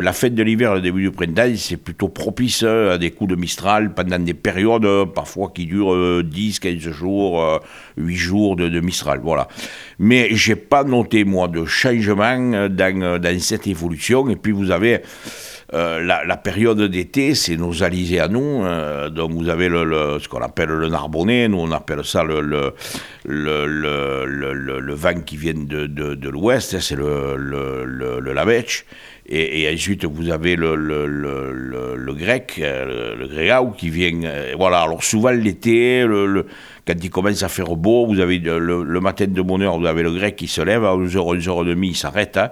la 0.00 0.12
fin 0.12 0.28
de 0.28 0.42
l'hiver, 0.42 0.74
le 0.74 0.80
début 0.80 1.02
du 1.02 1.10
printemps, 1.12 1.54
c'est 1.56 1.76
plutôt 1.76 2.08
propice 2.08 2.64
euh, 2.64 2.94
à 2.94 2.98
des 2.98 3.12
coups 3.12 3.30
de 3.30 3.36
Mistral 3.36 3.94
pendant 3.94 4.18
des 4.18 4.34
périodes 4.34 5.12
parfois 5.14 5.52
qui 5.54 5.66
durent 5.66 6.24
10, 6.24 6.58
15 6.58 6.78
jours, 6.90 7.60
8 7.96 8.16
jours 8.16 8.56
de, 8.56 8.80
Mistral. 8.80 9.20
Voilà. 9.22 9.46
Mais 9.98 10.28
j'ai 10.32 10.56
pas 10.56 10.82
noté, 10.82 11.24
moi, 11.24 11.46
de 11.46 11.64
changement 11.64 12.68
dans, 12.68 13.20
dans 13.20 13.40
cette 13.40 13.66
évolution. 13.66 14.28
Et 14.28 14.36
puis, 14.36 14.52
vous 14.52 14.70
avez 14.70 15.02
euh, 15.74 16.02
la, 16.02 16.36
période 16.38 16.80
d'été, 16.80 17.34
c'est 17.34 17.58
nos 17.58 17.82
alizés 17.82 18.20
à 18.20 18.28
nous. 18.28 18.64
Euh, 18.64 19.10
donc 19.10 19.32
vous 19.32 19.50
avez 19.50 19.68
ce 19.68 20.26
qu'on 20.26 20.40
appelle 20.40 20.70
le 20.70 20.88
narbonnais, 20.88 21.46
nous 21.48 21.58
on 21.58 21.70
appelle 21.72 22.02
ça 22.04 22.24
le, 22.24 22.40
le, 22.40 22.72
vin 24.94 25.20
qui 25.20 25.36
vient 25.36 25.52
de, 25.54 26.28
l'ouest, 26.30 26.80
c'est 26.80 26.96
le, 26.96 27.36
le, 27.36 28.32
lavech. 28.32 28.86
Et, 29.30 29.70
ensuite, 29.70 30.06
vous 30.06 30.30
avez 30.30 30.56
le, 30.56 30.74
grec, 32.14 32.58
euh, 32.62 33.14
le, 33.14 33.26
gréau 33.26 33.72
qui 33.76 33.90
vient. 33.90 34.18
voilà, 34.56 34.80
alors 34.80 35.04
souvent 35.04 35.32
l'été, 35.32 36.02
quand 36.86 36.94
il 37.02 37.10
commence 37.10 37.42
à 37.42 37.50
faire 37.50 37.76
beau, 37.76 38.06
vous 38.06 38.20
avez 38.20 38.38
le, 38.38 39.00
matin 39.00 39.26
de 39.26 39.42
bonne 39.42 39.60
heure, 39.60 39.78
vous 39.78 39.84
avez 39.84 40.02
le 40.02 40.12
grec 40.12 40.34
qui 40.34 40.48
se 40.48 40.62
lève, 40.62 40.86
à 40.86 40.96
11h, 40.96 41.42
11h30, 41.42 41.78
il 41.82 41.94
s'arrête. 41.94 42.38
Hein. 42.38 42.50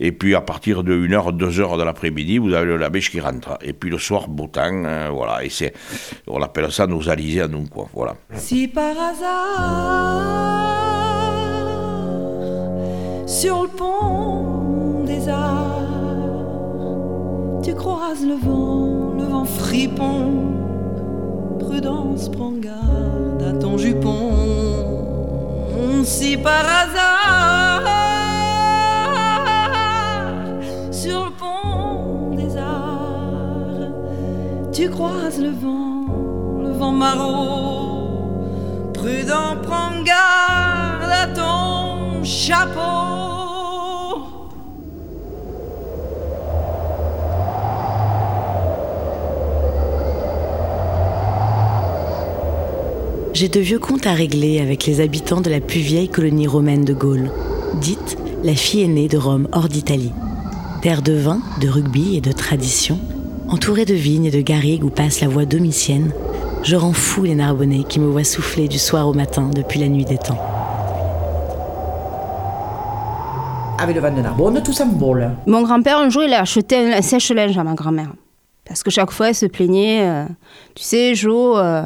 Et 0.00 0.12
puis 0.12 0.34
à 0.34 0.40
partir 0.40 0.82
de 0.82 0.94
1h, 0.94 1.36
2h 1.36 1.78
de 1.78 1.82
l'après-midi, 1.82 2.38
vous 2.38 2.52
avez 2.52 2.76
la 2.76 2.90
bêche 2.90 3.10
qui 3.10 3.20
rentre. 3.20 3.58
Et 3.62 3.72
puis 3.72 3.90
le 3.90 3.98
soir, 3.98 4.28
beau 4.28 4.46
temps, 4.46 4.82
voilà. 5.12 5.40
On 6.26 6.42
appelle 6.42 6.72
ça 6.72 6.86
nos 6.86 7.08
alizés 7.08 7.42
à 7.42 7.48
nous, 7.48 7.66
quoi. 7.66 7.88
Si 8.34 8.68
par 8.68 8.90
hasard, 8.90 10.42
sur 13.26 13.62
le 13.62 13.68
pont 13.68 15.04
des 15.04 15.28
arts, 15.28 15.80
tu 17.62 17.74
croises 17.74 18.26
le 18.26 18.34
vent, 18.34 19.14
le 19.16 19.24
vent 19.24 19.44
fripon, 19.44 20.54
prudence, 21.58 22.28
prends 22.30 22.52
garde 22.52 23.42
à 23.48 23.52
ton 23.58 23.78
jupon. 23.78 24.32
Si 26.04 26.36
par 26.36 26.64
hasard, 26.64 27.23
tu 34.84 34.90
croises 34.90 35.40
le 35.40 35.48
vent, 35.48 36.04
le 36.62 36.72
vent 36.72 36.92
maraud. 36.92 38.90
Prudent, 38.92 39.56
prends 39.62 40.02
garde 40.02 41.10
à 41.10 41.26
ton 41.28 42.22
chapeau. 42.22 42.80
J'ai 53.32 53.48
de 53.48 53.60
vieux 53.60 53.78
comptes 53.78 54.06
à 54.06 54.12
régler 54.12 54.60
avec 54.60 54.84
les 54.84 55.00
habitants 55.00 55.40
de 55.40 55.48
la 55.48 55.60
plus 55.60 55.80
vieille 55.80 56.10
colonie 56.10 56.46
romaine 56.46 56.84
de 56.84 56.92
Gaule, 56.92 57.30
dite 57.80 58.18
la 58.42 58.54
fille 58.54 58.82
aînée 58.82 59.08
de 59.08 59.16
Rome 59.16 59.48
hors 59.52 59.68
d'Italie. 59.68 60.12
Terre 60.82 61.00
de 61.00 61.14
vin, 61.14 61.40
de 61.62 61.68
rugby 61.70 62.16
et 62.16 62.20
de 62.20 62.32
tradition, 62.32 62.98
Entouré 63.54 63.84
de 63.84 63.94
vignes 63.94 64.24
et 64.24 64.30
de 64.32 64.40
garrigues 64.40 64.82
où 64.82 64.90
passe 64.90 65.20
la 65.20 65.28
voie 65.28 65.44
domitienne, 65.44 66.10
je 66.64 66.74
rends 66.74 66.92
fou 66.92 67.22
les 67.22 67.36
Narbonnais 67.36 67.84
qui 67.88 68.00
me 68.00 68.08
voient 68.08 68.24
souffler 68.24 68.66
du 68.66 68.80
soir 68.80 69.06
au 69.06 69.12
matin 69.14 69.48
depuis 69.54 69.78
la 69.78 69.86
nuit 69.86 70.04
des 70.04 70.18
temps. 70.18 70.40
avec 73.78 73.94
le 73.94 74.02
vin 74.02 74.10
de 74.10 74.20
Narbonne, 74.22 74.60
tout 74.60 74.72
s'embole. 74.72 75.30
Mon 75.46 75.62
grand-père, 75.62 75.98
un 75.98 76.08
jour, 76.08 76.24
il 76.24 76.32
a 76.32 76.40
acheté 76.40 76.92
un 76.94 77.00
sèche-linge 77.00 77.56
à 77.56 77.62
ma 77.62 77.74
grand-mère. 77.74 78.12
Parce 78.64 78.82
que 78.82 78.90
chaque 78.90 79.12
fois, 79.12 79.28
elle 79.28 79.36
se 79.36 79.46
plaignait. 79.46 80.00
euh, 80.02 80.24
tu 80.74 80.82
sais, 80.82 81.14
Jo, 81.14 81.56
euh, 81.56 81.84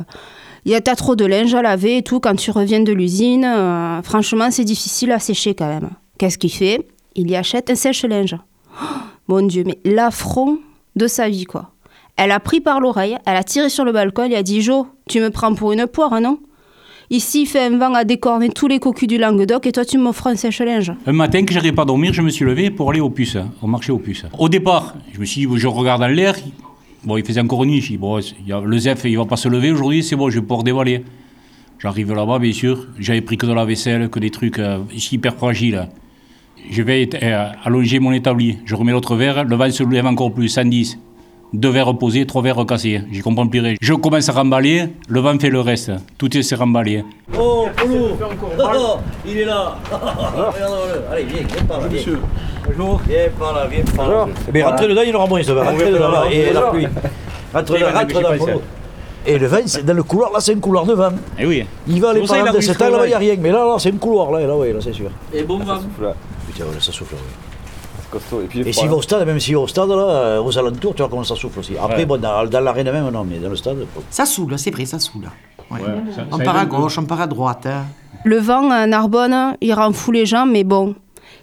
il 0.65 0.73
y 0.73 0.75
a 0.75 0.81
t'as 0.81 0.97
trop 0.97 1.17
de 1.17 1.27
linge 1.27 1.55
à 1.55 1.61
laver 1.61 1.99
et 1.99 2.03
tout. 2.03 2.19
Quand 2.19 2.35
tu 2.35 2.51
reviens 2.51 2.81
de 2.81 2.93
l'usine, 2.93 3.45
euh, 3.45 4.01
franchement, 4.03 4.51
c'est 4.51 4.65
difficile 4.65 5.13
à 5.13 5.19
sécher 5.19 5.55
quand 5.55 5.69
même. 5.69 5.91
Qu'est-ce 6.17 6.39
qu'il 6.39 6.51
fait? 6.51 6.89
Il 7.15 7.31
y 7.31 7.37
achète 7.37 7.69
un 7.69 7.75
sèche-linge. 7.75 8.37
Oh, 8.81 8.87
mon 9.27 9.43
Dieu, 9.43 9.65
mais 9.67 9.79
l'affront 9.85 10.61
de 10.99 11.07
sa 11.07 11.29
vie, 11.29 11.45
quoi. 11.45 11.71
Elle 12.17 12.33
a 12.33 12.41
pris 12.41 12.61
par 12.61 12.81
l'oreille, 12.81 13.17
elle 13.27 13.37
a 13.37 13.45
tiré 13.45 13.69
sur 13.69 13.85
le 13.85 13.93
balcon, 13.93 14.25
elle 14.25 14.35
a 14.35 14.43
dit 14.43 14.61
Jo, 14.61 14.89
tu 15.09 15.21
me 15.21 15.31
prends 15.31 15.55
pour 15.55 15.73
une 15.73 15.87
poire, 15.87 16.21
non? 16.21 16.41
Ici, 17.11 17.43
il 17.43 17.47
fait 17.47 17.63
un 17.63 17.79
vent 17.79 17.95
à 17.95 18.05
décorner 18.05 18.51
tous 18.51 18.69
les 18.69 18.81
cocus 18.81 19.09
du 19.09 19.17
Languedoc 19.17 19.67
et 19.67 19.73
toi, 19.73 19.85
tu 19.85 19.97
m'offres 19.97 20.27
un 20.27 20.37
sèche-linge. 20.37 20.93
Un 21.07 21.13
matin 21.13 21.43
que 21.45 21.55
j'arrivais 21.55 21.73
pas 21.73 21.83
à 21.83 21.85
dormir, 21.87 22.13
je 22.13 22.21
me 22.21 22.29
suis 22.29 22.45
levé 22.45 22.71
pour 22.71 22.91
aller 22.91 23.01
au 23.01 23.09
puces, 23.09 23.39
au 23.63 23.67
marché 23.67 23.93
aux 23.93 23.99
puces. 23.99 24.27
Au 24.39 24.49
départ, 24.51 24.95
je 25.15 25.19
me 25.19 25.25
suis 25.25 25.47
dit, 25.47 25.59
je 25.59 25.67
regarde 25.69 26.03
en 26.03 26.09
l'air, 26.09 26.35
bon, 27.05 27.17
il 27.17 27.25
faisait 27.25 27.41
encore 27.41 27.65
nuit, 27.65 27.83
le 27.89 28.79
Zef, 28.79 29.05
il 29.05 29.17
va 29.17 29.25
pas 29.25 29.37
se 29.37 29.49
lever 29.49 29.73
aujourd'hui, 29.73 30.03
c'est 30.03 30.17
bon, 30.17 30.29
je 30.29 30.41
vais 30.41 30.43
pouvoir 30.43 30.65
dévaler. 30.65 31.03
J'arrive 31.79 32.13
là-bas, 32.13 32.41
bien 32.41 32.53
sûr, 32.53 32.89
j'avais 32.99 33.23
pris 33.23 33.39
que 33.39 33.47
de 33.47 33.53
la 33.53 33.65
vaisselle, 33.65 34.11
que 34.11 34.19
des 34.19 34.31
trucs 34.31 34.59
euh, 34.59 34.81
hyper 35.13 35.37
fragiles. 35.37 35.89
Je 36.71 36.83
vais 36.83 37.09
euh, 37.23 37.49
allonger 37.65 37.99
mon 37.99 38.13
établi, 38.13 38.59
je 38.67 38.75
remets 38.75 38.93
l'autre 38.93 39.17
verre, 39.17 39.45
le 39.45 39.57
vent 39.57 39.71
se 39.71 39.83
lève 39.83 40.07
encore 40.07 40.33
plus, 40.33 40.49
110. 40.49 40.99
Deux 41.55 41.71
verres 41.71 41.97
posés, 41.97 42.27
trois 42.27 42.43
verres 42.43 42.67
cassés. 42.67 43.01
J'y 43.11 43.21
comprends 43.23 43.47
plus 43.47 43.61
rien. 43.61 43.75
Je 43.81 43.95
commence 43.95 44.29
à 44.29 44.33
remballer, 44.33 44.85
le 45.09 45.21
vent 45.21 45.39
fait 45.39 45.49
le 45.49 45.61
reste. 45.61 45.93
Tout 46.19 46.37
est 46.37 46.55
remballé. 46.55 47.05
Oh, 47.39 47.69
Polo 47.75 48.19
Oh, 48.59 48.97
Il 49.27 49.39
est 49.39 49.45
là 49.47 49.79
Regarde-le 49.91 51.11
Allez, 51.11 51.25
viens, 51.25 51.47
viens 51.47 51.65
par 51.65 51.81
là, 51.81 51.87
viens. 51.89 52.03
Bonjour. 52.67 53.01
Viens 53.09 53.19
par 53.39 53.55
là, 53.55 53.67
viens 53.67 53.85
par 53.97 54.09
là. 54.11 54.27
Eh 54.47 54.53
Mais 54.53 54.63
rentrez 54.63 54.89
dedans, 54.89 55.03
il 55.07 55.17
aura 55.17 55.27
moins, 55.27 55.43
ça 55.43 55.55
va. 55.55 55.65
Rentrez 55.71 55.91
dedans, 55.91 56.11
là, 56.11 56.25
et 56.31 56.53
la 56.53 56.61
pluie. 56.63 56.87
Rentre 57.55 57.75
Et 57.75 57.79
dedans, 57.79 57.87
madame, 57.87 57.95
rentre 57.97 58.09
je 58.11 58.15
sais 58.15 58.21
dedans, 58.21 58.45
Polo. 58.45 58.63
Et 59.27 59.39
le 59.39 59.47
vin, 59.47 59.61
c'est 59.65 59.85
dans 59.87 59.95
le 59.95 60.03
couloir, 60.03 60.33
là, 60.33 60.41
c'est 60.41 60.55
un 60.55 60.61
couloir 60.61 60.85
de 60.85 60.93
vin. 60.93 61.13
Eh 61.39 61.47
oui. 61.47 61.65
Il 61.87 62.01
va 62.01 62.13
C'est 62.13 62.19
aller 62.19 62.27
par 62.27 62.37
là 62.45 62.53
de 62.53 62.57
pris 62.59 62.67
cet 62.67 62.79
ce 62.79 62.85
angle, 62.85 63.01
il 63.05 63.09
n'y 63.09 63.15
a 63.15 63.19
rien. 63.19 63.37
Mais 63.41 63.53
là, 63.53 63.65
là, 63.65 63.77
c'est 63.79 63.89
un 63.93 63.97
couloir, 63.97 64.31
là, 64.33 64.47
là, 64.47 64.55
oui, 64.55 64.71
là, 64.73 64.81
c'est 64.83 64.93
sûr. 64.93 65.11
Et 65.33 65.45
bon 65.45 65.59
vent. 65.61 65.81
Ça 66.81 66.93
souffle, 66.93 67.15
oui. 67.15 67.21
Costaud. 68.11 68.41
Et 68.43 68.47
puis 68.47 68.61
Et 68.61 68.73
s'il 68.73 68.89
va 68.89 68.95
au 68.97 69.03
stade, 69.03 69.27
même 69.27 69.39
s'il 69.39 69.55
va 69.55 69.61
au 69.61 69.67
stade, 69.69 69.89
là, 69.91 69.97
euh, 69.97 70.43
aux 70.43 70.57
alentours, 70.59 70.95
tu 70.95 71.03
vois 71.03 71.11
comment 71.11 71.25
ça 71.25 71.37
souffle 71.37 71.59
aussi. 71.59 71.75
Après, 71.77 71.99
Ouais. 71.99 72.07
bon, 72.07 72.19
dans, 72.21 72.47
dans 72.47 72.61
l'arène 72.61 72.91
même, 72.91 73.11
non, 73.11 73.25
mais 73.25 73.39
dans 73.39 73.51
le 73.51 73.57
stade. 73.57 73.77
bon. 73.79 74.03
Ça 74.11 74.25
saoule, 74.25 74.59
c'est 74.59 74.71
vrai, 74.71 74.87
ça 74.87 74.99
saoule. 74.99 75.29
Ouais. 75.71 75.81
ça- 76.17 76.25
on 76.33 76.39
ça 76.39 76.45
part 76.45 76.57
à 76.57 76.65
gauche, 76.65 76.97
on 76.99 77.05
part 77.05 77.21
à 77.21 77.27
droite. 77.27 77.67
hein. 77.67 77.85
Le 78.25 78.39
vent 78.39 78.71
à 78.71 78.87
Narbonne, 78.87 79.57
il 79.61 79.73
rend 79.75 79.93
fou 79.93 80.11
les 80.13 80.25
gens, 80.25 80.47
mais 80.47 80.65
bon, 80.65 80.95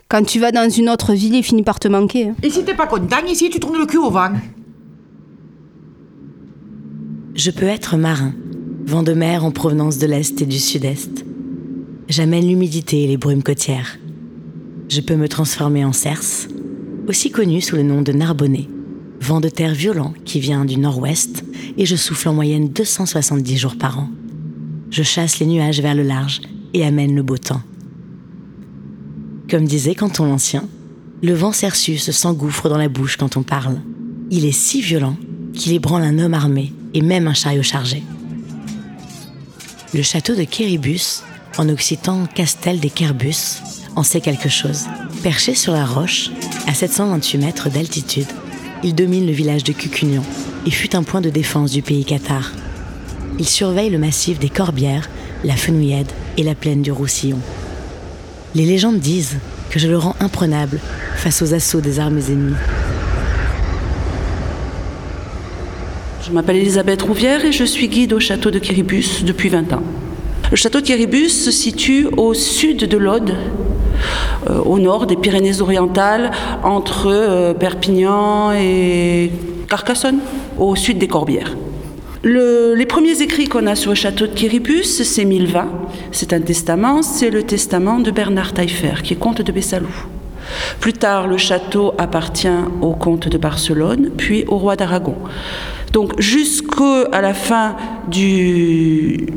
quand 0.10 0.24
tu 0.26 0.40
vas 0.40 0.52
dans 0.52 0.68
une 0.68 0.90
autre 0.90 1.14
ville, 1.14 1.36
il 1.36 1.44
finit 1.44 1.62
par 1.62 1.80
te 1.80 1.88
manquer. 1.88 2.30
hein. 2.30 2.36
Et 2.42 2.50
si 2.50 2.64
t'es 2.66 2.74
pas 2.74 2.88
content, 2.88 3.18
ici, 3.28 3.50
tu 3.52 3.60
tournes 3.60 3.78
le 3.78 3.86
cul 3.86 3.98
au 4.00 4.10
vent. 4.10 4.32
Je 7.36 7.52
peux 7.52 7.66
être 7.68 7.98
marin, 7.98 8.34
vent 8.86 9.04
de 9.04 9.14
mer 9.14 9.44
en 9.46 9.52
provenance 9.52 9.98
de 9.98 10.08
l'Est 10.08 10.42
et 10.42 10.46
du 10.46 10.58
Sud-Est. 10.58 11.26
J'amène 12.08 12.48
l'humidité 12.48 13.04
et 13.04 13.08
les 13.08 13.18
brumes 13.18 13.44
côtières. 13.44 13.98
Je 14.88 15.02
peux 15.02 15.16
me 15.16 15.28
transformer 15.28 15.84
en 15.84 15.94
cerce, 15.94 16.48
aussi 17.08 17.32
connu 17.32 17.62
sous 17.62 17.76
le 17.76 17.84
nom 17.84 18.02
de 18.02 18.12
narbonnais, 18.12 18.70
vent 19.20 19.42
de 19.42 19.50
terre 19.50 19.74
violent 19.74 20.14
qui 20.26 20.40
vient 20.40 20.66
du 20.66 20.78
nord-ouest 20.78 21.44
et 21.78 21.86
je 21.86 21.96
souffle 21.96 22.30
en 22.30 22.34
moyenne 22.34 22.70
270 22.70 23.58
jours 23.58 23.78
par 23.78 24.00
an. 24.00 24.10
Je 24.92 25.04
chasse 25.04 25.40
les 25.40 25.48
nuages 25.48 25.82
vers 25.82 25.96
le 25.96 26.04
large 26.04 26.42
et 26.74 26.86
amène 26.86 27.16
le 27.16 27.24
beau 27.24 27.38
temps. 27.38 27.62
Comme 29.50 29.66
disait 29.66 29.96
Canton 29.96 30.26
l'Ancien, 30.26 30.68
le 31.22 31.34
vent 31.34 31.52
cersus 31.52 32.12
s'engouffre 32.12 32.70
dans 32.70 32.78
la 32.78 32.90
bouche 32.90 33.18
quand 33.18 33.38
on 33.38 33.44
parle. 33.44 33.80
Il 34.30 34.46
est 34.46 34.52
si 34.52 34.82
violent 34.82 35.18
qu'il 35.54 35.74
ébranle 35.74 36.04
un 36.04 36.20
homme 36.20 36.34
armé 36.34 36.74
et 36.94 37.02
même 37.02 37.28
un 37.28 37.34
chariot 37.34 37.64
chargé. 37.64 38.04
Le 39.94 40.02
château 40.02 40.36
de 40.36 40.44
Kéribus, 40.44 41.24
en 41.58 41.70
occitan 41.70 42.26
Castel 42.26 42.80
des 42.80 42.90
Kerbus, 42.90 43.62
en 43.96 44.04
sait 44.04 44.22
quelque 44.22 44.50
chose. 44.50 44.86
Perché 45.24 45.56
sur 45.56 45.74
la 45.74 45.86
roche, 45.86 46.30
à 46.68 46.74
728 46.74 47.38
mètres 47.38 47.70
d'altitude, 47.70 48.28
il 48.84 48.94
domine 48.96 49.26
le 49.26 49.32
village 49.32 49.64
de 49.64 49.74
Cucugnan 49.74 50.24
et 50.66 50.72
fut 50.72 50.96
un 50.96 51.04
point 51.04 51.22
de 51.22 51.30
défense 51.30 51.72
du 51.72 51.82
pays 51.82 52.06
cathare. 52.06 52.52
Il 53.40 53.48
surveille 53.48 53.90
le 53.90 53.98
massif 53.98 54.40
des 54.40 54.50
Corbières, 54.50 55.10
la 55.44 55.56
Fenouillède 55.56 56.12
et 56.38 56.44
la 56.44 56.56
plaine 56.56 56.82
du 56.82 56.92
Roussillon. 56.92 57.40
Les 58.54 58.66
légendes 58.66 59.00
disent 59.00 59.38
que 59.70 59.80
je 59.80 59.88
le 59.88 59.98
rends 59.98 60.16
imprenable 60.20 60.80
face 61.16 61.42
aux 61.42 61.54
assauts 61.54 61.82
des 61.82 62.00
armes 62.00 62.20
ennemies. 62.20 62.56
Je 66.26 66.32
m'appelle 66.32 66.58
Elisabeth 66.58 67.02
Rouvière 67.02 67.46
et 67.46 67.52
je 67.52 67.64
suis 67.64 67.88
guide 67.88 68.14
au 68.14 68.20
château 68.20 68.50
de 68.50 68.60
Kiribus 68.60 69.24
depuis 69.24 69.50
20 69.50 69.74
ans. 69.74 69.84
Le 70.52 70.56
château 70.58 70.80
de 70.80 70.86
Kiribus 70.86 71.30
se 71.46 71.52
situe 71.52 72.08
au 72.18 72.34
sud 72.34 72.88
de 72.88 72.98
l'Aude, 72.98 73.34
euh, 74.50 74.60
au 74.60 74.80
nord 74.80 75.08
des 75.08 75.16
Pyrénées-Orientales, 75.16 76.32
entre 76.64 77.08
euh, 77.08 77.54
Perpignan 77.54 78.52
et 78.54 79.32
Carcassonne, 79.68 80.20
au 80.58 80.76
sud 80.76 80.98
des 80.98 81.08
Corbières. 81.08 81.56
Le- 82.24 82.74
les 82.76 82.86
premiers 82.86 83.22
écrits 83.22 83.48
qu'on 83.48 83.68
a 83.68 83.76
sur 83.76 83.92
le 83.92 83.96
château 83.96 84.28
de 84.28 84.34
Kiribus, 84.34 85.04
c'est 85.04 85.26
1020. 85.26 85.68
C'est 86.12 86.34
un 86.34 86.42
testament, 86.42 87.02
c'est 87.02 87.30
le 87.30 87.44
testament 87.44 88.00
de 88.00 88.12
Bernard 88.12 88.54
Taillefer, 88.54 89.02
qui 89.04 89.14
est 89.14 89.18
comte 89.18 89.42
de 89.42 89.52
Bessalou. 89.52 89.94
Plus 90.80 90.94
tard, 90.94 91.28
le 91.28 91.38
château 91.38 91.94
appartient 91.98 92.48
au 92.82 92.92
comte 92.94 93.28
de 93.28 93.38
Barcelone, 93.38 94.12
puis 94.16 94.46
au 94.48 94.58
roi 94.58 94.76
d'Aragon. 94.76 95.16
Donc 95.92 96.20
jusqu'à 96.20 97.20
la 97.22 97.34
fin 97.34 97.76
du 98.10 99.28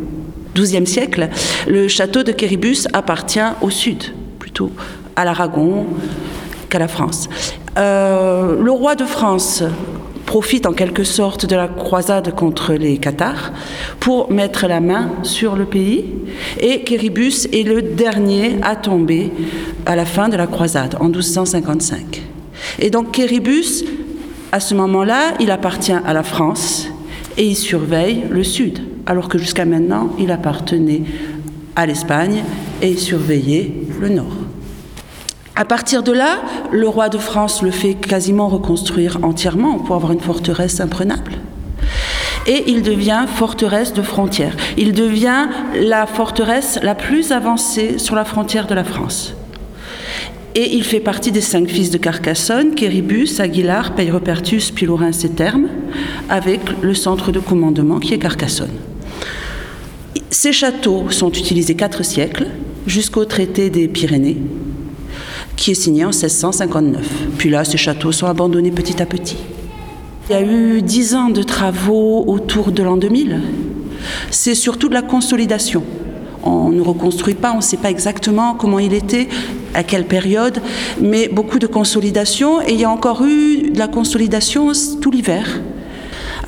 XIIe 0.60 0.86
siècle, 0.86 1.28
le 1.66 1.88
château 1.88 2.22
de 2.22 2.32
Kéribus 2.32 2.88
appartient 2.92 3.40
au 3.60 3.70
sud, 3.70 4.02
plutôt 4.38 4.70
à 5.16 5.24
l'Aragon 5.24 5.86
qu'à 6.68 6.78
la 6.78 6.88
France. 6.88 7.28
Euh, 7.76 8.60
le 8.60 8.70
roi 8.70 8.94
de 8.94 9.04
France 9.04 9.62
profite 10.26 10.66
en 10.66 10.72
quelque 10.72 11.04
sorte 11.04 11.46
de 11.46 11.56
la 11.56 11.68
croisade 11.68 12.34
contre 12.34 12.74
les 12.74 12.98
Cathares 12.98 13.50
pour 13.98 14.30
mettre 14.30 14.66
la 14.66 14.80
main 14.80 15.10
sur 15.22 15.56
le 15.56 15.64
pays 15.64 16.04
et 16.60 16.82
Kéribus 16.82 17.46
est 17.46 17.66
le 17.66 17.80
dernier 17.80 18.56
à 18.60 18.76
tomber 18.76 19.32
à 19.86 19.96
la 19.96 20.04
fin 20.04 20.28
de 20.28 20.36
la 20.36 20.46
croisade 20.46 20.96
en 21.00 21.06
1255. 21.06 22.22
Et 22.78 22.90
donc 22.90 23.12
Kéribus, 23.12 23.84
à 24.52 24.60
ce 24.60 24.74
moment-là, 24.74 25.32
il 25.40 25.50
appartient 25.50 25.92
à 25.92 26.12
la 26.12 26.22
France 26.22 26.88
et 27.38 27.46
il 27.46 27.56
surveille 27.56 28.24
le 28.28 28.44
sud, 28.44 28.80
alors 29.06 29.28
que 29.28 29.38
jusqu'à 29.38 29.64
maintenant, 29.64 30.10
il 30.18 30.30
appartenait 30.30 31.04
à 31.76 31.86
l'Espagne 31.86 32.42
et 32.82 32.90
il 32.90 32.98
surveillait 32.98 33.72
le 34.00 34.08
nord. 34.08 34.36
À 35.54 35.64
partir 35.64 36.02
de 36.02 36.12
là, 36.12 36.40
le 36.70 36.88
roi 36.88 37.08
de 37.08 37.18
France 37.18 37.62
le 37.62 37.70
fait 37.70 37.94
quasiment 37.94 38.48
reconstruire 38.48 39.18
entièrement 39.22 39.78
pour 39.78 39.96
avoir 39.96 40.12
une 40.12 40.20
forteresse 40.20 40.80
imprenable. 40.80 41.32
Et 42.46 42.64
il 42.68 42.82
devient 42.82 43.24
forteresse 43.26 43.92
de 43.92 44.02
frontière. 44.02 44.56
Il 44.76 44.92
devient 44.92 45.46
la 45.74 46.06
forteresse 46.06 46.78
la 46.82 46.94
plus 46.94 47.30
avancée 47.32 47.98
sur 47.98 48.14
la 48.14 48.24
frontière 48.24 48.66
de 48.66 48.74
la 48.74 48.84
France. 48.84 49.34
Et 50.60 50.74
il 50.74 50.82
fait 50.82 50.98
partie 50.98 51.30
des 51.30 51.40
cinq 51.40 51.68
fils 51.68 51.88
de 51.92 51.98
Carcassonne, 51.98 52.74
Kéribus, 52.74 53.38
Aguilar, 53.38 53.94
Peyrepertus, 53.94 54.72
puis 54.72 54.88
et 55.22 55.28
Terme, 55.28 55.68
avec 56.28 56.60
le 56.82 56.94
centre 56.94 57.30
de 57.30 57.38
commandement 57.38 58.00
qui 58.00 58.12
est 58.12 58.18
Carcassonne. 58.18 58.72
Ces 60.30 60.52
châteaux 60.52 61.10
sont 61.10 61.30
utilisés 61.30 61.76
quatre 61.76 62.04
siècles, 62.04 62.48
jusqu'au 62.88 63.24
traité 63.24 63.70
des 63.70 63.86
Pyrénées, 63.86 64.38
qui 65.54 65.70
est 65.70 65.74
signé 65.74 66.04
en 66.04 66.08
1659. 66.08 67.06
Puis 67.38 67.50
là, 67.50 67.64
ces 67.64 67.78
châteaux 67.78 68.10
sont 68.10 68.26
abandonnés 68.26 68.72
petit 68.72 69.00
à 69.00 69.06
petit. 69.06 69.36
Il 70.28 70.32
y 70.32 70.34
a 70.34 70.42
eu 70.42 70.82
dix 70.82 71.14
ans 71.14 71.30
de 71.30 71.44
travaux 71.44 72.24
autour 72.26 72.72
de 72.72 72.82
l'an 72.82 72.96
2000. 72.96 73.42
C'est 74.32 74.56
surtout 74.56 74.88
de 74.88 74.94
la 74.94 75.02
consolidation. 75.02 75.84
On 76.44 76.68
ne 76.70 76.80
reconstruit 76.80 77.34
pas, 77.34 77.52
on 77.52 77.56
ne 77.56 77.62
sait 77.62 77.76
pas 77.76 77.90
exactement 77.90 78.54
comment 78.54 78.78
il 78.78 78.94
était, 78.94 79.28
à 79.74 79.82
quelle 79.82 80.06
période, 80.06 80.60
mais 81.00 81.28
beaucoup 81.28 81.58
de 81.58 81.66
consolidation. 81.66 82.62
Et 82.62 82.72
il 82.72 82.80
y 82.80 82.84
a 82.84 82.90
encore 82.90 83.24
eu 83.24 83.70
de 83.70 83.78
la 83.78 83.88
consolidation 83.88 84.72
tout 85.00 85.10
l'hiver. 85.10 85.60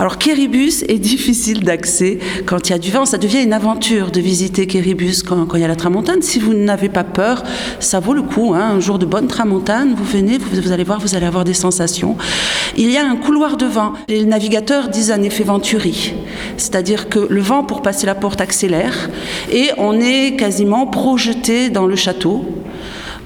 Alors 0.01 0.16
Kéribus 0.16 0.82
est 0.88 0.98
difficile 0.98 1.62
d'accès 1.62 2.20
quand 2.46 2.66
il 2.66 2.72
y 2.72 2.74
a 2.74 2.78
du 2.78 2.90
vent. 2.90 3.05
Ça 3.05 3.18
devient 3.18 3.42
une 3.42 3.53
aventure 3.53 4.11
de 4.11 4.18
visiter 4.18 4.66
Kéribus 4.66 5.22
quand, 5.22 5.46
il 5.53 5.61
y 5.61 5.64
a 5.64 5.68
la 5.68 5.76
tramontane. 5.76 6.22
Si 6.22 6.38
vous 6.38 6.55
n'avez 6.55 6.88
pas 6.88 7.05
peur, 7.05 7.42
ça 7.80 8.01
vaut 8.01 8.14
le 8.14 8.22
coup. 8.22 8.55
hein. 8.55 8.76
Un 8.76 8.80
jour 8.80 8.98
de 8.98 9.05
bonne 9.05 9.26
tramontane, 9.26 9.94
vous 9.94 10.05
venez, 10.05 10.38
vous 10.38 10.72
allez 10.72 10.84
voir, 10.84 11.01
vous 11.01 11.16
allez 11.16 11.26
avoir 11.26 11.44
des 11.44 11.53
sensations. 11.53 12.16
Il 12.78 12.90
y 12.90 12.96
a 12.96 13.07
un 13.07 13.16
couloir 13.16 13.59
de 13.59 13.66
vent. 13.66 13.92
Les 14.09 14.24
navigateurs 14.24 14.88
disent 14.88 15.11
un 15.11 15.20
effet 15.20 15.44
venturi. 15.44 16.14
C'est-à-dire 16.57 17.11
que 17.11 17.18
le 17.18 17.42
vent, 17.42 17.62
pour 17.62 17.82
passer 17.82 18.07
la 18.07 18.14
porte, 18.14 18.40
accélère 18.40 19.11
et 19.53 19.68
on 19.76 20.01
est 20.01 20.34
quasiment 20.34 20.86
projeté 20.86 21.68
dans 21.68 21.86
le 21.86 21.96
château 21.96 22.46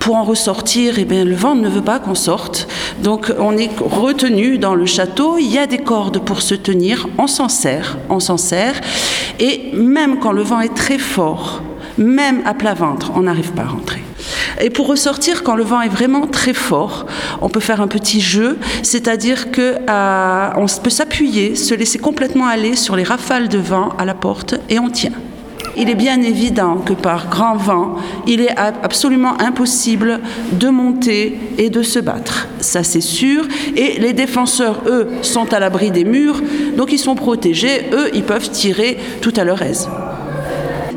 Pour 0.04 0.16
en 0.16 0.22
ressortir, 0.22 0.98
eh 0.98 1.06
bien, 1.06 1.24
le 1.24 1.34
vent 1.34 1.54
ne 1.54 1.66
veut 1.66 1.80
pas 1.80 1.98
qu'on 1.98 2.14
sorte. 2.14 2.68
Donc 3.02 3.32
on 3.38 3.56
est 3.56 3.70
retenu 3.80 4.58
dans 4.58 4.74
le 4.74 4.84
château. 4.84 5.38
Il 5.38 5.50
y 5.50 5.56
a 5.56 5.66
des 5.66 5.78
cordes 5.78 6.18
pour 6.18 6.42
se 6.42 6.54
tenir. 6.54 7.08
On 7.16 7.26
s'en 7.26 7.48
sert, 7.48 7.96
on 8.10 8.20
s'en 8.20 8.36
sert. 8.36 8.78
Et 9.40 9.70
même 9.72 10.18
quand 10.18 10.32
le 10.32 10.42
vent 10.42 10.60
est 10.60 10.74
très 10.74 10.98
fort, 10.98 11.62
même 11.96 12.42
à 12.44 12.52
plat 12.52 12.74
ventre, 12.74 13.12
on 13.14 13.22
n'arrive 13.22 13.52
pas 13.52 13.62
à 13.62 13.68
rentrer. 13.68 14.02
Et 14.60 14.68
pour 14.68 14.88
ressortir, 14.88 15.42
quand 15.42 15.56
le 15.56 15.64
vent 15.64 15.80
est 15.80 15.88
vraiment 15.88 16.26
très 16.26 16.52
fort, 16.52 17.06
on 17.40 17.48
peut 17.48 17.60
faire 17.60 17.80
un 17.80 17.88
petit 17.88 18.20
jeu, 18.20 18.58
c'est-à-dire 18.82 19.52
que 19.52 19.76
euh, 19.88 20.50
on 20.56 20.66
peut 20.82 20.90
s'appuyer, 20.90 21.54
se 21.54 21.72
laisser 21.72 21.98
complètement 21.98 22.46
aller 22.46 22.76
sur 22.76 22.94
les 22.94 23.04
rafales 23.04 23.48
de 23.48 23.56
vent 23.56 23.88
à 23.96 24.04
la 24.04 24.14
porte 24.14 24.56
et 24.68 24.78
on 24.78 24.90
tient. 24.90 25.12
Il 25.76 25.90
est 25.90 25.94
bien 25.94 26.22
évident 26.22 26.76
que 26.76 26.92
par 26.92 27.28
grand 27.28 27.56
vent, 27.56 27.96
il 28.26 28.40
est 28.40 28.56
absolument 28.56 29.40
impossible 29.40 30.20
de 30.52 30.68
monter 30.68 31.38
et 31.58 31.70
de 31.70 31.82
se 31.82 31.98
battre. 31.98 32.48
Ça, 32.60 32.82
c'est 32.82 33.00
sûr. 33.00 33.44
Et 33.76 33.98
les 33.98 34.12
défenseurs, 34.12 34.82
eux, 34.86 35.08
sont 35.22 35.52
à 35.52 35.60
l'abri 35.60 35.90
des 35.90 36.04
murs, 36.04 36.40
donc 36.76 36.92
ils 36.92 36.98
sont 36.98 37.14
protégés. 37.14 37.86
Eux, 37.92 38.10
ils 38.14 38.22
peuvent 38.22 38.50
tirer 38.50 38.98
tout 39.20 39.32
à 39.36 39.44
leur 39.44 39.62
aise. 39.62 39.88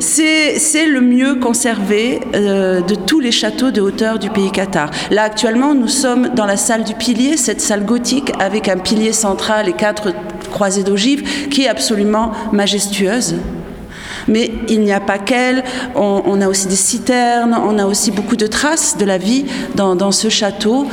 C'est 0.00 0.86
le 0.86 1.00
mieux 1.00 1.36
conservé 1.36 2.20
euh, 2.34 2.80
de 2.80 2.94
tous 2.94 3.18
les 3.18 3.32
châteaux 3.32 3.70
de 3.70 3.80
hauteur 3.80 4.18
du 4.18 4.30
pays 4.30 4.50
Qatar. 4.50 4.90
Là, 5.10 5.24
actuellement, 5.24 5.74
nous 5.74 5.88
sommes 5.88 6.28
dans 6.34 6.46
la 6.46 6.56
salle 6.56 6.84
du 6.84 6.94
pilier, 6.94 7.36
cette 7.36 7.60
salle 7.60 7.84
gothique 7.84 8.32
avec 8.38 8.68
un 8.68 8.78
pilier 8.78 9.12
central 9.12 9.68
et 9.68 9.72
quatre 9.72 10.12
croisées 10.50 10.84
d'ogives 10.84 11.48
qui 11.48 11.64
est 11.64 11.68
absolument 11.68 12.32
majestueuse. 12.52 13.36
Mais 14.28 14.50
il 14.68 14.80
n'y 14.80 14.92
a 14.92 15.00
pas 15.00 15.18
qu'elle, 15.18 15.64
on, 15.94 16.40
a 16.40 16.48
aussi 16.48 16.66
des 16.68 16.76
citernes, 16.76 17.56
on 17.64 17.78
a 17.78 17.86
aussi 17.86 18.10
beaucoup 18.10 18.36
de 18.36 18.46
traces 18.46 18.96
de 18.96 19.04
la 19.04 19.18
vie 19.18 19.46
dans, 19.74 20.12
ce 20.12 20.28
château 20.28 20.86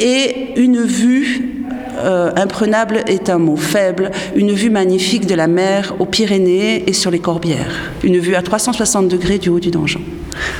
et 0.00 0.52
une 0.56 0.82
vue 0.82 1.64
euh, 1.98 2.32
imprenable 2.36 3.02
est 3.06 3.28
un 3.28 3.38
mot 3.38 3.56
faible, 3.56 4.10
une 4.34 4.52
vue 4.52 4.70
magnifique 4.70 5.26
de 5.26 5.34
la 5.34 5.46
mer 5.46 5.94
aux 5.98 6.06
Pyrénées 6.06 6.88
et 6.88 6.92
sur 6.92 7.10
les 7.10 7.18
Corbières, 7.18 7.92
une 8.02 8.18
vue 8.18 8.34
à 8.34 8.42
360 8.42 9.08
degrés 9.08 9.38
du 9.38 9.50
haut 9.50 9.60
du 9.60 9.70
donjon. 9.70 10.00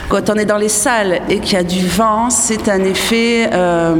Quand 0.09 0.29
on 0.29 0.35
est 0.35 0.45
dans 0.45 0.59
les 0.59 0.69
salles 0.69 1.23
et 1.29 1.39
qu'il 1.39 1.55
y 1.55 1.57
a 1.57 1.65
du 1.65 1.87
vent, 1.87 2.29
c'est 2.31 2.69
un 2.69 2.85
effet 2.85 3.49
euh, 3.53 3.95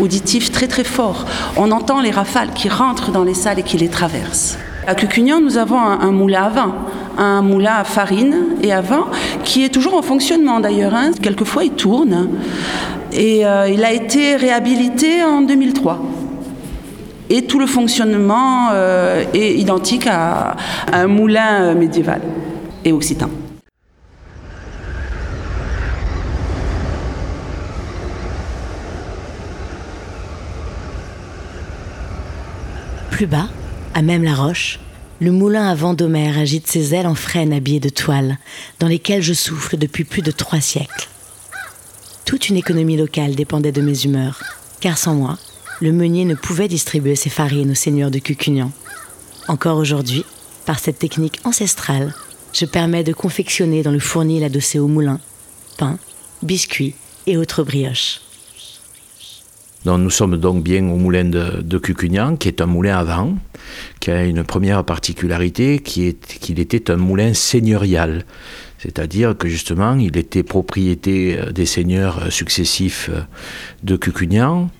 auditif 0.00 0.50
très 0.50 0.66
très 0.66 0.84
fort. 0.84 1.26
On 1.56 1.70
entend 1.70 2.00
les 2.00 2.10
rafales 2.10 2.50
qui 2.54 2.68
rentrent 2.68 3.12
dans 3.12 3.24
les 3.24 3.34
salles 3.34 3.58
et 3.58 3.62
qui 3.62 3.76
les 3.76 3.88
traversent. 3.88 4.56
À 4.86 4.94
Cucugnan, 4.94 5.40
nous 5.40 5.58
avons 5.58 5.78
un, 5.78 6.10
moulin 6.10 6.44
à 6.44 6.48
vin, 6.48 6.74
un 7.18 7.42
moulin 7.42 7.74
à 7.76 7.84
farine 7.84 8.56
et 8.62 8.72
à 8.72 8.80
vin 8.80 9.06
qui 9.44 9.64
est 9.64 9.68
toujours 9.68 9.94
en 9.94 10.02
fonctionnement 10.02 10.60
d'ailleurs. 10.60 10.94
Hein. 10.94 11.10
Quelquefois, 11.20 11.64
il 11.64 11.72
tourne. 11.72 12.28
Et 13.12 13.44
euh, 13.44 13.68
il 13.68 13.84
a 13.84 13.92
été 13.92 14.36
réhabilité 14.36 15.22
en 15.22 15.42
2003 15.42 16.00
et 17.32 17.46
tout 17.46 17.58
le 17.58 17.66
fonctionnement 17.66 18.68
euh, 18.72 19.24
est 19.32 19.54
identique 19.54 20.06
à, 20.06 20.54
un 20.92 21.06
moulin 21.06 21.62
euh, 21.62 21.74
médiéval 21.74 22.20
et 22.84 22.92
occitan. 22.92 23.30
Plus 33.10 33.26
bas, 33.26 33.48
à 33.94 34.02
même 34.02 34.24
la 34.24 34.34
roche, 34.34 34.78
le 35.22 35.30
moulin 35.30 35.68
à 35.68 35.74
vent 35.76 35.94
d'Homère 35.94 36.36
agite 36.36 36.66
ses 36.66 36.96
ailes 36.96 37.06
en 37.06 37.14
frêne 37.14 37.52
habillées 37.52 37.78
de 37.78 37.90
toile, 37.90 38.38
dans 38.80 38.88
lesquelles 38.88 39.22
je 39.22 39.32
souffle 39.32 39.76
depuis 39.76 40.02
plus 40.02 40.20
de 40.20 40.32
trois 40.32 40.60
siècles. 40.60 41.08
Toute 42.24 42.48
une 42.48 42.56
économie 42.56 42.96
locale 42.96 43.36
dépendait 43.36 43.70
de 43.70 43.82
mes 43.82 44.02
humeurs, 44.02 44.42
car 44.80 44.98
sans 44.98 45.14
moi, 45.14 45.38
le 45.80 45.92
meunier 45.92 46.24
ne 46.24 46.34
pouvait 46.34 46.66
distribuer 46.66 47.14
ses 47.14 47.30
farines 47.30 47.70
aux 47.70 47.76
seigneurs 47.76 48.10
de 48.10 48.18
Cucugnan. 48.18 48.72
Encore 49.46 49.78
aujourd'hui, 49.78 50.24
par 50.66 50.80
cette 50.80 50.98
technique 50.98 51.38
ancestrale, 51.44 52.12
je 52.52 52.66
permets 52.66 53.04
de 53.04 53.12
confectionner 53.12 53.84
dans 53.84 53.92
le 53.92 54.00
fournil 54.00 54.42
adossé 54.42 54.80
au 54.80 54.88
moulin 54.88 55.20
pain, 55.78 56.00
biscuits 56.42 56.96
et 57.28 57.36
autres 57.36 57.62
brioches. 57.62 58.22
Nous 59.84 60.10
sommes 60.10 60.36
donc 60.36 60.62
bien 60.62 60.86
au 60.88 60.96
moulin 60.96 61.24
de, 61.24 61.78
Cucugnan, 61.78 62.36
qui 62.36 62.48
est 62.48 62.60
un 62.60 62.66
moulin 62.66 62.98
à 62.98 63.04
vent, 63.04 63.34
qui 64.00 64.10
a 64.10 64.24
une 64.24 64.44
première 64.44 64.84
particularité, 64.84 65.80
qui 65.80 66.06
est 66.06 66.38
qu'il 66.40 66.60
était 66.60 66.90
un 66.90 66.96
moulin 66.96 67.34
seigneurial. 67.34 68.24
C'est-à-dire 68.78 69.36
que 69.36 69.48
justement, 69.48 69.94
il 69.94 70.16
était 70.16 70.42
propriété 70.42 71.38
euh, 71.38 71.52
des 71.52 71.66
seigneurs 71.66 72.32
successifs 72.32 73.10
euh, 73.12 73.20
de 73.84 73.96
Cucugnan, 73.96 74.70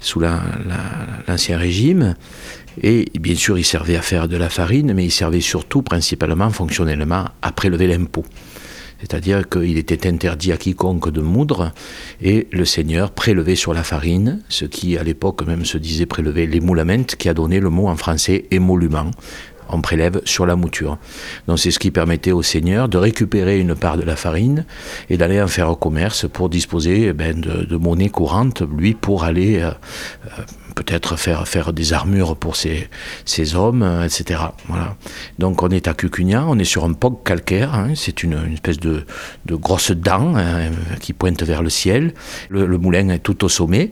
sous 0.00 0.20
l'Ancien 0.20 1.58
Régime. 1.58 2.14
Et 2.82 3.06
bien 3.20 3.34
sûr, 3.34 3.58
il 3.58 3.64
servait 3.64 3.96
à 3.96 4.02
faire 4.02 4.26
de 4.26 4.36
la 4.36 4.48
farine, 4.48 4.94
mais 4.94 5.04
il 5.04 5.10
servait 5.10 5.40
surtout, 5.40 5.82
principalement, 5.82 6.50
fonctionnellement, 6.50 7.26
à 7.42 7.52
prélever 7.52 7.86
l'impôt. 7.86 8.24
C'est-à-dire 9.02 9.48
qu'il 9.48 9.76
était 9.78 10.08
interdit 10.08 10.52
à 10.52 10.56
quiconque 10.56 11.10
de 11.10 11.20
moudre, 11.20 11.72
et 12.22 12.46
le 12.52 12.64
seigneur 12.64 13.10
prélevait 13.10 13.56
sur 13.56 13.74
la 13.74 13.82
farine, 13.82 14.40
ce 14.48 14.64
qui 14.64 14.96
à 14.96 15.02
l'époque 15.02 15.44
même 15.44 15.64
se 15.64 15.76
disait 15.76 16.06
prélever 16.06 16.46
l'émoulement, 16.46 17.02
qui 17.18 17.28
a 17.28 17.34
donné 17.34 17.58
le 17.58 17.68
mot 17.68 17.88
en 17.88 17.96
français 17.96 18.44
émolument, 18.52 19.10
on 19.72 19.80
prélève 19.80 20.20
sur 20.24 20.46
la 20.46 20.56
mouture. 20.56 20.98
Donc 21.48 21.58
c'est 21.58 21.70
ce 21.70 21.78
qui 21.78 21.90
permettait 21.90 22.32
au 22.32 22.42
seigneur 22.42 22.88
de 22.88 22.98
récupérer 22.98 23.58
une 23.58 23.74
part 23.74 23.96
de 23.96 24.02
la 24.02 24.16
farine 24.16 24.64
et 25.10 25.16
d'aller 25.16 25.40
en 25.40 25.48
faire 25.48 25.70
au 25.70 25.76
commerce 25.76 26.26
pour 26.32 26.48
disposer 26.48 27.06
eh 27.08 27.12
ben, 27.12 27.40
de, 27.40 27.76
monnaie 27.76 28.08
courante, 28.08 28.62
lui, 28.62 28.94
pour 28.94 29.24
aller 29.24 29.58
euh, 29.60 29.70
euh, 30.26 30.42
peut-être 30.74 31.16
faire, 31.16 31.46
faire 31.48 31.72
des 31.72 31.92
armures 31.92 32.36
pour 32.36 32.56
ses, 32.56 32.88
hommes, 33.54 33.82
euh, 33.82 34.04
etc. 34.04 34.40
Voilà. 34.68 34.96
Donc 35.38 35.62
on 35.62 35.68
est 35.68 35.88
à 35.88 35.94
Cucugnan, 35.94 36.46
on 36.48 36.58
est 36.58 36.64
sur 36.64 36.84
un 36.84 36.92
pog 36.92 37.22
calcaire, 37.24 37.74
hein. 37.74 37.92
c'est 37.94 38.22
une, 38.22 38.52
espèce 38.52 38.78
de, 38.78 39.04
de 39.46 39.54
grosse 39.54 39.90
dent 39.92 40.34
hein, 40.36 40.70
qui 41.00 41.12
pointe 41.12 41.42
vers 41.42 41.62
le 41.62 41.70
ciel. 41.70 42.14
Le, 42.48 42.66
moulin 42.78 43.08
est 43.10 43.20
tout 43.20 43.44
au 43.44 43.48
sommet 43.48 43.90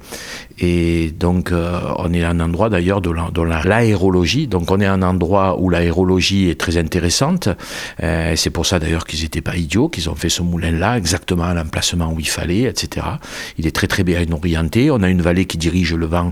et 0.60 1.10
donc 1.10 1.52
euh, 1.52 1.80
on 1.96 2.12
est 2.12 2.22
à 2.22 2.30
un 2.30 2.40
endroit 2.40 2.68
d'ailleurs 2.68 3.00
de 3.00 3.10
l'aérologie, 3.64 4.46
donc 4.46 4.70
on 4.70 4.78
est 4.78 4.86
à 4.86 4.92
un 4.92 5.00
endroit 5.00 5.58
où 5.58 5.70
l'aérologie 5.70 6.50
est 6.50 6.60
très 6.60 6.76
intéressante. 6.76 7.48
Euh, 8.02 8.34
c'est 8.36 8.50
pour 8.50 8.66
ça 8.66 8.78
d'ailleurs 8.78 9.06
qu'ils 9.06 9.22
n'étaient 9.22 9.40
pas 9.40 9.56
idiots, 9.56 9.88
qu'ils 9.88 10.10
ont 10.10 10.14
fait 10.14 10.28
ce 10.28 10.42
moulin-là 10.42 10.98
exactement 10.98 11.44
à 11.44 11.54
l'emplacement 11.54 12.12
où 12.12 12.20
il 12.20 12.28
fallait, 12.28 12.62
etc. 12.62 13.06
Il 13.56 13.66
est 13.66 13.74
très 13.74 13.86
très 13.86 14.04
bien 14.04 14.22
orienté. 14.30 14.90
On 14.90 15.02
a 15.02 15.08
une 15.08 15.22
vallée 15.22 15.46
qui 15.46 15.56
dirige 15.56 15.94
le 15.94 16.04
vent 16.04 16.30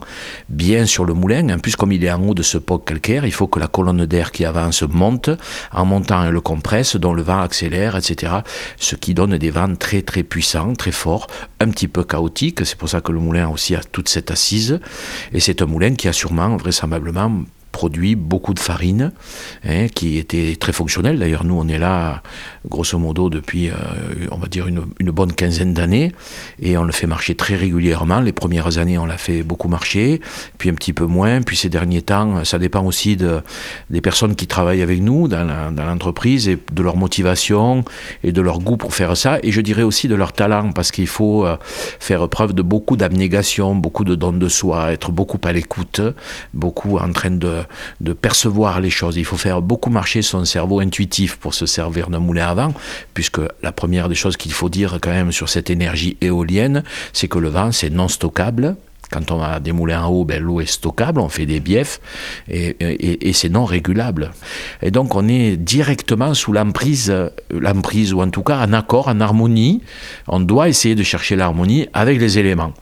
bien 0.51 0.85
sur 0.85 1.07
le 1.07 1.14
moulin. 1.14 1.49
En 1.49 1.59
plus, 1.59 1.74
comme 1.74 1.93
il 1.93 2.05
est 2.05 2.12
en 2.12 2.22
haut 2.22 2.35
de 2.35 2.43
ce 2.43 2.59
poc 2.59 2.85
calcaire, 2.85 3.24
il 3.24 3.33
faut 3.33 3.47
que 3.47 3.59
la 3.59 3.66
colonne 3.66 4.05
d'air 4.05 4.31
qui 4.31 4.45
avance 4.45 4.83
monte. 4.83 5.31
En 5.72 5.87
montant, 5.87 6.24
elle 6.24 6.33
le 6.33 6.43
compresse, 6.43 6.97
dont 6.97 7.14
le 7.14 7.22
vent 7.22 7.41
accélère, 7.41 7.97
etc. 7.97 8.33
Ce 8.76 8.95
qui 8.95 9.14
donne 9.14 9.39
des 9.39 9.51
vents 9.51 9.74
très 9.74 10.03
très 10.03 10.22
puissants, 10.22 10.74
très 10.74 10.93
forts, 10.93 11.29
un 11.61 11.70
petit 11.70 11.89
peu 11.89 12.05
chaotiques. 12.05 12.66
C'est 12.66 12.76
pour 12.76 12.91
ça 12.91 13.01
que 13.01 13.12
le 13.12 13.20
moulin 13.20 13.49
aussi 13.49 13.74
a 13.74 13.81
toute 13.81 14.09
cette 14.09 14.17
assise. 14.30 14.80
Et 15.32 15.40
c'est 15.40 15.62
un 15.62 15.66
moulin 15.66 15.94
qui 15.94 16.08
a 16.08 16.12
sûrement, 16.12 16.56
vraisemblablement, 16.56 17.44
produit 17.79 18.16
beaucoup 18.16 18.55
de 18.55 18.59
farine, 18.59 19.12
hein, 19.64 19.87
qui 19.87 20.18
était 20.18 20.57
très 20.59 20.72
fonctionnel. 20.72 21.16
D'ailleurs, 21.20 21.45
nous, 21.45 21.55
on 21.57 21.68
est 21.68 21.79
là, 21.79 22.24
grosso 22.68 22.99
modo, 22.99 23.31
depuis, 23.31 23.70
euh, 23.70 23.74
on 24.33 24.37
va 24.37 24.49
dire, 24.49 24.66
une, 24.66 25.11
bonne 25.12 25.33
quinzaine 25.33 25.74
d'années, 25.74 26.11
et 26.61 26.76
on 26.76 26.83
le 26.83 26.91
fait 26.91 27.07
marcher 27.07 27.37
très 27.37 27.55
régulièrement. 27.55 28.18
Les 28.18 28.33
premières 28.33 28.79
années, 28.79 28.99
on 28.99 29.07
l'a 29.07 29.16
fait 29.16 29.45
beaucoup 29.45 29.68
marcher, 29.68 30.20
puis 30.59 30.70
un 30.70 30.74
petit 30.74 30.93
peu 30.93 31.07
moins, 31.07 31.41
puis 31.41 31.57
ces 31.57 31.68
derniers 31.68 32.03
temps, 32.03 32.45
ça 32.45 32.59
dépend 32.59 32.85
aussi 32.85 33.16
de, 33.16 33.43
des 33.91 34.01
personnes 34.01 34.35
qui 34.35 34.49
travaillent 34.49 34.83
avec 34.83 35.01
nous 35.01 35.29
dans 35.29 35.45
l'entreprise, 35.76 36.49
et 36.49 36.59
de 36.72 36.83
leur 36.83 36.97
motivation, 36.97 37.85
et 38.24 38.33
de 38.33 38.41
leur 38.41 38.59
goût 38.59 38.76
pour 38.76 38.93
faire 38.93 39.16
ça, 39.16 39.39
et 39.45 39.53
je 39.53 39.61
dirais 39.61 39.85
aussi 39.85 40.09
de 40.09 40.16
leur 40.16 40.33
talent, 40.33 40.72
parce 40.72 40.91
qu'il 40.91 41.07
faut 41.07 41.47
euh, 41.47 41.57
faire 42.01 42.29
preuve 42.29 42.55
de 42.55 42.62
beaucoup 42.62 42.97
d'abnégation, 42.97 43.76
beaucoup 43.76 44.03
de 44.03 44.16
don 44.16 44.33
de 44.33 44.49
soi, 44.49 44.93
être 44.93 45.12
beaucoup 45.12 45.39
à 45.45 45.53
l'écoute, 45.53 46.01
beaucoup 46.55 46.99
en 46.99 47.12
train 47.12 47.31
de 47.31 47.67
de 48.00 48.12
percevoir 48.12 48.80
les 48.80 48.90
choses. 48.90 49.16
Il 49.16 49.24
faut 49.24 49.36
faire 49.36 49.62
beaucoup 49.62 49.90
marcher 49.90 50.22
son 50.22 50.44
cerveau 50.44 50.80
intuitif 50.80 51.36
pour 51.36 51.54
se 51.54 51.66
servir 51.66 52.10
d'un 52.10 52.18
moulin 52.18 52.48
à 52.48 52.54
vent, 52.54 52.74
puisque 53.14 53.40
la 53.62 53.72
première 53.72 54.08
des 54.08 54.14
choses 54.14 54.36
qu'il 54.36 54.52
faut 54.52 54.68
dire 54.68 54.98
quand 55.00 55.10
même 55.10 55.32
sur 55.32 55.48
cette 55.48 55.70
énergie 55.70 56.16
éolienne, 56.20 56.82
c'est 57.12 57.28
que 57.28 57.38
le 57.38 57.48
vent, 57.48 57.72
c'est 57.72 57.90
non 57.90 58.08
stockable 58.08 58.76
Quand 59.11 59.30
on 59.30 59.42
a 59.42 59.61
des 59.61 59.72
moulins 59.72 60.04
à 60.04 60.09
eau, 60.09 60.24
ben, 60.24 60.42
l'eau 60.42 60.61
est 60.61 60.70
stockable, 60.70 61.20
on 61.20 61.28
fait 61.28 61.46
des 61.46 61.61
biefs 61.61 62.00
et, 62.48 62.76
c'est 63.32 63.48
non 63.48 63.64
régulable. 63.64 64.32
Et 64.82 64.90
donc 64.90 65.14
on 65.14 65.28
est 65.28 65.56
directement 65.56 66.34
sous 66.34 66.52
l'emprise, 66.52 67.14
l'emprise 67.50 68.12
ou 68.12 68.20
en 68.20 68.30
tout 68.30 68.42
cas 68.42 68.59
en 68.66 68.72
accord, 68.72 69.09
en 69.09 69.20
harmonie. 69.20 69.82
On 70.26 70.40
doit 70.40 70.68
essayer 70.68 70.94
de 70.94 71.02
chercher 71.02 71.36
l'harmonie 71.36 71.86
avec 71.92 72.20
les 72.20 72.38
éléments. 72.38 72.72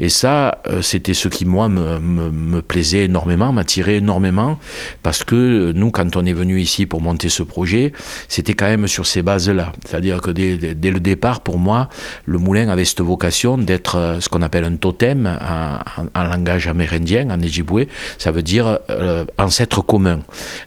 Et 0.00 0.08
ça, 0.08 0.58
euh, 0.68 0.82
c'était 0.82 1.14
ce 1.14 1.28
qui 1.28 1.44
moi 1.44 1.68
me, 1.68 2.60
plaisait 2.60 3.04
énormément, 3.04 3.52
m'attirait 3.52 3.96
énormément, 3.96 4.58
parce 5.02 5.24
que 5.24 5.72
nous, 5.72 5.90
quand 5.90 6.16
on 6.16 6.24
est 6.24 6.32
venu 6.32 6.60
ici 6.60 6.86
pour 6.86 7.00
monter 7.00 7.28
ce 7.28 7.42
projet, 7.42 7.92
c'était 8.28 8.54
quand 8.54 8.66
même 8.66 8.86
sur 8.86 9.06
ces 9.06 9.22
bases-là. 9.22 9.72
C'est-à-dire 9.84 10.20
que 10.20 10.30
dès, 10.30 10.56
dès, 10.56 10.90
le 10.90 11.00
départ, 11.00 11.40
pour 11.40 11.58
moi, 11.58 11.88
le 12.24 12.38
moulin 12.38 12.68
avait 12.68 12.84
cette 12.84 13.00
vocation 13.00 13.58
d'être 13.58 13.96
euh, 13.96 14.20
ce 14.20 14.28
qu'on 14.28 14.42
appelle 14.42 14.64
un 14.64 14.76
totem. 14.76 15.26
Un, 15.26 15.73
en, 15.96 16.20
en, 16.20 16.24
langage 16.24 16.66
amérindien, 16.68 17.30
en 17.30 17.40
Ojibwe, 17.40 17.86
ça 18.18 18.30
veut 18.30 18.42
dire 18.42 18.78
euh, 18.90 19.24
ancêtre 19.38 19.82
commun. 19.82 20.20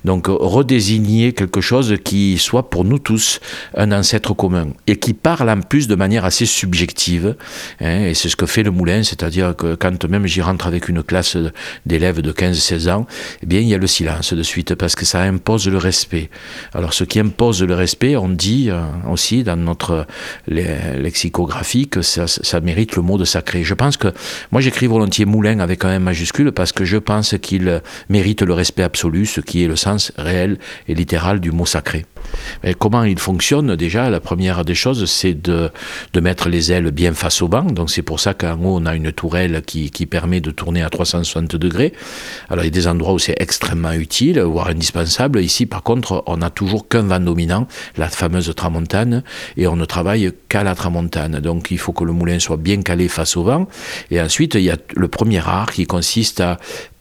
Donc 0.05 0.27
redésigner 0.27 1.33
quelque 1.33 1.61
chose 1.61 1.95
qui 2.03 2.37
soit 2.37 2.69
pour 2.69 2.83
nous 2.83 2.99
tous 2.99 3.39
un 3.75 3.91
ancêtre 3.91 4.33
commun 4.33 4.67
et 4.87 4.97
qui 4.97 5.13
parle 5.13 5.49
en 5.49 5.61
plus 5.61 5.87
de 5.87 5.95
manière 5.95 6.25
assez 6.25 6.45
subjective. 6.45 7.35
Hein, 7.81 8.05
et 8.05 8.13
c'est 8.13 8.29
ce 8.29 8.35
que 8.35 8.45
fait 8.45 8.63
le 8.63 8.71
moulin, 8.71 9.03
c'est-à-dire 9.03 9.55
que 9.55 9.75
quand 9.75 10.07
même 10.09 10.27
j'y 10.27 10.41
rentre 10.41 10.67
avec 10.67 10.89
une 10.89 11.03
classe 11.03 11.37
d'élèves 11.85 12.21
de 12.21 12.31
15-16 12.31 12.89
ans, 12.89 13.07
eh 13.43 13.45
bien 13.45 13.59
il 13.59 13.67
y 13.67 13.73
a 13.73 13.77
le 13.77 13.87
silence 13.87 14.33
de 14.33 14.43
suite 14.43 14.75
parce 14.75 14.95
que 14.95 15.05
ça 15.05 15.21
impose 15.21 15.67
le 15.67 15.77
respect. 15.77 16.29
Alors 16.73 16.93
ce 16.93 17.03
qui 17.03 17.19
impose 17.19 17.63
le 17.63 17.73
respect, 17.73 18.15
on 18.15 18.29
dit 18.29 18.69
euh, 18.69 18.81
aussi 19.09 19.43
dans 19.43 19.55
notre 19.55 20.05
lexicographie 20.47 21.87
que 21.87 22.01
ça, 22.01 22.59
mérite 22.61 22.95
le 22.95 23.01
mot 23.01 23.17
de 23.17 23.25
sacré. 23.25 23.63
Je 23.63 23.73
pense 23.73 23.97
que 23.97 24.09
moi 24.51 24.61
j'écris 24.61 24.87
volontiers 24.97 25.25
moulin 25.25 25.59
avec 25.59 25.85
un 25.85 25.91
M 25.91 26.01
majuscule 26.01 26.51
parce 26.51 26.71
que 26.71 26.83
je 26.83 26.97
pense 26.97 27.35
qu'il 27.39 27.81
mérite 28.09 28.41
le 28.41 28.53
respect 28.53 28.81
absolu, 28.81 29.27
ce 29.27 29.41
qui 29.41 29.63
est 29.63 29.67
le 29.67 29.75
sens 29.75 30.11
réel 30.17 30.57
et 30.87 30.95
littéral 30.95 31.39
du 31.39 31.51
mot 31.51 31.67
sacré. 31.67 32.05
Et 32.63 32.73
comment 32.73 33.03
il 33.03 33.19
fonctionne 33.19 33.75
Déjà, 33.75 34.09
la 34.09 34.19
première 34.19 34.65
des 34.65 34.73
choses, 34.73 35.05
c'est 35.05 35.33
de, 35.33 35.69
de 36.13 36.19
mettre 36.19 36.49
les 36.49 36.71
ailes 36.71 36.89
bien 36.89 37.13
face 37.13 37.43
au 37.43 37.47
vent. 37.47 37.63
Donc 37.63 37.91
c'est 37.91 38.01
pour 38.01 38.19
ça 38.19 38.33
qu'en 38.33 38.55
haut, 38.55 38.79
on 38.81 38.85
a 38.87 38.95
une 38.95 39.11
tourelle 39.11 39.61
qui, 39.65 39.91
qui 39.91 40.07
permet 40.07 40.41
de 40.41 40.49
tourner 40.49 40.81
à 40.81 40.89
360 40.89 41.55
degrés. 41.55 41.93
Alors 42.49 42.63
il 42.63 42.67
y 42.67 42.69
a 42.69 42.71
des 42.71 42.87
endroits 42.87 43.13
où 43.13 43.19
c'est 43.19 43.39
extrêmement 43.39 43.93
utile, 43.93 44.39
voire 44.41 44.69
indispensable. 44.69 45.41
Ici, 45.41 45.67
par 45.67 45.83
contre, 45.83 46.23
on 46.25 46.37
n'a 46.37 46.49
toujours 46.49 46.87
qu'un 46.87 47.03
vent 47.03 47.19
dominant, 47.19 47.67
la 47.97 48.07
fameuse 48.09 48.51
tramontane, 48.55 49.23
et 49.57 49.67
on 49.67 49.75
ne 49.75 49.85
travaille 49.85 50.31
qu'à 50.49 50.63
la 50.63 50.73
tramontane. 50.73 51.39
Donc 51.39 51.69
il 51.69 51.77
faut 51.77 51.93
que 51.93 52.03
le 52.03 52.13
moulin 52.13 52.39
soit 52.39 52.57
bien 52.57 52.81
calé 52.81 53.07
face 53.07 53.37
au 53.37 53.43
vent. 53.43 53.67
Et 54.09 54.19
ensuite, 54.19 54.55
il 54.55 54.61
y 54.61 54.71
a 54.71 54.77
le 54.95 55.07
premier 55.07 55.39
art 55.39 55.71
qui 55.71 55.85
consiste 55.85 56.41
à 56.41 56.57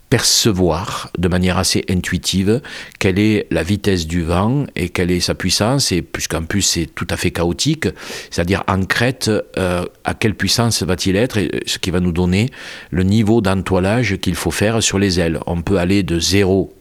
percevoir 0.09 1.11
de 1.19 1.29
manière 1.29 1.59
assez 1.59 1.85
intuitive 1.91 2.61
quelle 2.99 3.19
est 3.19 3.47
la 3.51 3.63
vitesse 3.63 4.07
du 4.07 4.23
vent 4.23 4.65
et 4.77 4.89
quelle 4.89 5.11
est 5.11 5.21
sa 5.21 5.35
puissance, 5.35 5.91
et 5.91 6.03
puisqu'en 6.03 6.45
plus 6.45 6.63
c'est 6.63 6.87
tout 6.87 7.07
à 7.11 7.17
fait 7.17 7.33
chaotique, 7.33 7.89
c'est-à-dire 8.31 8.63
en 8.69 8.85
crête, 8.85 9.31
euh, 9.59 9.85
à 10.05 10.15
quelle 10.15 10.35
puissance 10.35 10.83
va-t-il 10.83 11.17
être, 11.17 11.39
et 11.39 11.63
ce 11.67 11.79
qui 11.79 11.91
va 11.91 12.01
nous 12.01 12.13
donner 12.13 12.51
le 12.91 13.03
niveau 13.03 13.41
d'entoilage 13.41 14.17
qu'il 14.19 14.37
faut 14.37 14.51
faire 14.51 14.83
sur 14.83 14.99
les 14.99 15.19
ailes. 15.19 15.41
On 15.47 15.61
peut 15.63 15.79
aller 15.79 16.03
de 16.03 16.21
0 16.21 16.73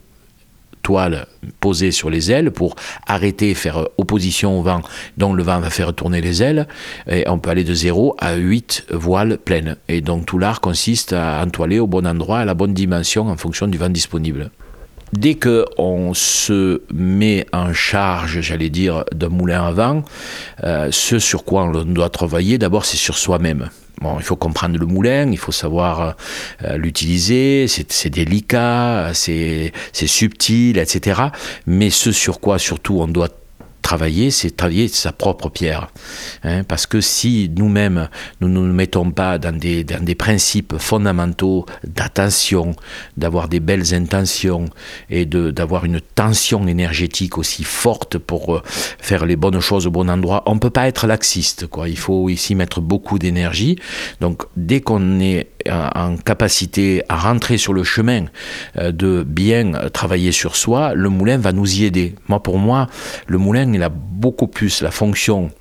toile 0.86 1.26
posée 1.60 1.92
sur 1.92 2.12
les 2.12 2.32
ailes 2.32 2.52
pour 2.52 2.76
arrêter, 3.08 3.56
faire 3.56 3.88
opposition 3.98 4.60
au 4.60 4.62
vent, 4.62 4.82
dont 5.18 5.34
le 5.34 5.42
vent 5.42 5.60
va 5.60 5.72
faire 5.72 5.92
tourner 5.96 6.22
les 6.22 6.44
ailes. 6.44 6.68
Et 7.10 7.28
on 7.28 7.40
peut 7.40 7.50
aller 7.50 7.64
de 7.64 7.74
0 7.74 8.16
à 8.20 8.36
8 8.36 8.86
voiles 8.92 9.40
pleines. 9.40 9.78
Et 9.88 10.02
donc 10.02 10.28
tout 10.28 10.38
l'art 10.38 10.62
consiste 10.62 11.12
à 11.12 11.42
entoiler 11.44 11.80
au 11.80 11.88
bon 11.88 12.06
endroit, 12.06 12.38
à 12.38 12.46
la 12.46 12.54
bonne 12.54 12.76
dimension 12.76 13.28
en 13.30 13.36
fonction 13.36 13.66
du 13.68 13.80
vent 13.80 13.90
disponible. 13.90 14.52
Dès 15.12 15.34
qu'on 15.36 16.14
se 16.14 16.84
met 16.94 17.48
en 17.52 17.74
charge, 17.74 18.42
j'allais 18.42 18.70
dire, 18.70 19.06
d'un 19.12 19.30
moulin 19.30 19.66
à 19.66 19.72
vent, 19.72 20.04
euh, 20.64 20.90
ce 20.92 21.18
sur 21.18 21.46
quoi 21.46 21.64
on 21.64 21.84
doit 21.84 22.10
travailler, 22.10 22.60
d'abord, 22.60 22.86
c'est 22.86 22.98
sur 22.98 23.18
soi-même. 23.18 23.70
Bon, 24.02 24.18
il 24.20 24.24
faut 24.24 24.36
comprendre 24.36 24.78
le 24.78 24.86
moulin, 24.86 25.32
il 25.32 25.38
faut 25.38 25.52
savoir 25.52 26.16
euh, 26.64 26.78
l'utiliser, 26.78 27.68
c'est 27.68 28.10
délicat, 28.10 29.12
c'est 29.14 29.72
subtil, 29.92 30.78
etc. 30.78 31.22
Mais 31.66 31.90
ce 31.90 32.12
sur 32.12 32.40
quoi 32.40 32.60
surtout 32.60 33.00
on 33.00 33.08
doit 33.08 33.30
travailler, 33.86 34.32
c'est 34.32 34.58
travailler 34.58 34.88
sa 34.88 35.12
propre 35.12 35.50
pierre. 35.50 35.90
Hein, 36.44 36.64
parce 36.64 36.88
que 36.88 37.02
si 37.02 37.52
nous-mêmes, 37.56 38.10
nous 38.42 38.48
ne 38.48 38.56
nous 38.56 38.74
mettons 38.74 39.12
pas 39.12 39.38
dans 39.38 39.56
des, 39.56 39.84
dans 39.84 40.04
des 40.04 40.16
principes 40.16 40.78
fondamentaux 40.80 41.68
d'attention, 41.84 42.76
d'avoir 43.16 43.48
des 43.48 43.60
belles 43.60 43.94
intentions 43.94 44.66
et 45.12 45.26
d'avoir 45.28 45.86
une 45.86 46.02
tension 46.02 46.66
énergétique 46.66 47.38
aussi 47.38 47.64
forte 47.64 48.18
pour 48.18 48.56
euh, 48.56 48.62
faire 48.66 49.24
les 49.24 49.36
bonnes 49.36 49.60
choses 49.60 49.86
au 49.86 49.92
bon 49.92 50.10
endroit, 50.10 50.42
on 50.48 50.56
ne 50.56 50.60
peut 50.60 50.72
pas 50.72 50.88
être 50.88 51.06
laxiste. 51.06 51.68
Quoi. 51.68 51.88
Il 51.88 52.00
faut 52.00 52.28
ici 52.30 52.56
mettre 52.56 52.82
beaucoup 52.82 53.20
d'énergie. 53.20 53.78
Donc 54.20 54.46
dès 54.58 54.82
qu'on 54.82 55.20
est 55.20 55.52
en 55.70 56.18
capacité 56.18 57.04
à 57.10 57.18
rentrer 57.18 57.58
sur 57.58 57.74
le 57.74 57.84
chemin 57.84 58.26
euh, 58.78 58.92
de 58.92 59.24
bien 59.24 59.74
travailler 59.94 60.32
sur 60.32 60.56
soi, 60.56 60.94
le 60.96 61.10
moulin 61.10 61.38
va 61.38 61.52
nous 61.52 61.80
y 61.80 61.86
aider. 61.86 62.16
Moi, 62.28 62.42
pour 62.42 62.58
moi, 62.58 62.88
le 63.28 63.38
moulin, 63.38 63.75
il 63.76 63.84
a 63.84 63.90
beaucoup 63.90 64.48
plus 64.48 64.82
la 64.82 64.92
fonction 64.92 65.52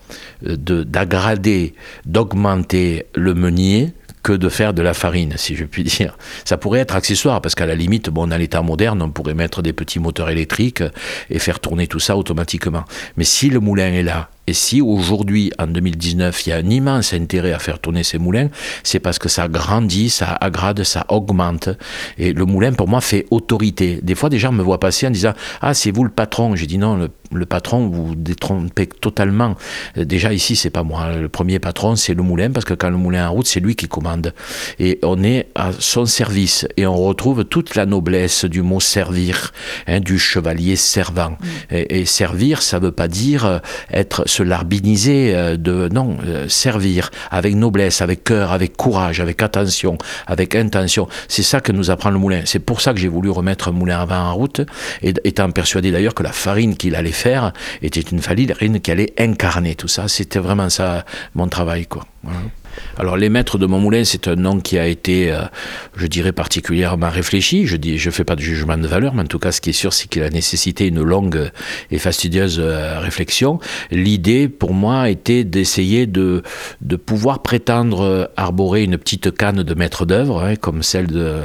euh, 0.46 0.56
d'aggrader, 0.56 1.74
d'augmenter 2.06 3.06
le 3.14 3.34
meunier 3.34 3.92
que 4.24 4.32
de 4.32 4.48
faire 4.48 4.72
de 4.72 4.82
la 4.82 4.94
farine, 4.94 5.34
si 5.36 5.54
je 5.54 5.64
puis 5.64 5.84
dire. 5.84 6.16
Ça 6.44 6.56
pourrait 6.56 6.80
être 6.80 6.96
accessoire, 6.96 7.42
parce 7.42 7.54
qu'à 7.54 7.66
la 7.66 7.74
limite, 7.74 8.08
bon, 8.08 8.26
dans 8.26 8.38
l'état 8.38 8.62
moderne, 8.62 9.02
on 9.02 9.10
pourrait 9.10 9.34
mettre 9.34 9.60
des 9.60 9.74
petits 9.74 10.00
moteurs 10.00 10.30
électriques 10.30 10.82
et 11.28 11.38
faire 11.38 11.60
tourner 11.60 11.86
tout 11.86 12.00
ça 12.00 12.16
automatiquement. 12.16 12.84
Mais 13.16 13.24
si 13.24 13.50
le 13.50 13.60
moulin 13.60 13.92
est 13.92 14.02
là, 14.02 14.30
et 14.46 14.52
si 14.52 14.82
aujourd'hui, 14.82 15.52
en 15.58 15.66
2019, 15.66 16.46
il 16.46 16.50
y 16.50 16.52
a 16.52 16.56
un 16.56 16.68
immense 16.68 17.14
intérêt 17.14 17.52
à 17.52 17.58
faire 17.58 17.78
tourner 17.78 18.02
ces 18.02 18.18
moulins, 18.18 18.48
c'est 18.82 18.98
parce 18.98 19.18
que 19.18 19.30
ça 19.30 19.48
grandit, 19.48 20.10
ça 20.10 20.36
agrade, 20.40 20.82
ça 20.84 21.06
augmente. 21.08 21.70
Et 22.18 22.34
le 22.34 22.44
moulin, 22.44 22.72
pour 22.72 22.88
moi, 22.88 23.00
fait 23.00 23.26
autorité. 23.30 24.00
Des 24.02 24.14
fois, 24.14 24.28
des 24.28 24.38
gens 24.38 24.52
me 24.52 24.62
voient 24.62 24.80
passer 24.80 25.06
en 25.06 25.10
disant 25.10 25.32
Ah, 25.62 25.72
c'est 25.72 25.90
vous 25.90 26.04
le 26.04 26.10
patron. 26.10 26.56
J'ai 26.56 26.66
dit 26.66 26.76
non, 26.76 26.96
le, 26.96 27.08
le, 27.32 27.46
patron, 27.46 27.88
vous 27.88 28.08
vous 28.08 28.14
détrompez 28.14 28.86
totalement. 28.86 29.54
Déjà, 29.96 30.32
ici, 30.34 30.56
c'est 30.56 30.70
pas 30.70 30.82
moi. 30.82 31.16
Le 31.16 31.30
premier 31.30 31.58
patron, 31.58 31.96
c'est 31.96 32.14
le 32.14 32.22
moulin, 32.22 32.50
parce 32.50 32.66
que 32.66 32.74
quand 32.74 32.90
le 32.90 32.98
moulin 32.98 33.24
est 33.24 33.26
en 33.26 33.32
route, 33.32 33.46
c'est 33.46 33.60
lui 33.60 33.76
qui 33.76 33.88
commande. 33.88 34.34
Et 34.78 34.98
on 35.02 35.22
est 35.24 35.48
à 35.54 35.70
son 35.78 36.04
service. 36.04 36.66
Et 36.76 36.86
on 36.86 36.96
retrouve 36.96 37.46
toute 37.46 37.76
la 37.76 37.86
noblesse 37.86 38.44
du 38.44 38.60
mot 38.60 38.80
servir, 38.80 39.52
hein, 39.86 40.00
du 40.00 40.18
chevalier 40.18 40.76
servant. 40.76 41.30
Mmh. 41.30 41.46
Et, 41.70 42.00
et, 42.00 42.04
servir, 42.04 42.60
ça 42.60 42.78
veut 42.78 42.92
pas 42.92 43.08
dire 43.08 43.62
être 43.90 44.28
se 44.34 44.42
larbiniser, 44.42 45.56
de 45.56 45.88
non, 45.92 46.16
servir 46.48 47.10
avec 47.30 47.54
noblesse, 47.54 48.02
avec 48.02 48.24
cœur, 48.24 48.52
avec 48.52 48.76
courage, 48.76 49.20
avec 49.20 49.42
attention, 49.42 49.96
avec 50.26 50.54
intention. 50.54 51.08
C'est 51.28 51.42
ça 51.42 51.60
que 51.60 51.72
nous 51.72 51.90
apprend 51.90 52.10
le 52.10 52.18
moulin. 52.18 52.42
C'est 52.44 52.58
pour 52.58 52.80
ça 52.80 52.92
que 52.92 53.00
j'ai 53.00 53.08
voulu 53.08 53.30
remettre 53.30 53.70
moulin 53.72 54.00
à 54.00 54.06
vin 54.06 54.22
en 54.24 54.34
route, 54.34 54.60
et 55.02 55.14
étant 55.24 55.50
persuadé 55.50 55.90
d'ailleurs 55.92 56.14
que 56.14 56.22
la 56.22 56.32
farine 56.32 56.76
qu'il 56.76 56.96
allait 56.96 57.12
faire 57.12 57.52
était 57.82 58.00
une 58.00 58.20
farine 58.20 58.80
qui 58.80 58.90
allait 58.90 59.12
incarner 59.18 59.74
tout 59.74 59.88
ça. 59.88 60.08
C'était 60.08 60.40
vraiment 60.40 60.68
ça 60.68 61.04
mon 61.34 61.48
travail, 61.48 61.86
quoi. 61.86 62.04
Alors 62.96 63.16
les 63.16 63.28
maîtres 63.28 63.58
de 63.58 63.66
Montmoulin, 63.66 64.04
c'est 64.04 64.28
un 64.28 64.36
nom 64.36 64.60
qui 64.60 64.78
a 64.78 64.86
été, 64.86 65.32
euh, 65.32 65.42
je 65.96 66.06
dirais, 66.06 66.32
particulièrement 66.32 67.10
réfléchi. 67.10 67.66
Je 67.66 67.76
dis, 67.76 67.98
je 67.98 68.10
fais 68.10 68.24
pas 68.24 68.36
de 68.36 68.40
jugement 68.40 68.76
de 68.76 68.86
valeur, 68.86 69.14
mais 69.14 69.22
en 69.22 69.26
tout 69.26 69.38
cas, 69.38 69.52
ce 69.52 69.60
qui 69.60 69.70
est 69.70 69.74
sûr, 69.74 69.92
c'est 69.92 70.08
qu'il 70.08 70.22
a 70.22 70.30
nécessité 70.30 70.86
une 70.86 71.02
longue 71.02 71.50
et 71.90 71.98
fastidieuse 71.98 72.58
euh, 72.60 73.00
réflexion. 73.00 73.58
L'idée, 73.90 74.48
pour 74.48 74.74
moi, 74.74 75.10
était 75.10 75.44
d'essayer 75.44 76.06
de, 76.06 76.42
de 76.80 76.96
pouvoir 76.96 77.42
prétendre 77.42 78.30
arborer 78.36 78.84
une 78.84 78.98
petite 78.98 79.36
canne 79.36 79.62
de 79.62 79.74
maître 79.74 80.06
d'œuvre, 80.06 80.42
hein, 80.42 80.56
comme 80.56 80.82
celle 80.82 81.06
de, 81.06 81.40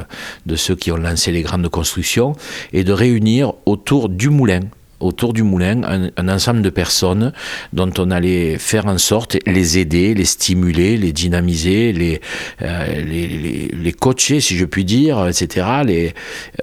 de 0.46 0.56
ceux 0.56 0.76
qui 0.76 0.92
ont 0.92 0.98
lancé 0.98 1.32
les 1.32 1.42
grandes 1.42 1.70
constructions, 1.70 2.34
et 2.74 2.84
de 2.84 2.94
réunir 2.94 3.54
autour 3.66 4.10
du 4.10 4.30
moulin 4.30 4.62
autour 5.00 5.34
du 5.34 5.44
moulin 5.44 5.82
un, 6.18 6.28
ensemble 6.28 6.62
de 6.62 6.70
personnes 6.70 7.34
dont 7.74 7.92
on 7.98 8.12
allait 8.12 8.58
faire 8.58 8.86
en 8.86 8.98
sorte 8.98 9.38
les 9.46 9.78
aider, 9.78 10.14
les 10.14 10.26
stimuler, 10.26 10.98
les 10.98 11.12
dynamiser, 11.12 11.94
les, 11.94 12.22
euh, 12.62 13.92
coacher, 14.00 14.40
si 14.40 14.56
je 14.56 14.66
puis 14.66 14.86
dire, 14.86 15.28
etc., 15.28 16.10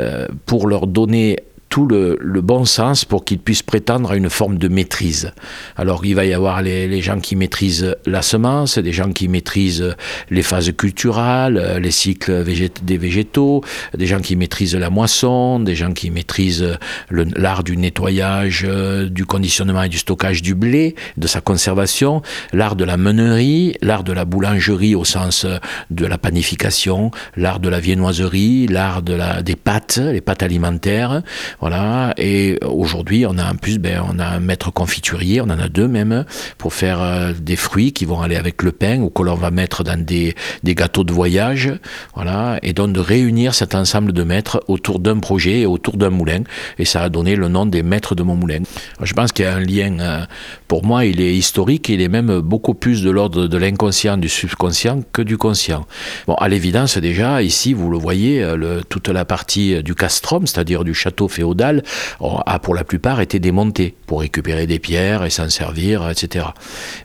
euh, 0.01 0.27
pour 0.47 0.67
leur 0.67 0.87
donner 0.87 1.39
tout 1.69 1.87
le, 1.87 2.17
le 2.21 2.41
bon 2.41 2.65
sens 2.65 3.05
pour 3.05 3.25
qu'ils 3.25 3.39
puissent 3.39 3.63
prétendre 3.63 4.13
à 4.13 4.17
une 4.17 4.31
forme 4.31 4.57
de 4.57 4.69
maîtrise. 4.69 5.33
Alors 5.77 6.05
il 6.05 6.15
va 6.15 6.25
y 6.25 6.33
avoir 6.33 6.63
les, 6.63 6.87
les 6.89 7.01
gens 7.01 7.19
qui 7.21 7.37
maîtrisent 7.37 7.97
la 8.07 8.23
semence, 8.23 8.79
des 8.79 8.93
gens 8.93 9.13
qui 9.13 9.29
maîtrisent 9.29 9.95
les 10.31 10.43
phases 10.43 10.73
culturales, 10.77 11.79
les 11.81 11.91
cycles 11.91 12.45
des 12.83 12.99
végétaux, 12.99 13.63
des 13.97 14.07
gens 14.07 14.21
qui 14.21 14.37
maîtrisent 14.37 14.77
la 14.77 14.91
moisson, 14.91 15.61
des 15.61 15.75
gens 15.75 15.93
qui 15.93 16.11
maîtrisent 16.11 16.79
le- 17.09 17.25
l'art 17.37 17.65
du 17.65 17.77
nettoyage, 17.77 18.65
euh, 18.67 19.09
du 19.09 19.27
conditionnement 19.27 19.83
et 19.83 19.89
du 19.89 19.99
stockage 19.99 20.43
du 20.43 20.55
blé, 20.55 20.95
de 21.17 21.27
sa 21.27 21.41
conservation, 21.41 22.23
l'art 22.53 22.77
de 22.77 22.85
la 22.85 22.97
meunerie, 22.97 23.75
l'art 23.83 24.05
de 24.05 24.13
la 24.13 24.25
boulangerie 24.25 24.95
au 24.95 25.05
sens 25.05 25.45
euh, 25.45 25.59
de 25.91 26.07
la 26.07 26.19
panification, 26.19 27.11
l'art 27.37 27.61
de 27.61 27.69
la 27.69 27.81
viennoiserie, 27.81 28.67
l'art 28.69 29.03
de 29.03 29.15
la, 29.15 29.43
des 29.43 29.57
pâtes, 29.57 29.99
les 29.99 30.21
pâtes 30.21 30.43
alimentaires, 30.43 31.23
voilà. 31.61 32.15
Et 32.17 32.59
aujourd'hui, 32.65 33.27
on 33.27 33.39
a 33.39 33.51
en 33.51 33.55
plus, 33.55 33.79
ben, 33.79 34.03
on 34.09 34.19
a 34.19 34.27
un 34.27 34.41
maître 34.41 34.71
confiturier, 34.71 35.41
on 35.41 35.45
en 35.45 35.59
a 35.59 35.69
deux 35.69 35.89
même, 35.89 36.25
pour 36.59 36.75
faire 36.75 37.01
euh, 37.01 37.33
des 37.39 37.57
fruits 37.57 37.93
qui 37.93 38.05
vont 38.05 38.21
aller 38.21 38.37
avec 38.37 38.63
le 38.63 38.73
pain 38.73 39.01
ou 39.01 39.11
que 39.11 39.23
l'on 39.23 39.35
va 39.35 39.51
mettre 39.51 39.85
dans 39.85 40.03
des, 40.03 40.35
des 40.63 40.75
gâteaux 40.75 41.05
de 41.05 41.13
voyage, 41.13 41.73
voilà. 42.15 42.59
Et 42.63 42.73
donc 42.73 42.93
de 42.93 43.01
réunir 43.01 43.55
cet 43.55 43.75
ensemble 43.75 44.13
de 44.13 44.23
maîtres 44.23 44.63
autour 44.69 44.99
d'un 45.01 45.19
projet 45.19 45.61
et 45.61 45.67
autour 45.67 45.97
d'un 45.97 46.11
moulin. 46.11 46.43
Et 46.79 46.85
ça 46.85 47.03
a 47.03 47.09
donné 47.09 47.37
le 47.37 47.49
nom 47.49 47.67
des 47.67 47.83
maîtres 47.83 48.15
de 48.15 48.23
mon 48.23 48.37
moulin. 48.37 48.61
Je 49.03 49.13
pense 49.15 49.33
qu'il 49.33 49.45
y 49.45 49.49
a 49.49 49.55
un 49.55 49.61
lien, 49.61 49.99
euh, 50.01 50.25
pour 50.69 50.85
moi, 50.85 51.05
il 51.05 51.21
est 51.21 51.35
historique, 51.35 51.89
il 51.89 52.01
est 52.01 52.09
même 52.09 52.41
beaucoup 52.41 52.75
plus 52.75 53.03
de 53.03 53.11
l'ordre 53.11 53.47
de 53.47 53.59
l'inconscient, 53.59 54.17
du 54.17 54.29
subconscient 54.29 55.03
que 55.13 55.23
du 55.23 55.37
conscient. 55.39 55.87
Bon, 56.27 56.35
à 56.35 56.49
l'évidence, 56.49 56.99
déjà, 56.99 57.43
ici, 57.43 57.73
vous 57.73 57.91
le 57.91 57.99
voyez, 57.99 58.43
euh, 58.43 58.81
toute 58.89 59.09
la 59.09 59.25
partie 59.25 59.83
du 59.83 59.95
castrum, 59.95 60.47
c'est-à-dire 60.47 60.85
du 60.85 60.95
château 60.95 61.29
féodal, 61.29 61.46
a 61.55 62.59
pour 62.59 62.75
la 62.75 62.85
plupart 62.85 63.21
été 63.21 63.39
démontée 63.39 63.95
pour 64.07 64.21
récupérer 64.21 64.67
des 64.67 64.79
pierres 64.79 65.25
et 65.25 65.31
s'en 65.31 65.49
servir, 65.49 66.09
etc. 66.11 66.47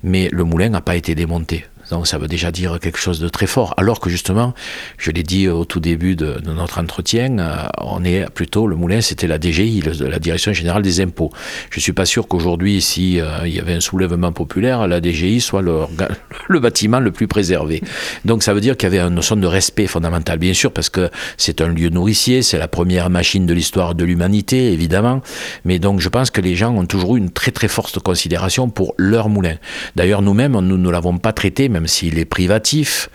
Mais 0.03 0.29
le 0.31 0.43
moulin 0.43 0.69
n'a 0.69 0.81
pas 0.81 0.95
été 0.95 1.15
démonté. 1.15 1.65
Donc 1.91 2.07
ça 2.07 2.17
veut 2.17 2.27
déjà 2.27 2.51
dire 2.51 2.79
quelque 2.79 2.97
chose 2.97 3.19
de 3.19 3.27
très 3.27 3.47
fort. 3.47 3.73
Alors 3.77 3.99
que 3.99 4.09
justement, 4.09 4.53
je 4.97 5.11
l'ai 5.11 5.23
dit 5.23 5.49
au 5.49 5.65
tout 5.65 5.81
début 5.81 6.15
de, 6.15 6.41
notre 6.45 6.79
entretien, 6.79 7.37
euh, 7.37 7.67
on 7.79 8.03
est 8.03 8.29
plutôt, 8.29 8.65
le 8.65 8.75
moulin 8.75 9.01
c'était 9.01 9.27
la 9.27 9.39
DGI, 9.39 9.83
la 9.99 10.19
Direction 10.19 10.53
Générale 10.53 10.81
des 10.81 11.01
Impôts. 11.01 11.31
Je 11.69 11.79
suis 11.79 11.91
pas 11.91 12.05
sûr 12.05 12.27
qu'aujourd'hui, 12.27 12.81
si 12.81 13.19
euh, 13.19 13.45
il 13.45 13.53
y 13.53 13.59
avait 13.59 13.73
un 13.73 13.81
soulèvement 13.81 14.31
populaire, 14.31 14.87
la 14.87 15.01
DGI 15.01 15.41
soit 15.41 15.61
le 16.47 16.59
bâtiment 16.59 16.99
le 16.99 17.11
plus 17.11 17.27
préservé. 17.27 17.81
Donc 18.23 18.41
ça 18.41 18.53
veut 18.53 18.61
dire 18.61 18.77
qu'il 18.77 18.91
y 18.91 18.97
avait 18.97 19.05
une 19.05 19.15
notion 19.15 19.35
de 19.35 19.47
respect 19.47 19.87
fondamental, 19.87 20.39
bien 20.39 20.53
sûr, 20.53 20.71
parce 20.71 20.89
que 20.89 21.09
c'est 21.35 21.59
un 21.59 21.67
lieu 21.67 21.89
nourricier, 21.89 22.41
c'est 22.41 22.57
la 22.57 22.69
première 22.69 23.09
machine 23.09 23.45
de 23.45 23.53
l'histoire 23.53 23.95
de 23.95 24.05
l'humanité, 24.05 24.71
évidemment. 24.71 25.21
Mais 25.65 25.77
donc 25.77 25.99
je 25.99 26.07
pense 26.07 26.31
que 26.31 26.39
les 26.39 26.55
gens 26.55 26.73
ont 26.73 26.85
toujours 26.85 27.17
eu 27.17 27.19
une 27.19 27.31
très 27.31 27.51
très 27.51 27.67
forte 27.67 27.99
considération 27.99 28.69
pour 28.69 28.93
leur 28.97 29.27
moulin. 29.27 29.55
D'ailleurs, 29.97 30.21
nous-mêmes, 30.21 30.53
nous 30.53 30.77
ne 30.77 30.89
l'avons 30.89 31.17
pas 31.17 31.33
traité, 31.33 31.67
même 31.67 31.80
s'il 31.87 32.19
est 32.19 32.25
privatif, 32.25 33.09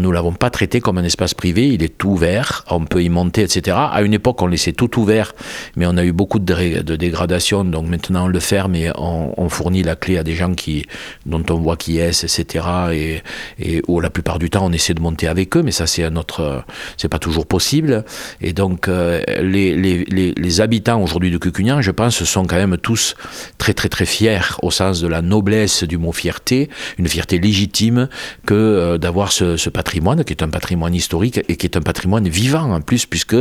nous 0.00 0.12
l'avons 0.12 0.32
pas 0.32 0.50
traité 0.50 0.80
comme 0.80 0.98
un 0.98 1.04
espace 1.04 1.34
privé, 1.34 1.68
il 1.68 1.82
est 1.82 2.02
ouvert, 2.04 2.64
on 2.70 2.84
peut 2.84 3.02
y 3.02 3.08
monter, 3.08 3.42
etc. 3.42 3.76
À 3.90 4.02
une 4.02 4.14
époque, 4.14 4.42
on 4.42 4.46
laissait 4.46 4.72
tout 4.72 4.98
ouvert, 5.00 5.34
mais 5.76 5.86
on 5.86 5.96
a 5.96 6.04
eu 6.04 6.12
beaucoup 6.12 6.38
de, 6.38 6.82
de 6.82 6.96
dégradation, 6.96 7.64
donc 7.64 7.86
maintenant 7.88 8.24
on 8.24 8.28
le 8.28 8.40
ferme 8.40 8.74
et 8.74 8.90
on, 8.96 9.48
fournit 9.48 9.82
la 9.82 9.94
clé 9.94 10.18
à 10.18 10.24
des 10.24 10.34
gens 10.34 10.54
qui, 10.54 10.84
dont 11.24 11.44
on 11.50 11.54
voit 11.54 11.76
qui 11.76 11.98
est, 11.98 12.24
etc. 12.24 12.66
Et, 12.92 13.22
et 13.58 13.82
la 14.00 14.10
plupart 14.10 14.38
du 14.38 14.50
temps, 14.50 14.66
on 14.66 14.72
essaie 14.72 14.94
de 14.94 15.00
monter 15.00 15.28
avec 15.28 15.56
eux, 15.56 15.62
mais 15.62 15.70
ça, 15.70 15.86
c'est 15.86 16.04
un 16.04 16.16
autre, 16.16 16.64
c'est 16.96 17.08
pas 17.08 17.18
toujours 17.18 17.46
possible. 17.46 18.04
Et 18.40 18.52
donc, 18.52 18.88
euh, 18.88 19.22
les, 19.40 19.76
les 19.76 20.60
habitants 20.60 21.00
aujourd'hui 21.00 21.30
de 21.30 21.38
Cucugnan, 21.38 21.80
je 21.80 21.90
pense, 21.90 22.24
sont 22.24 22.44
quand 22.44 22.56
même 22.56 22.76
tous 22.76 23.14
très, 23.58 23.74
très, 23.74 23.88
très 23.88 24.06
fiers 24.06 24.40
au 24.62 24.70
sens 24.70 25.00
de 25.00 25.08
la 25.08 25.22
noblesse 25.22 25.84
du 25.84 25.98
mot 25.98 26.12
fierté, 26.12 26.68
une 26.98 27.08
fierté 27.08 27.38
légitime 27.38 28.05
que 28.44 28.54
euh, 28.54 28.98
d'avoir 28.98 29.32
ce, 29.32 29.68
patrimoine 29.68 30.24
qui 30.24 30.32
est 30.32 30.42
un 30.42 30.48
patrimoine 30.48 30.94
historique 30.94 31.40
et 31.48 31.56
qui 31.56 31.66
est 31.66 31.76
un 31.76 31.80
patrimoine 31.80 32.28
vivant 32.28 32.72
en 32.72 32.80
plus, 32.80 33.06
puisque 33.06 33.36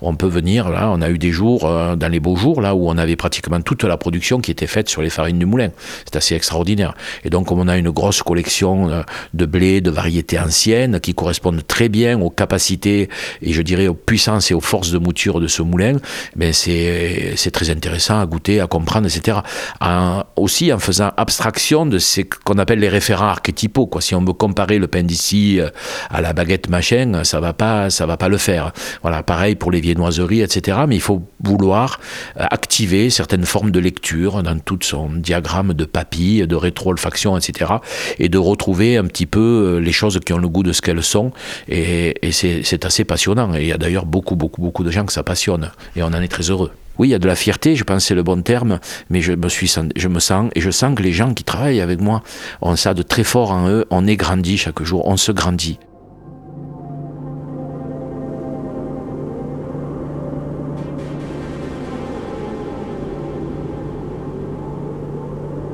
on 0.00 0.14
peut 0.14 0.28
venir 0.28 0.68
là, 0.68 0.90
on 0.92 1.02
a 1.02 1.10
eu 1.10 1.18
des 1.18 1.32
jours 1.32 1.64
euh, 1.64 1.96
dans 1.96 2.08
les 2.08 2.20
beaux 2.20 2.36
jours 2.36 2.60
là 2.60 2.74
où 2.74 2.88
on 2.88 2.98
avait 2.98 3.16
pratiquement 3.16 3.60
toute 3.60 3.84
la 3.84 3.96
production 3.96 4.40
qui 4.40 4.50
était 4.50 4.66
faite 4.66 4.88
sur 4.88 5.02
les 5.02 5.10
farines 5.10 5.38
du 5.38 5.46
moulin. 5.46 5.70
C'est 6.04 6.16
assez 6.16 6.34
extraordinaire. 6.34 6.94
Et 7.24 7.30
donc, 7.30 7.46
comme 7.46 7.58
on 7.58 7.68
a 7.68 7.76
une 7.76 7.90
grosse 7.90 8.22
collection 8.22 8.90
euh, 8.90 9.02
de 9.34 9.46
blé, 9.46 9.80
de 9.80 9.90
variétés 9.90 10.38
anciennes 10.38 11.00
qui 11.00 11.14
correspondent 11.14 11.66
très 11.66 11.88
bien 11.88 12.20
aux 12.20 12.30
capacités 12.30 13.08
et 13.42 13.52
je 13.52 13.62
dirais 13.62 13.88
aux 13.88 13.94
puissances 13.94 14.50
et 14.50 14.54
aux 14.54 14.60
forces 14.60 14.90
de 14.90 14.98
mouture 14.98 15.40
de 15.40 15.46
ce 15.46 15.62
moulin, 15.62 15.96
ben 16.36 16.52
c'est 16.52 17.34
c'est 17.36 17.50
très 17.50 17.70
intéressant 17.70 18.20
à 18.20 18.26
goûter, 18.26 18.60
à 18.60 18.66
comprendre, 18.66 19.06
etc. 19.06 19.38
Aussi 20.36 20.72
en 20.72 20.78
faisant 20.78 21.12
abstraction 21.16 21.86
de 21.86 21.98
ce 21.98 22.22
qu'on 22.22 22.58
appelle 22.58 22.80
les 22.80 22.88
référents 22.88 23.28
archétypaux. 23.28 23.86
Quoi. 23.86 23.99
Si 24.00 24.14
on 24.14 24.24
veut 24.24 24.32
comparer 24.32 24.78
le 24.78 24.86
pain 24.86 25.02
d'ici 25.02 25.60
euh, 25.60 25.68
à 26.10 26.20
la 26.20 26.32
baguette 26.32 26.68
machin, 26.68 27.22
ça 27.24 27.40
va 27.40 27.52
pas, 27.52 27.90
ça 27.90 28.06
va 28.06 28.16
pas 28.16 28.28
le 28.28 28.38
faire. 28.38 28.72
Voilà, 29.02 29.22
pareil 29.22 29.54
pour 29.54 29.70
les 29.70 29.80
viennoiseries, 29.80 30.40
etc. 30.40 30.78
Mais 30.88 30.96
il 30.96 31.00
faut 31.00 31.22
vouloir 31.42 32.00
euh, 32.38 32.44
activer 32.50 33.10
certaines 33.10 33.44
formes 33.44 33.70
de 33.70 33.80
lecture 33.80 34.42
dans 34.42 34.58
tout 34.58 34.78
son 34.82 35.10
diagramme 35.10 35.74
de 35.74 35.84
papille, 35.84 36.46
de 36.46 36.56
rétro-olfaction, 36.56 37.36
etc. 37.36 37.72
Et 38.18 38.28
de 38.28 38.38
retrouver 38.38 38.96
un 38.96 39.04
petit 39.04 39.26
peu 39.26 39.40
euh, 39.40 39.78
les 39.78 39.92
choses 39.92 40.18
qui 40.24 40.32
ont 40.32 40.38
le 40.38 40.48
goût 40.48 40.62
de 40.62 40.72
ce 40.72 40.82
qu'elles 40.82 41.02
sont. 41.02 41.32
Et, 41.68 42.14
et 42.26 42.32
c'est 42.32 42.84
assez 42.84 43.04
passionnant. 43.04 43.54
Et 43.54 43.62
il 43.62 43.68
y 43.68 43.72
a 43.72 43.78
d'ailleurs 43.78 44.06
beaucoup, 44.06 44.36
beaucoup, 44.36 44.60
beaucoup 44.60 44.84
de 44.84 44.90
gens 44.90 45.04
que 45.04 45.12
ça 45.12 45.22
passionne. 45.22 45.70
Et 45.96 46.02
on 46.02 46.08
en 46.08 46.22
est 46.22 46.28
très 46.28 46.50
heureux. 46.50 46.70
Oui, 47.00 47.08
il 47.08 47.12
y 47.12 47.14
a 47.14 47.18
de 47.18 47.26
la 47.26 47.34
fierté, 47.34 47.76
je 47.76 47.84
pense 47.84 48.04
c'est 48.04 48.14
le 48.14 48.22
bon 48.22 48.42
terme, 48.42 48.78
mais 49.08 49.22
je 49.22 49.32
me, 49.32 49.48
je 49.48 50.08
me 50.08 50.20
sens, 50.20 50.50
et 50.54 50.60
je 50.60 50.70
sens 50.70 50.94
que 50.94 51.02
les 51.02 51.12
gens 51.12 51.32
qui 51.32 51.44
travaillent 51.44 51.80
avec 51.80 51.98
moi 51.98 52.22
ont 52.60 52.76
ça 52.76 52.92
de 52.92 53.00
très 53.00 53.24
fort 53.24 53.52
en 53.52 53.70
eux. 53.70 53.86
On 53.88 54.06
est 54.06 54.16
grandi 54.16 54.58
chaque 54.58 54.82
jour, 54.82 55.08
on 55.08 55.16
se 55.16 55.32
grandit. 55.32 55.78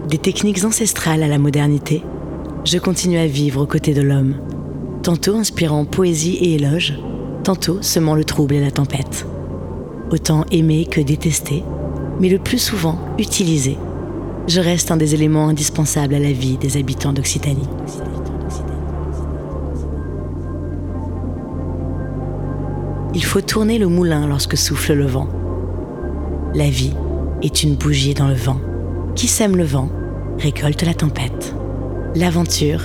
Des 0.08 0.18
techniques 0.18 0.64
ancestrales 0.64 1.24
à 1.24 1.26
la 1.26 1.38
modernité, 1.38 2.04
je 2.64 2.78
continue 2.78 3.18
à 3.18 3.26
vivre 3.26 3.62
aux 3.62 3.66
côtés 3.66 3.94
de 3.94 4.02
l'homme, 4.02 4.36
tantôt 5.02 5.34
inspirant 5.34 5.86
poésie 5.86 6.36
et 6.36 6.54
éloge, 6.54 6.94
tantôt 7.42 7.82
semant 7.82 8.14
le 8.14 8.22
trouble 8.22 8.54
et 8.54 8.60
la 8.60 8.70
tempête. 8.70 9.26
Autant 10.10 10.44
aimé 10.52 10.86
que 10.86 11.00
détesté, 11.00 11.64
mais 12.20 12.28
le 12.28 12.38
plus 12.38 12.58
souvent 12.58 12.98
utilisé, 13.18 13.76
je 14.46 14.60
reste 14.60 14.92
un 14.92 14.96
des 14.96 15.14
éléments 15.14 15.48
indispensables 15.48 16.14
à 16.14 16.20
la 16.20 16.30
vie 16.30 16.56
des 16.58 16.76
habitants 16.76 17.12
d'Occitanie. 17.12 17.68
Il 23.14 23.24
faut 23.24 23.40
tourner 23.40 23.78
le 23.78 23.88
moulin 23.88 24.28
lorsque 24.28 24.56
souffle 24.56 24.92
le 24.92 25.06
vent. 25.06 25.28
La 26.54 26.70
vie 26.70 26.94
est 27.42 27.64
une 27.64 27.74
bougie 27.74 28.14
dans 28.14 28.28
le 28.28 28.34
vent. 28.34 28.60
Qui 29.16 29.26
sème 29.26 29.56
le 29.56 29.64
vent 29.64 29.88
récolte 30.38 30.82
la 30.82 30.94
tempête. 30.94 31.54
L'aventure 32.14 32.82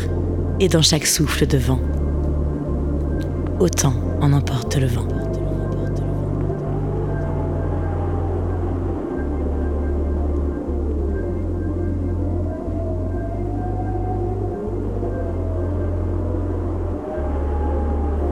est 0.60 0.70
dans 0.70 0.82
chaque 0.82 1.06
souffle 1.06 1.46
de 1.46 1.58
vent. 1.58 1.82
Autant 3.60 3.94
en 4.22 4.34
emporte 4.34 4.78
le 4.78 4.88
vent. 4.88 5.21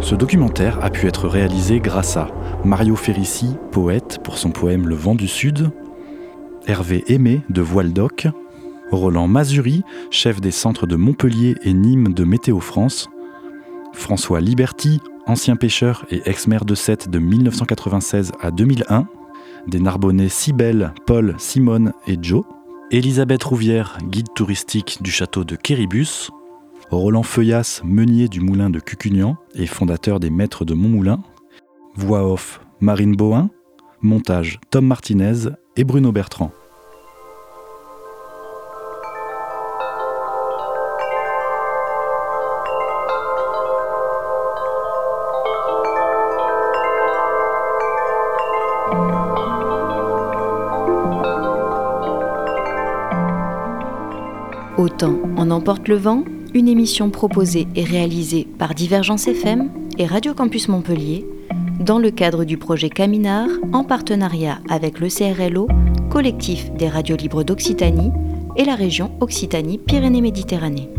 Ce 0.10 0.16
documentaire 0.16 0.84
a 0.84 0.90
pu 0.90 1.06
être 1.06 1.28
réalisé 1.28 1.80
grâce 1.80 2.18
à 2.18 2.30
Mario 2.66 2.96
Ferrici, 2.96 3.56
poète 3.72 4.18
pour 4.24 4.40
son 4.40 4.50
poème 4.50 4.88
Le 4.88 4.96
vent 4.96 5.14
du 5.14 5.28
Sud, 5.28 5.70
Hervé 6.66 7.04
Aimé 7.14 7.42
de 7.52 7.62
Voile 7.62 7.94
Roland 8.92 9.28
Mazuri, 9.28 9.84
chef 10.10 10.42
des 10.42 10.50
centres 10.50 10.88
de 10.88 10.96
Montpellier 10.96 11.58
et 11.62 11.74
Nîmes 11.74 12.12
de 12.16 12.24
Météo 12.24 12.60
France, 12.60 13.08
François 13.94 14.42
Liberty, 14.42 15.00
ancien 15.28 15.56
pêcheur 15.56 16.08
et 16.10 16.24
ex-maire 16.26 16.66
de 16.66 16.74
Sète 16.74 17.12
de 17.12 17.20
1996 17.20 18.32
à 18.42 18.50
2001, 18.50 19.08
des 19.68 19.80
Narbonnais 19.80 20.30
Cybèle, 20.30 20.92
Paul, 21.06 21.36
Simone 21.38 21.94
et 22.08 22.18
Joe, 22.20 22.46
Elisabeth 22.90 23.44
Rouvière, 23.44 24.00
guide 24.02 24.34
touristique 24.34 25.04
du 25.04 25.12
château 25.12 25.44
de 25.44 25.56
Quéribus, 25.56 26.32
Roland 26.92 27.22
Feuillas, 27.22 27.82
meunier 27.84 28.28
du 28.28 28.42
moulin 28.42 28.72
de 28.72 28.80
Cucugnan 28.80 29.38
et 29.54 29.68
fondateur 29.68 30.20
des 30.20 30.32
Maîtres 30.32 30.66
de 30.66 30.74
Montmoulin. 30.74 31.22
Voix 31.96 32.28
off 32.28 32.62
Marine 32.80 33.16
Bohin. 33.16 33.52
Montage 34.02 34.60
Tom 34.72 34.88
Martinez 34.88 35.50
et 35.76 35.84
Bruno 35.84 36.12
Bertrand. 36.12 36.52
Autant 54.78 55.20
on 55.38 55.52
emporte 55.52 55.88
le 55.88 55.96
vent 55.96 56.24
une 56.54 56.68
émission 56.68 57.10
proposée 57.10 57.68
et 57.76 57.84
réalisée 57.84 58.48
par 58.58 58.74
Divergence 58.74 59.28
FM 59.28 59.70
et 59.98 60.06
Radio 60.06 60.34
Campus 60.34 60.68
Montpellier 60.68 61.26
dans 61.80 62.00
le 62.00 62.12
cadre 62.12 62.44
du 62.44 62.58
projet 62.58 62.90
Caminar 62.90 63.48
en 63.72 63.84
partenariat 63.84 64.60
avec 64.70 65.00
le 65.00 65.08
CRLO, 65.08 65.68
collectif 66.10 66.72
des 66.74 66.90
radios 66.90 67.16
libres 67.16 67.44
d'Occitanie 67.44 68.12
et 68.58 68.66
la 68.66 68.76
région 68.76 69.12
Occitanie-Pyrénées-Méditerranée. 69.22 70.90